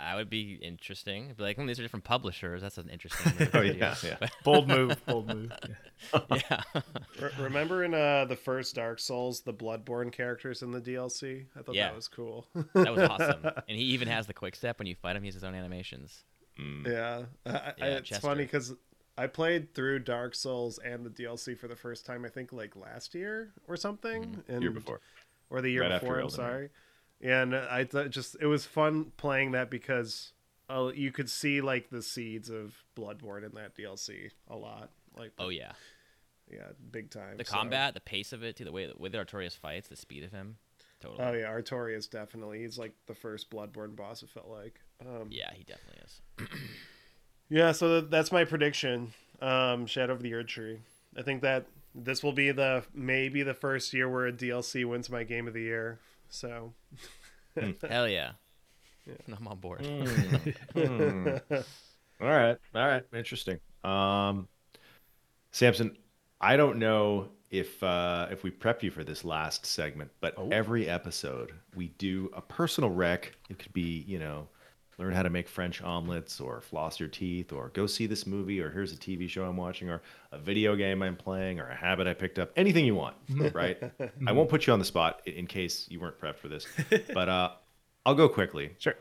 [0.02, 1.26] I would be interesting.
[1.26, 2.60] It'd be like, hmm, these are different publishers.
[2.62, 3.32] That's an interesting.
[3.38, 4.28] move Oh, yeah, yeah.
[4.44, 5.52] Bold move, bold move.
[6.12, 6.38] Yeah.
[6.50, 6.62] yeah.
[7.20, 11.46] Re- remember in uh, the first Dark Souls, the Bloodborne characters in the DLC?
[11.56, 11.86] I thought Yeah.
[11.88, 12.46] that was cool.
[12.74, 13.44] that was awesome.
[13.44, 15.22] And he even has the quick step when you fight him.
[15.22, 16.24] He has his own animations.
[16.60, 16.86] Mm.
[16.86, 18.26] yeah, I, I, it's Chester.
[18.26, 18.74] funny because
[19.16, 22.24] I played through Dark Souls and the DLC for the first time.
[22.24, 24.42] I think like last year or something.
[24.48, 25.00] And, Year before.
[25.48, 26.18] or the year Right before.
[26.18, 26.60] I'm sorry.
[26.62, 26.70] Ring.
[27.22, 30.32] And I thought just it was fun playing that because
[30.68, 34.90] uh, you could see like the seeds of Bloodborne in that DLC a lot.
[35.16, 35.72] Like Oh yeah.
[36.50, 37.36] yeah, big time.
[37.36, 39.88] The so- combat, the pace of it, too, the way the way that Artorias fights,
[39.88, 40.56] the speed of him,
[41.00, 41.22] totally.
[41.22, 42.60] Oh yeah, Artorias definitely.
[42.62, 44.22] He's like the first Bloodborne boss.
[44.22, 44.80] It felt like.
[45.00, 46.48] Um, Yeah, he definitely is.
[47.48, 49.12] Yeah, so th- that's my prediction.
[49.42, 50.78] Um, Shadow of the Erdtree.
[51.18, 55.10] I think that this will be the maybe the first year where a DLC wins
[55.10, 55.98] my game of the year.
[56.32, 56.72] So
[57.88, 58.32] Hell yeah.
[59.36, 59.86] I'm on board.
[60.74, 61.28] Hmm.
[62.20, 62.56] All right.
[62.74, 63.02] All right.
[63.12, 63.58] Interesting.
[63.84, 64.48] Um,
[65.50, 65.96] Samson,
[66.40, 70.88] I don't know if uh, if we prep you for this last segment, but every
[70.88, 73.32] episode we do a personal rec.
[73.50, 74.48] It could be, you know,
[75.02, 78.60] learn how to make French omelets, or floss your teeth, or go see this movie,
[78.60, 80.00] or here's a TV show I'm watching, or
[80.30, 82.52] a video game I'm playing, or a habit I picked up.
[82.56, 83.16] Anything you want,
[83.52, 83.82] right?
[84.26, 86.66] I won't put you on the spot in case you weren't prepped for this,
[87.14, 87.50] but uh,
[88.06, 88.76] I'll go quickly.
[88.78, 88.94] Sure.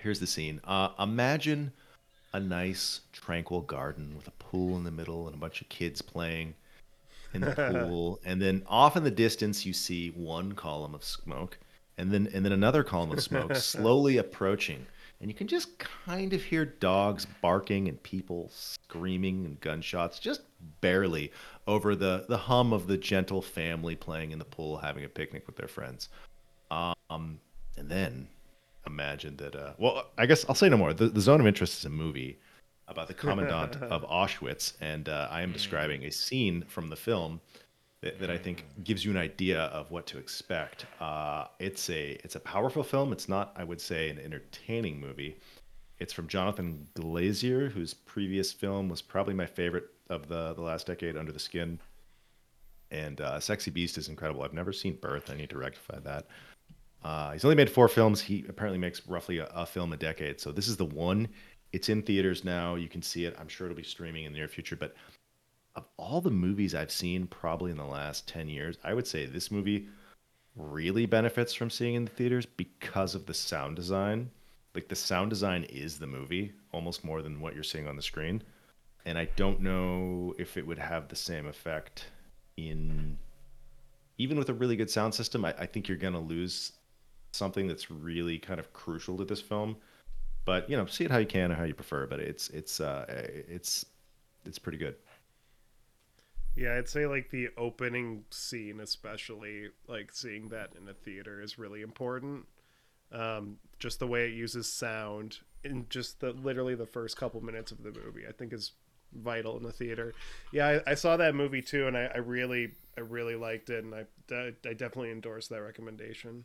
[0.00, 0.60] Here's the scene.
[0.64, 1.72] Uh, imagine
[2.32, 6.00] a nice, tranquil garden with a pool in the middle and a bunch of kids
[6.00, 6.54] playing
[7.34, 7.50] in the
[7.86, 8.20] pool.
[8.24, 11.58] and then off in the distance, you see one column of smoke,
[11.98, 14.86] and then and then another column of smoke slowly approaching.
[15.20, 20.42] And you can just kind of hear dogs barking and people screaming and gunshots, just
[20.80, 21.30] barely
[21.68, 25.46] over the the hum of the gentle family playing in the pool, having a picnic
[25.46, 26.08] with their friends.
[26.70, 27.38] Um,
[27.76, 28.28] and then
[28.86, 29.54] imagine that.
[29.54, 30.92] Uh, well, I guess I'll say no more.
[30.92, 32.38] The, the Zone of Interest is a movie
[32.88, 37.40] about the commandant of Auschwitz, and uh, I am describing a scene from the film
[38.02, 40.86] that, that I think gives you an idea of what to expect.
[41.00, 43.12] Uh, it's a it's a powerful film.
[43.12, 45.38] It's not, I would say, an entertaining movie.
[45.98, 50.86] It's from Jonathan Glazer, whose previous film was probably my favorite of the the last
[50.86, 51.78] decade, Under the Skin.
[52.90, 54.42] And uh, Sexy Beast is incredible.
[54.42, 55.30] I've never seen Birth.
[55.30, 56.26] I need to rectify that.
[57.02, 58.20] Uh, he's only made four films.
[58.20, 60.40] He apparently makes roughly a, a film a decade.
[60.40, 61.28] So this is the one.
[61.72, 62.74] It's in theaters now.
[62.74, 63.34] You can see it.
[63.40, 64.76] I'm sure it'll be streaming in the near future.
[64.76, 64.94] But
[65.74, 69.26] of all the movies I've seen, probably in the last 10 years, I would say
[69.26, 69.88] this movie
[70.56, 74.30] really benefits from seeing in the theaters because of the sound design.
[74.74, 78.02] Like the sound design is the movie almost more than what you're seeing on the
[78.02, 78.42] screen.
[79.04, 82.06] And I don't know if it would have the same effect
[82.56, 83.18] in
[84.18, 85.44] even with a really good sound system.
[85.44, 86.72] I, I think you're going to lose
[87.32, 89.76] something that's really kind of crucial to this film.
[90.44, 92.06] But you know, see it how you can or how you prefer.
[92.06, 93.86] But it's it's uh, it's
[94.44, 94.96] it's pretty good.
[96.54, 101.58] Yeah, I'd say like the opening scene, especially like seeing that in a theater, is
[101.58, 102.46] really important.
[103.12, 107.72] Um, just the way it uses sound in just the literally the first couple minutes
[107.72, 108.72] of the movie, I think is
[109.14, 110.14] vital in the theater.
[110.50, 113.84] Yeah, I, I saw that movie too, and I, I really I really liked it,
[113.84, 116.44] and I I definitely endorse that recommendation.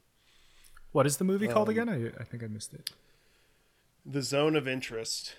[0.92, 1.88] What is the movie called Um, again?
[1.90, 2.90] I, I think I missed it.
[4.06, 5.36] the zone of interest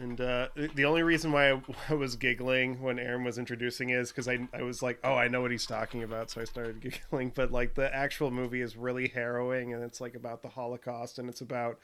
[0.00, 4.10] and uh, the only reason why I, I was giggling when aaron was introducing is
[4.10, 6.80] because I, I was like oh i know what he's talking about so i started
[7.10, 7.32] giggling.
[7.34, 11.28] But like the actual movie is really harrowing and it's like about the holocaust and
[11.28, 11.78] it's about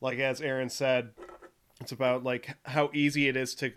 [0.00, 1.10] like as aaron said
[1.80, 3.72] it's about like how easy it is to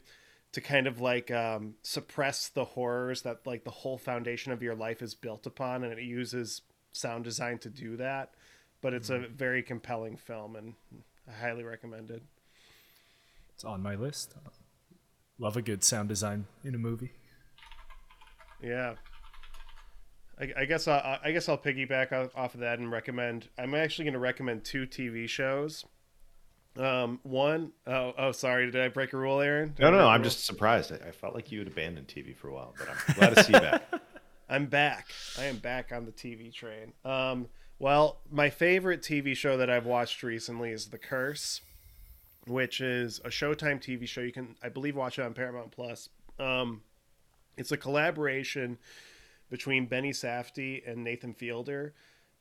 [0.53, 4.75] to kind of like um, suppress the horrors that like the whole foundation of your
[4.75, 8.31] life is built upon and it uses sound design to do that.
[8.81, 10.73] But it's a very compelling film and
[11.27, 12.23] i highly recommend it
[13.61, 14.33] It's on my list.
[15.37, 17.11] Love a good sound design in a movie.
[18.59, 18.95] yeah
[20.39, 23.49] I, I guess I, I guess I'll piggyback off, off of that and recommend.
[23.59, 25.85] I'm actually going to recommend two TV shows.
[26.75, 29.73] Um, one oh oh sorry, did I break a rule, Aaron?
[29.75, 30.07] Did No, I no, break no.
[30.07, 30.23] a I'm rule?
[30.23, 30.91] just surprised.
[30.91, 33.43] I, I felt like you had abandoned TV for a while, but I'm glad to
[33.43, 33.83] see you back.
[34.49, 35.05] I'm back.
[35.37, 36.93] I am back on the TV train.
[37.05, 37.47] Um,
[37.77, 41.61] well, my favorite TV show that I've watched recently is The Curse,
[42.51, 44.21] which is a Showtime TV show.
[44.21, 46.09] You can, I believe, watch it on Paramount Plus.
[46.39, 46.81] Um,
[47.57, 48.77] it's a collaboration
[49.49, 51.93] between Benny Safdie and Nathan Fielder.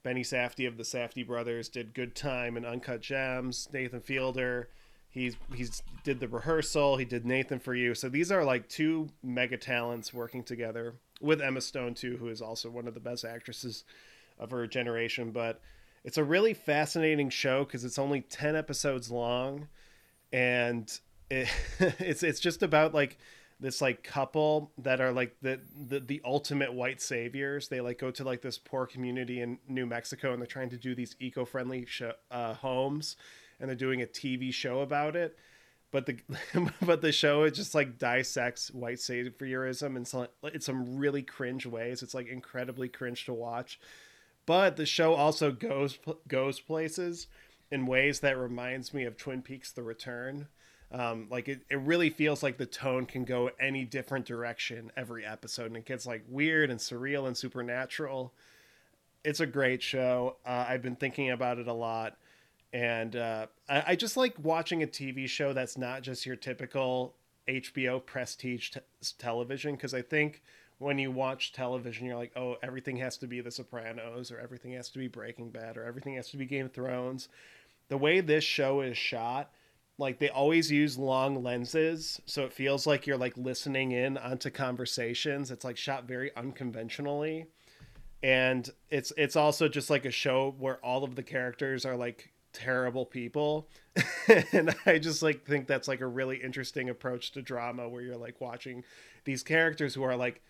[0.03, 3.69] Benny Safdie of the Safdie brothers did Good Time and Uncut Gems.
[3.73, 4.71] Nathan Fielder,
[5.11, 6.97] he's he's did the rehearsal.
[6.97, 7.95] He did Nathan for You.
[7.95, 12.41] So these are like two mega talents working together with Emma Stone too, who is
[12.41, 13.85] also one of the best actresses
[14.39, 15.33] of her generation.
[15.33, 15.61] But
[16.03, 19.69] it's a really fascinating show because it's only ten episodes long,
[20.33, 20.91] and
[21.31, 21.49] it,
[21.99, 23.19] it's it's just about like
[23.61, 27.69] this like couple that are like the, the the ultimate white saviors.
[27.69, 30.79] They like go to like this poor community in New Mexico and they're trying to
[30.79, 33.17] do these eco-friendly sh- uh, homes,
[33.59, 35.37] and they're doing a TV show about it.
[35.91, 36.19] But the
[36.83, 41.67] but the show it just like dissects white saviorism in some in some really cringe
[41.67, 42.03] ways.
[42.03, 43.79] It's like incredibly cringe to watch.
[44.47, 47.27] But the show also goes goes places
[47.71, 50.49] in ways that reminds me of Twin Peaks: The Return.
[50.93, 55.25] Um, like it, it really feels like the tone can go any different direction every
[55.25, 58.33] episode, and it gets like weird and surreal and supernatural.
[59.23, 60.37] It's a great show.
[60.45, 62.17] Uh, I've been thinking about it a lot,
[62.73, 67.15] and uh, I, I just like watching a TV show that's not just your typical
[67.47, 68.81] HBO prestige t-
[69.19, 70.43] television because I think
[70.79, 74.73] when you watch television, you're like, oh, everything has to be The Sopranos, or everything
[74.73, 77.29] has to be Breaking Bad, or everything has to be Game of Thrones.
[77.91, 79.51] The way this show is shot,
[79.99, 84.49] like they always use long lenses, so it feels like you're like listening in onto
[84.49, 85.51] conversations.
[85.51, 87.49] It's like shot very unconventionally,
[88.23, 92.33] and it's it's also just like a show where all of the characters are like
[92.53, 93.69] terrible people
[94.53, 98.17] and i just like think that's like a really interesting approach to drama where you're
[98.17, 98.83] like watching
[99.25, 100.43] these characters who are like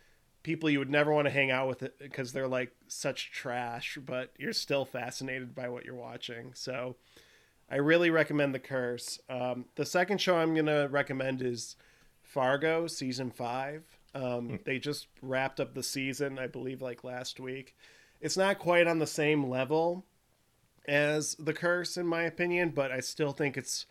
[0.42, 3.98] people you would never want to hang out with uh, because they're like such trash,
[4.04, 6.52] but you're still fascinated by what you're watching.
[6.54, 6.96] So
[7.70, 9.20] I really recommend The Curse.
[9.28, 11.76] Um, the second show I'm going to recommend is
[12.22, 13.84] Fargo season five.
[14.14, 17.76] Um, They just wrapped up the season, I believe, like last week.
[18.20, 20.04] It's not quite on the same level
[20.88, 23.86] as The Curse, in my opinion, but I still think it's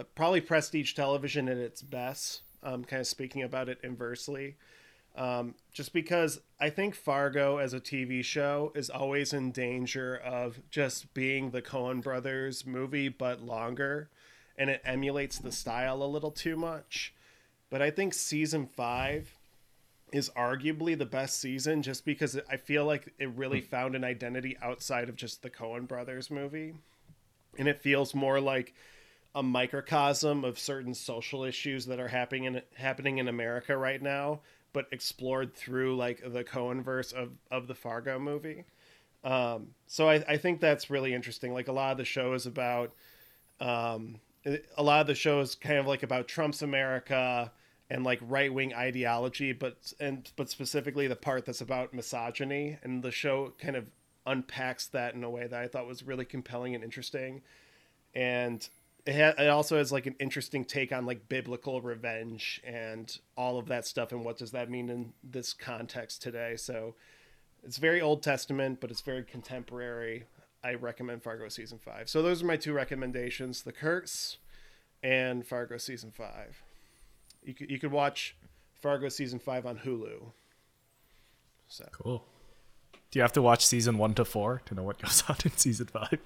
[0.00, 2.42] uh, probably prestige television at its best.
[2.62, 4.56] Um, kind of speaking about it inversely.
[5.18, 10.60] Um, just because I think Fargo as a TV show is always in danger of
[10.70, 14.10] just being the Coen brothers movie, but longer,
[14.56, 17.12] and it emulates the style a little too much.
[17.68, 19.34] But I think season five
[20.12, 24.56] is arguably the best season just because I feel like it really found an identity
[24.62, 26.74] outside of just the Coen brothers movie.
[27.58, 28.72] And it feels more like
[29.34, 34.40] a microcosm of certain social issues that are happening in happening in America right now
[34.72, 38.64] but explored through like the Coen verse of of the Fargo movie.
[39.24, 41.52] Um, so I, I think that's really interesting.
[41.52, 42.92] Like a lot of the show is about,
[43.60, 44.20] um,
[44.76, 47.50] a lot of the show is kind of like about Trump's America
[47.90, 53.02] and like right wing ideology, but and but specifically the part that's about misogyny, and
[53.02, 53.90] the show kind of
[54.26, 57.42] unpacks that in a way that I thought was really compelling and interesting.
[58.14, 58.66] And
[59.08, 63.58] it, ha- it also has like an interesting take on like biblical revenge and all
[63.58, 66.56] of that stuff and what does that mean in this context today.
[66.56, 66.94] So
[67.64, 70.24] it's very old testament but it's very contemporary.
[70.62, 74.38] I recommend fargo season 5 so those are my two recommendations the curse
[75.04, 76.62] and fargo season 5
[77.44, 78.34] you could, you could watch
[78.74, 80.32] fargo season 5 on hulu.
[81.68, 81.86] So.
[81.92, 82.24] Cool.
[83.10, 85.52] Do you have to watch season one to four to know what goes on in
[85.52, 86.18] season five?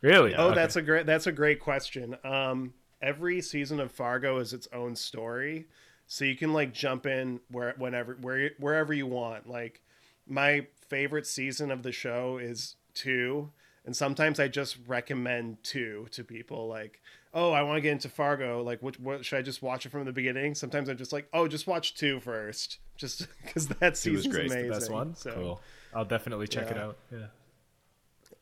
[0.00, 0.34] Really?
[0.34, 2.16] Oh, that's a great that's a great question.
[2.24, 5.66] Um, every season of Fargo is its own story,
[6.06, 9.48] so you can like jump in where whenever where wherever you want.
[9.48, 9.82] Like
[10.26, 13.50] my favorite season of the show is two,
[13.84, 16.68] and sometimes I just recommend two to people.
[16.68, 17.00] Like,
[17.32, 18.62] oh, I want to get into Fargo.
[18.62, 20.54] Like, what, what should I just watch it from the beginning?
[20.54, 24.34] Sometimes I'm just like, oh, just watch two first, just because that Two is season's
[24.34, 24.46] great.
[24.46, 24.68] It's the.
[24.68, 25.14] Best one.
[25.14, 25.60] So Cool.
[25.94, 26.96] I'll definitely check it out.
[27.12, 27.26] Yeah.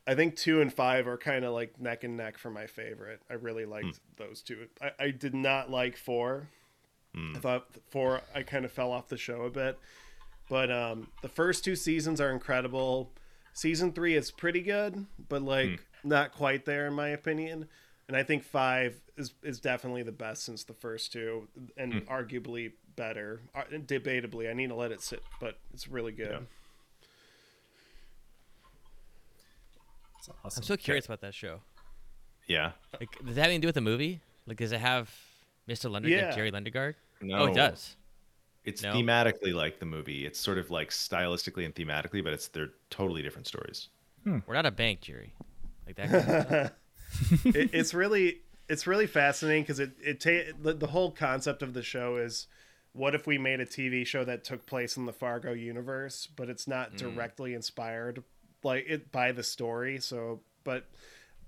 [0.07, 3.21] I think two and five are kind of like neck and neck for my favorite.
[3.31, 4.67] I really liked those two.
[4.81, 6.49] I, I did not like four.
[7.37, 9.79] I thought four I kind of fell off the show a bit,
[10.49, 13.11] but um, the first two seasons are incredible.
[13.53, 15.69] Season three is pretty good, but like
[16.05, 17.69] not quite there in my opinion.
[18.09, 22.73] And I think five is is definitely the best since the first two, and arguably
[22.97, 23.43] better.
[23.55, 26.31] Uh, debatably, I need to let it sit, but it's really good.
[26.31, 26.39] Yeah.
[30.27, 30.61] That's awesome.
[30.61, 31.61] I'm so curious about that show.
[32.47, 32.73] Yeah.
[32.99, 34.21] Like, does that have anything to do with the movie?
[34.47, 35.11] Like, does it have
[35.69, 35.91] Mr.
[35.91, 36.27] Lundegaard, Yeah.
[36.27, 36.95] like Jerry Lundegaard?
[37.21, 37.39] No.
[37.39, 37.97] Oh, it does.
[38.65, 38.93] It's No?
[38.93, 40.25] thematically like the movie.
[40.25, 43.89] It's sort of like stylistically and thematically, but it's they're totally different stories.
[44.23, 44.39] Hmm.
[44.47, 45.35] We're not a bank, Jerry.
[45.87, 46.11] Like that.
[46.11, 51.11] Kind of it, it's really it's really fascinating because it it ta- the, the whole
[51.11, 52.47] concept of the show is
[52.93, 56.49] what if we made a TV show that took place in the Fargo universe, but
[56.49, 56.97] it's not hmm.
[56.99, 58.23] directly inspired
[58.65, 59.99] like it by the story.
[59.99, 60.87] So, but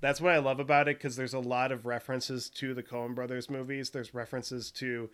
[0.00, 3.14] that's what I love about it because there's a lot of references to the Coen
[3.14, 3.90] Brothers movies.
[3.90, 5.10] There's references to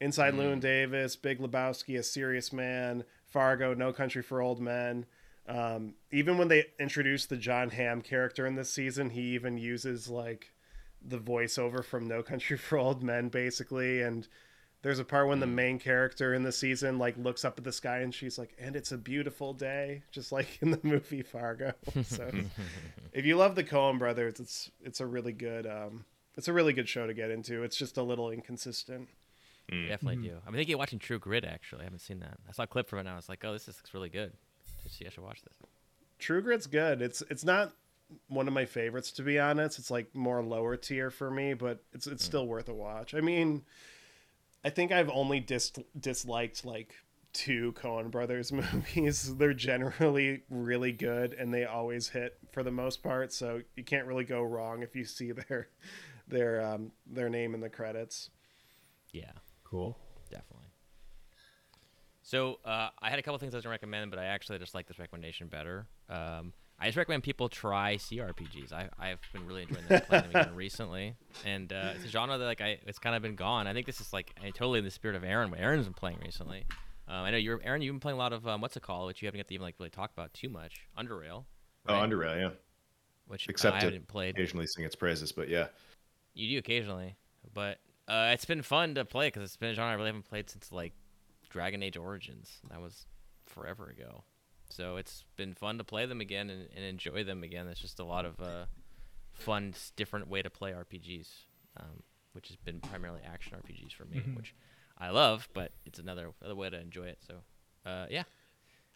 [0.00, 5.06] Inside Llewyn Davis, Big Lebowski, A Serious Man, Fargo, No Country for Old Men.
[5.48, 10.08] Um, even when they introduced the Jon Hamm character in this season, he even uses
[10.08, 10.52] like
[11.04, 14.02] the voiceover from No Country for Old Men, basically.
[14.02, 14.26] And
[14.82, 15.54] there's a part when the mm.
[15.54, 18.76] main character in the season like looks up at the sky and she's like, "And
[18.76, 21.72] it's a beautiful day," just like in the movie Fargo.
[22.04, 22.30] so,
[23.12, 26.04] if you love the Coen Brothers, it's it's a really good um,
[26.36, 27.62] it's a really good show to get into.
[27.62, 29.08] It's just a little inconsistent.
[29.70, 29.88] Mm.
[29.88, 30.34] Definitely mm-hmm.
[30.34, 30.42] do.
[30.46, 31.44] I'm thinking of watching True Grit.
[31.44, 32.38] Actually, I haven't seen that.
[32.48, 33.00] I saw a clip from it.
[33.02, 34.32] and I was like, oh, this is- looks really good.
[34.82, 35.56] Just see, I should watch this.
[36.18, 37.02] True Grit's good.
[37.02, 37.72] It's it's not
[38.28, 39.78] one of my favorites to be honest.
[39.78, 42.26] It's like more lower tier for me, but it's it's mm.
[42.26, 43.14] still worth a watch.
[43.14, 43.62] I mean,
[44.64, 46.94] I think I've only dis- disliked like
[47.32, 49.36] two Coen Brothers movies.
[49.36, 54.06] They're generally really good and they always hit for the most part, so you can't
[54.06, 55.68] really go wrong if you see their
[56.28, 58.30] their um their name in the credits.
[59.12, 59.32] Yeah,
[59.64, 59.98] Cool.
[60.30, 60.68] definitely.
[62.22, 64.74] So uh, I had a couple things I was gonna recommend, but I actually just
[64.74, 65.86] like this recommendation better.
[66.08, 66.52] Um,
[66.82, 68.72] I just recommend people try CRPGs.
[68.72, 71.14] I I've been really enjoying them playing them again recently,
[71.44, 73.68] and uh, it's a genre that like I it's kind of been gone.
[73.68, 75.52] I think this is like totally in the spirit of Aaron.
[75.52, 76.64] What Aaron's been playing recently.
[77.06, 77.82] Um, I know you're Aaron.
[77.82, 79.54] You've been playing a lot of um, what's it called, which you haven't got to
[79.54, 80.88] even like really talk about too much.
[80.98, 81.44] Underrail.
[81.86, 82.10] Oh, right?
[82.10, 82.50] Underrail, yeah.
[83.28, 84.34] which Except I to haven't played.
[84.34, 85.68] occasionally sing its praises, but yeah.
[86.34, 87.14] You do occasionally,
[87.54, 87.78] but
[88.08, 90.50] uh, it's been fun to play because it's been a genre I really haven't played
[90.50, 90.94] since like
[91.48, 92.60] Dragon Age Origins.
[92.70, 93.06] That was
[93.46, 94.24] forever ago.
[94.72, 97.68] So it's been fun to play them again and, and enjoy them again.
[97.68, 98.64] It's just a lot of uh,
[99.32, 101.28] fun, different way to play RPGs,
[101.78, 104.54] um, which has been primarily action RPGs for me, which
[104.98, 107.18] I love, but it's another other way to enjoy it.
[107.26, 107.34] So,
[107.84, 108.24] uh, yeah.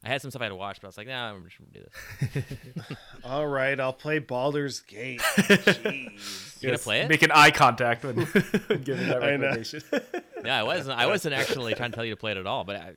[0.05, 1.59] I had some stuff I had to watch, but I was like, nah, I'm just
[1.59, 2.97] gonna do this.
[3.25, 5.21] All right, I'll play Baldur's Gate.
[5.21, 6.43] Jeez.
[6.63, 7.09] You gonna play it?
[7.11, 8.17] Making eye contact when,
[8.67, 9.83] when giving that I recommendation.
[10.43, 10.99] Yeah, I wasn't.
[10.99, 12.95] I wasn't actually trying to tell you to play it at all, but I,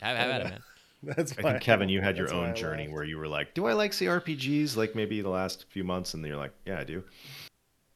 [0.00, 0.62] have, have at it, man.
[1.16, 1.50] That's I why.
[1.52, 3.66] think Kevin, you had your that's why I own journey where you were like, "Do
[3.66, 6.84] I like CRPGs?" Like maybe the last few months, and then you're like, "Yeah, I
[6.84, 7.02] do."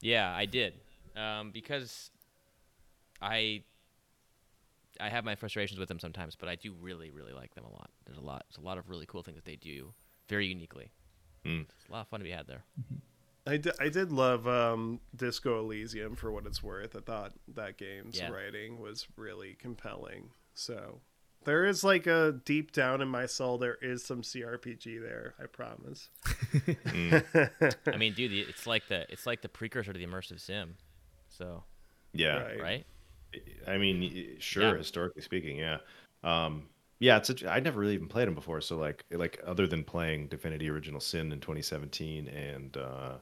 [0.01, 0.75] Yeah, I did.
[1.17, 2.11] Um, because
[3.23, 3.63] I
[5.01, 7.71] I have my frustrations with them sometimes, but I do really, really like them a
[7.73, 7.91] lot.
[8.07, 9.93] There's a lot there's a lot of really cool things that they do
[10.29, 10.91] very uniquely.
[11.45, 11.63] Mm.
[11.63, 12.65] It's a lot of fun to be had there.
[13.47, 16.97] I did, I did love um, Disco Elysium for what it's worth.
[16.97, 18.31] I thought that game's Yeah.
[18.31, 20.31] writing was really compelling.
[20.55, 21.01] So
[21.47, 25.35] there is like a deep down in my soul, there is some CRPG there.
[25.43, 26.11] I promise.
[27.87, 30.77] I mean, dude, it's like the it's like the precursor to the immersive sim.
[31.29, 31.65] So,
[32.13, 32.61] Yeah, Right.
[32.61, 32.87] right?
[33.67, 34.73] I mean, sure.
[34.73, 34.77] Yeah.
[34.77, 35.79] Historically speaking, yeah.
[36.23, 36.69] Um,
[36.99, 38.61] yeah, it's a, I'd never really even played them before.
[38.61, 43.13] So like, like other than playing Divinity: Original Sin in 2017 and uh,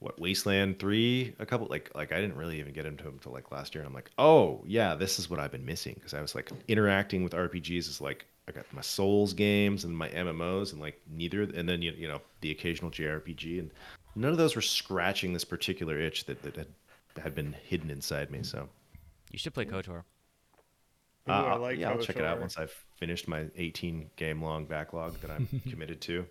[0.00, 3.32] what Wasteland Three, a couple like like I didn't really even get into them until
[3.32, 3.82] like last year.
[3.82, 6.50] And I'm like, oh yeah, this is what I've been missing because I was like
[6.68, 11.00] interacting with RPGs is like I got my Souls games and my MMOs and like
[11.10, 13.70] neither, and then you you know the occasional JRPG and
[14.14, 16.68] none of those were scratching this particular itch that that had,
[17.22, 18.42] had been hidden inside me.
[18.42, 18.68] So.
[19.30, 20.04] You should play KOTOR.
[21.28, 24.40] Ooh, I Uh, like yeah, I'll check it out once I've finished my 18 game
[24.42, 26.24] long backlog that I'm committed to.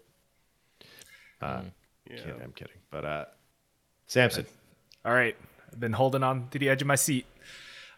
[1.41, 1.61] Uh,
[2.09, 2.15] Yeah.
[2.23, 3.25] kid- I'm kidding, but uh,
[4.07, 4.45] Samson,
[5.03, 5.35] All right,
[5.71, 7.25] I've been holding on to the edge of my seat.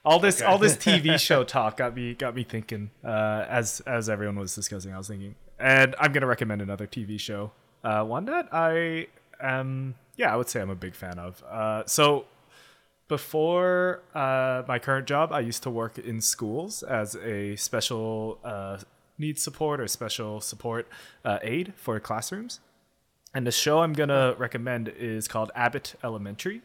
[0.03, 2.89] All this, all this TV show talk got me got me thinking.
[3.03, 7.19] Uh, as as everyone was discussing, I was thinking, and I'm gonna recommend another TV
[7.19, 7.51] show.
[7.83, 9.07] Uh, one that I
[9.39, 11.43] am, yeah, I would say I'm a big fan of.
[11.43, 12.25] Uh, so
[13.07, 18.79] before uh, my current job, I used to work in schools as a special uh,
[19.17, 20.87] needs support or special support
[21.23, 22.61] uh, aide for classrooms.
[23.33, 26.61] And the show I'm gonna recommend is called Abbott Elementary.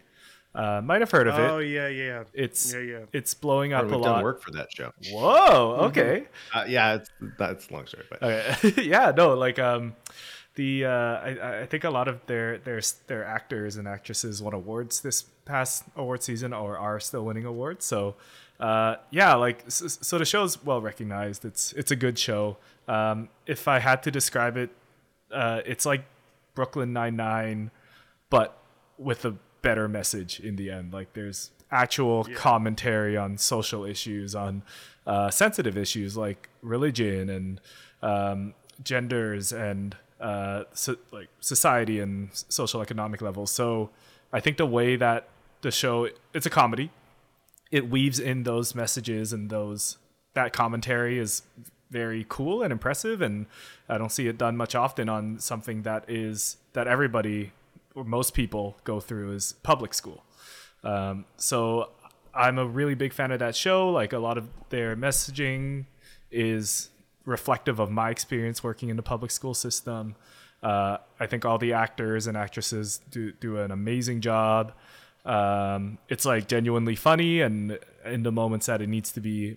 [0.54, 1.50] Uh, might have heard of it.
[1.50, 2.24] Oh yeah, yeah.
[2.32, 2.98] It's yeah, yeah.
[3.12, 4.92] it's blowing up we've a done work for that show.
[5.10, 5.76] Whoa.
[5.86, 6.26] Okay.
[6.54, 8.82] Uh, yeah, it's, that's long story, but Okay.
[8.82, 9.12] yeah.
[9.16, 9.34] No.
[9.34, 9.96] Like um,
[10.54, 14.54] the uh, I, I think a lot of their their their actors and actresses won
[14.54, 17.84] awards this past award season or are still winning awards.
[17.84, 18.14] So
[18.60, 21.44] uh, yeah, like so, so the show's well recognized.
[21.44, 22.58] It's it's a good show.
[22.86, 24.70] Um, if I had to describe it,
[25.32, 26.04] uh, it's like
[26.54, 27.70] Brooklyn Nine Nine,
[28.30, 28.58] but
[28.98, 30.92] with a better message in the end.
[30.92, 34.62] Like there's actual commentary on social issues, on
[35.06, 37.60] uh, sensitive issues like religion and
[38.02, 43.50] um, genders and uh, so, like society and social economic levels.
[43.50, 43.90] So
[44.32, 45.28] I think the way that
[45.62, 46.90] the show it's a comedy,
[47.70, 49.96] it weaves in those messages and those
[50.34, 51.42] that commentary is
[51.94, 53.46] very cool and impressive and
[53.88, 57.52] I don't see it done much often on something that is that everybody
[57.94, 60.24] or most people go through is public school.
[60.82, 61.90] Um, so
[62.34, 63.90] I'm a really big fan of that show.
[63.90, 65.84] Like a lot of their messaging
[66.32, 66.90] is
[67.24, 70.16] reflective of my experience working in the public school system.
[70.64, 74.72] Uh, I think all the actors and actresses do do an amazing job.
[75.24, 79.56] Um, it's like genuinely funny, and in the moments that it needs to be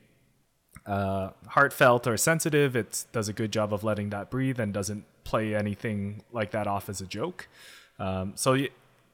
[0.87, 5.03] uh, heartfelt or sensitive, it does a good job of letting that breathe and doesn't
[5.25, 7.47] play anything like that off as a joke.
[7.99, 8.57] Um, so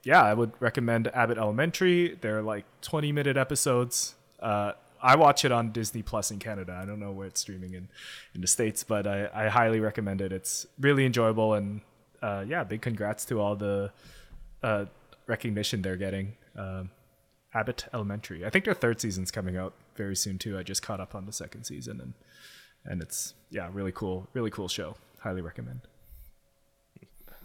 [0.04, 2.16] yeah, I would recommend Abbott Elementary.
[2.20, 4.14] They're like 20 minute episodes.
[4.38, 4.72] Uh,
[5.02, 6.78] I watch it on Disney Plus in Canada.
[6.80, 7.88] I don't know where it's streaming in,
[8.34, 10.32] in the States, but I, I highly recommend it.
[10.32, 11.80] It's really enjoyable and
[12.22, 13.90] uh, yeah, big congrats to all the
[14.62, 14.86] uh,
[15.26, 16.36] recognition they're getting.
[16.56, 16.90] Um,
[17.52, 18.46] Abbott Elementary.
[18.46, 20.58] I think their third season's coming out very soon too.
[20.58, 22.14] I just caught up on the second season and
[22.86, 24.96] and it's yeah, really cool, really cool show.
[25.20, 25.80] Highly recommend.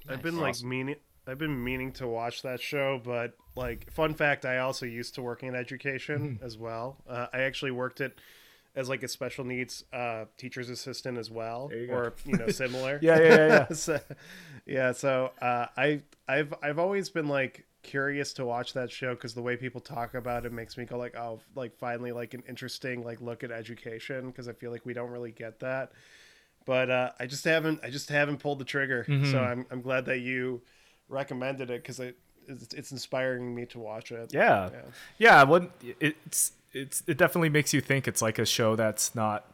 [0.08, 0.96] I've been like meaning
[1.28, 5.22] I've been meaning to watch that show, but like fun fact, I also used to
[5.22, 6.46] work in education Mm-hmm.
[6.46, 6.98] as well.
[7.08, 8.20] Uh, I actually worked it
[8.76, 13.00] as like a special needs uh, teacher's assistant as well, you or you know similar.
[13.04, 13.68] Yeah, yeah, yeah, yeah.
[13.74, 14.00] so,
[14.66, 14.92] yeah.
[14.94, 19.42] So uh, I I've I've always been like curious to watch that show because the
[19.42, 23.04] way people talk about it makes me go like oh like finally like an interesting
[23.04, 25.94] like look at education because I feel like we don't really get that
[26.70, 29.04] but uh, I just haven't I just haven't pulled the trigger.
[29.08, 29.32] Mm-hmm.
[29.32, 30.62] So I'm I'm glad that you
[31.08, 32.16] recommended it because it
[32.48, 34.32] it's, it's inspiring me to watch it.
[34.32, 34.82] Yeah, Yeah.
[35.18, 35.44] yeah.
[35.44, 38.08] What it's it's it definitely makes you think.
[38.08, 39.46] It's like a show that's not.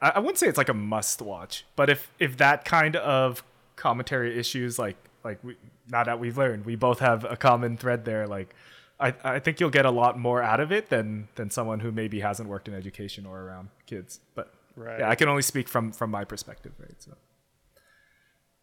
[0.00, 3.42] I, I wouldn't say it's like a must watch, but if if that kind of
[3.74, 5.56] commentary issues like like we
[5.88, 8.54] now that we've learned we both have a common thread there like.
[9.00, 11.90] I, I think you'll get a lot more out of it than than someone who
[11.90, 14.20] maybe hasn't worked in education or around kids.
[14.36, 15.00] But Right.
[15.00, 16.94] yeah, I can only speak from from my perspective, right?
[17.02, 17.10] So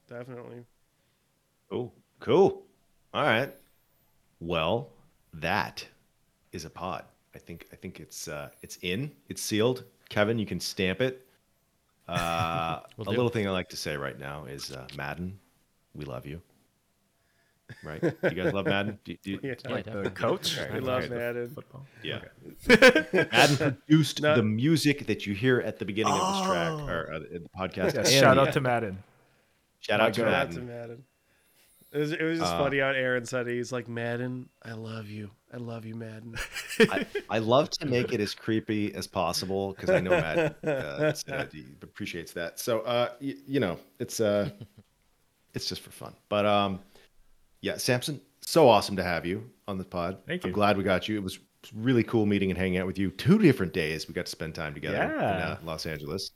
[0.08, 0.64] Definitely.
[1.70, 1.92] Oh,
[2.22, 2.64] cool.
[3.14, 3.54] All right.
[4.40, 4.90] Well,
[5.34, 5.86] that
[6.54, 7.04] is a pod.
[7.36, 9.12] I think I think it's uh, it's in.
[9.28, 9.84] It's sealed.
[10.10, 11.26] Kevin, you can stamp it.
[12.08, 13.12] Uh, Will a do.
[13.12, 15.40] little thing I like to say right now is uh, Madden,
[15.94, 16.42] we love you.
[17.84, 18.02] Right?
[18.02, 19.00] Do you guys love Madden?
[19.04, 19.54] Do, do, Yeah.
[19.68, 20.70] Yeah, the coach, Okay.
[20.72, 20.86] We Okay.
[20.86, 21.50] love Madden.
[21.54, 21.86] football.
[22.04, 22.20] Yeah.
[22.68, 23.58] Madden
[23.88, 24.36] produced No.
[24.36, 26.88] the music that you hear at the beginning of this track Oh.
[26.88, 27.96] or uh, the podcast.
[27.96, 29.04] Yeah, shout the out to Madden.
[29.80, 30.56] shout out to Madden.
[30.56, 31.04] to Madden.
[31.94, 33.48] It was, it was just Uh, funny how Aaron said.
[33.48, 34.48] He's like Madden.
[34.64, 35.30] I love you.
[35.54, 36.36] I love you, Madden.
[36.80, 41.12] I, I love to make it as creepy as possible because I know Matt uh,
[41.30, 41.46] uh,
[41.82, 42.60] appreciates that.
[42.62, 44.50] So, uh, y- you know, it's uh,
[45.54, 46.14] it's just for fun.
[46.30, 46.80] But um,
[47.62, 50.18] yeah, Samson, so awesome to have you on the pod.
[50.28, 50.50] Thank you.
[50.50, 51.16] I'm glad we got you.
[51.16, 51.40] It was
[51.76, 53.12] really cool meeting and hanging out with you.
[53.12, 55.48] Two different days we got to spend time together in Yeah.
[55.50, 56.32] uh, Los Angeles.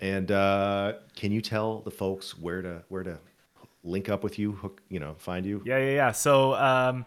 [0.00, 3.18] And uh, can you tell the folks where to where to
[3.82, 4.52] link up with you?
[4.52, 5.62] Hook, you know, find you.
[5.64, 6.12] Yeah, yeah, yeah.
[6.12, 7.06] So, um,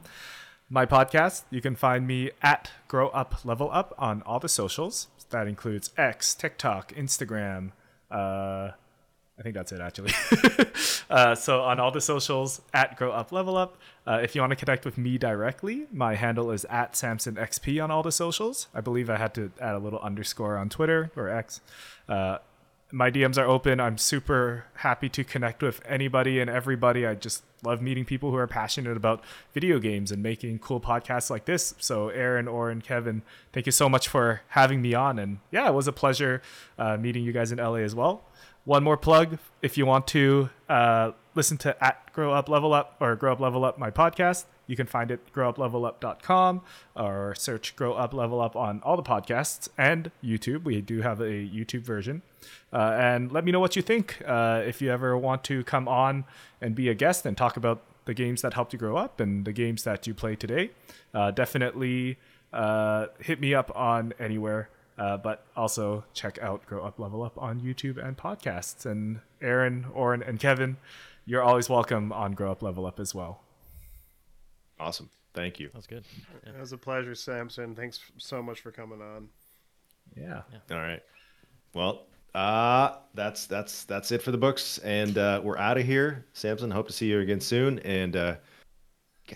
[0.69, 5.07] my podcast, you can find me at Grow Up Level Up on all the socials.
[5.29, 7.71] That includes X, TikTok, Instagram.
[8.09, 8.71] Uh,
[9.39, 10.11] I think that's it, actually.
[11.09, 13.77] uh, so, on all the socials, at Grow Up Level Up.
[14.05, 17.89] Uh, if you want to connect with me directly, my handle is at SamsonXP on
[17.89, 18.67] all the socials.
[18.75, 21.61] I believe I had to add a little underscore on Twitter or X.
[22.09, 22.39] Uh,
[22.91, 23.79] my DMs are open.
[23.79, 27.05] I'm super happy to connect with anybody and everybody.
[27.05, 31.29] I just love meeting people who are passionate about video games and making cool podcasts
[31.29, 31.75] like this.
[31.77, 33.21] So, Aaron, Oren, Kevin,
[33.53, 35.19] thank you so much for having me on.
[35.19, 36.41] And yeah, it was a pleasure
[36.77, 38.23] uh, meeting you guys in LA as well.
[38.65, 42.97] One more plug if you want to uh, listen to at Grow Up Level Up
[42.99, 46.61] or Grow Up Level Up, my podcast, you can find it growuplevelup.com
[46.95, 50.63] or search Grow Up Level Up on all the podcasts and YouTube.
[50.63, 52.21] We do have a YouTube version.
[52.71, 54.21] Uh, and let me know what you think.
[54.25, 56.25] Uh, if you ever want to come on
[56.61, 59.45] and be a guest and talk about the games that helped you grow up and
[59.45, 60.71] the games that you play today,
[61.13, 62.17] uh, definitely
[62.53, 64.69] uh, hit me up on anywhere.
[64.99, 68.85] Uh, but also check out Grow Up Level Up on YouTube and podcasts.
[68.85, 70.75] And Aaron, Oren, and Kevin,
[71.25, 73.41] you're always welcome on Grow Up Level Up as well.
[74.77, 75.09] Awesome.
[75.33, 75.67] Thank you.
[75.67, 76.03] That was good.
[76.43, 76.51] Yeah.
[76.51, 77.75] It was a pleasure, Samson.
[77.75, 79.29] Thanks so much for coming on.
[80.17, 80.41] Yeah.
[80.69, 81.01] All right.
[81.73, 86.25] Well, uh that's that's that's it for the books, and uh, we're out of here.
[86.33, 87.79] Samson, hope to see you again soon.
[87.79, 88.35] And uh,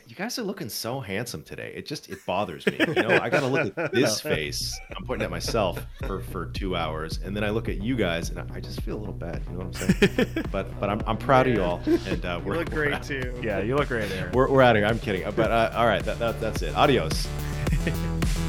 [0.08, 1.74] you guys are looking so handsome today.
[1.76, 2.78] It just it bothers me.
[2.80, 4.80] You know, I got to look at this face.
[4.96, 8.30] I'm pointing at myself for for two hours, and then I look at you guys,
[8.30, 9.42] and I just feel a little bad.
[9.48, 10.28] You know what I'm saying?
[10.52, 13.04] but but I'm I'm proud of you all, and uh, we're look we're great out-
[13.04, 13.34] too.
[13.44, 14.32] Yeah, you look great, Aaron.
[14.34, 14.88] We're we're out of here.
[14.88, 15.24] I'm kidding.
[15.36, 16.76] But uh, all right, that, that that's it.
[16.76, 17.28] Adios.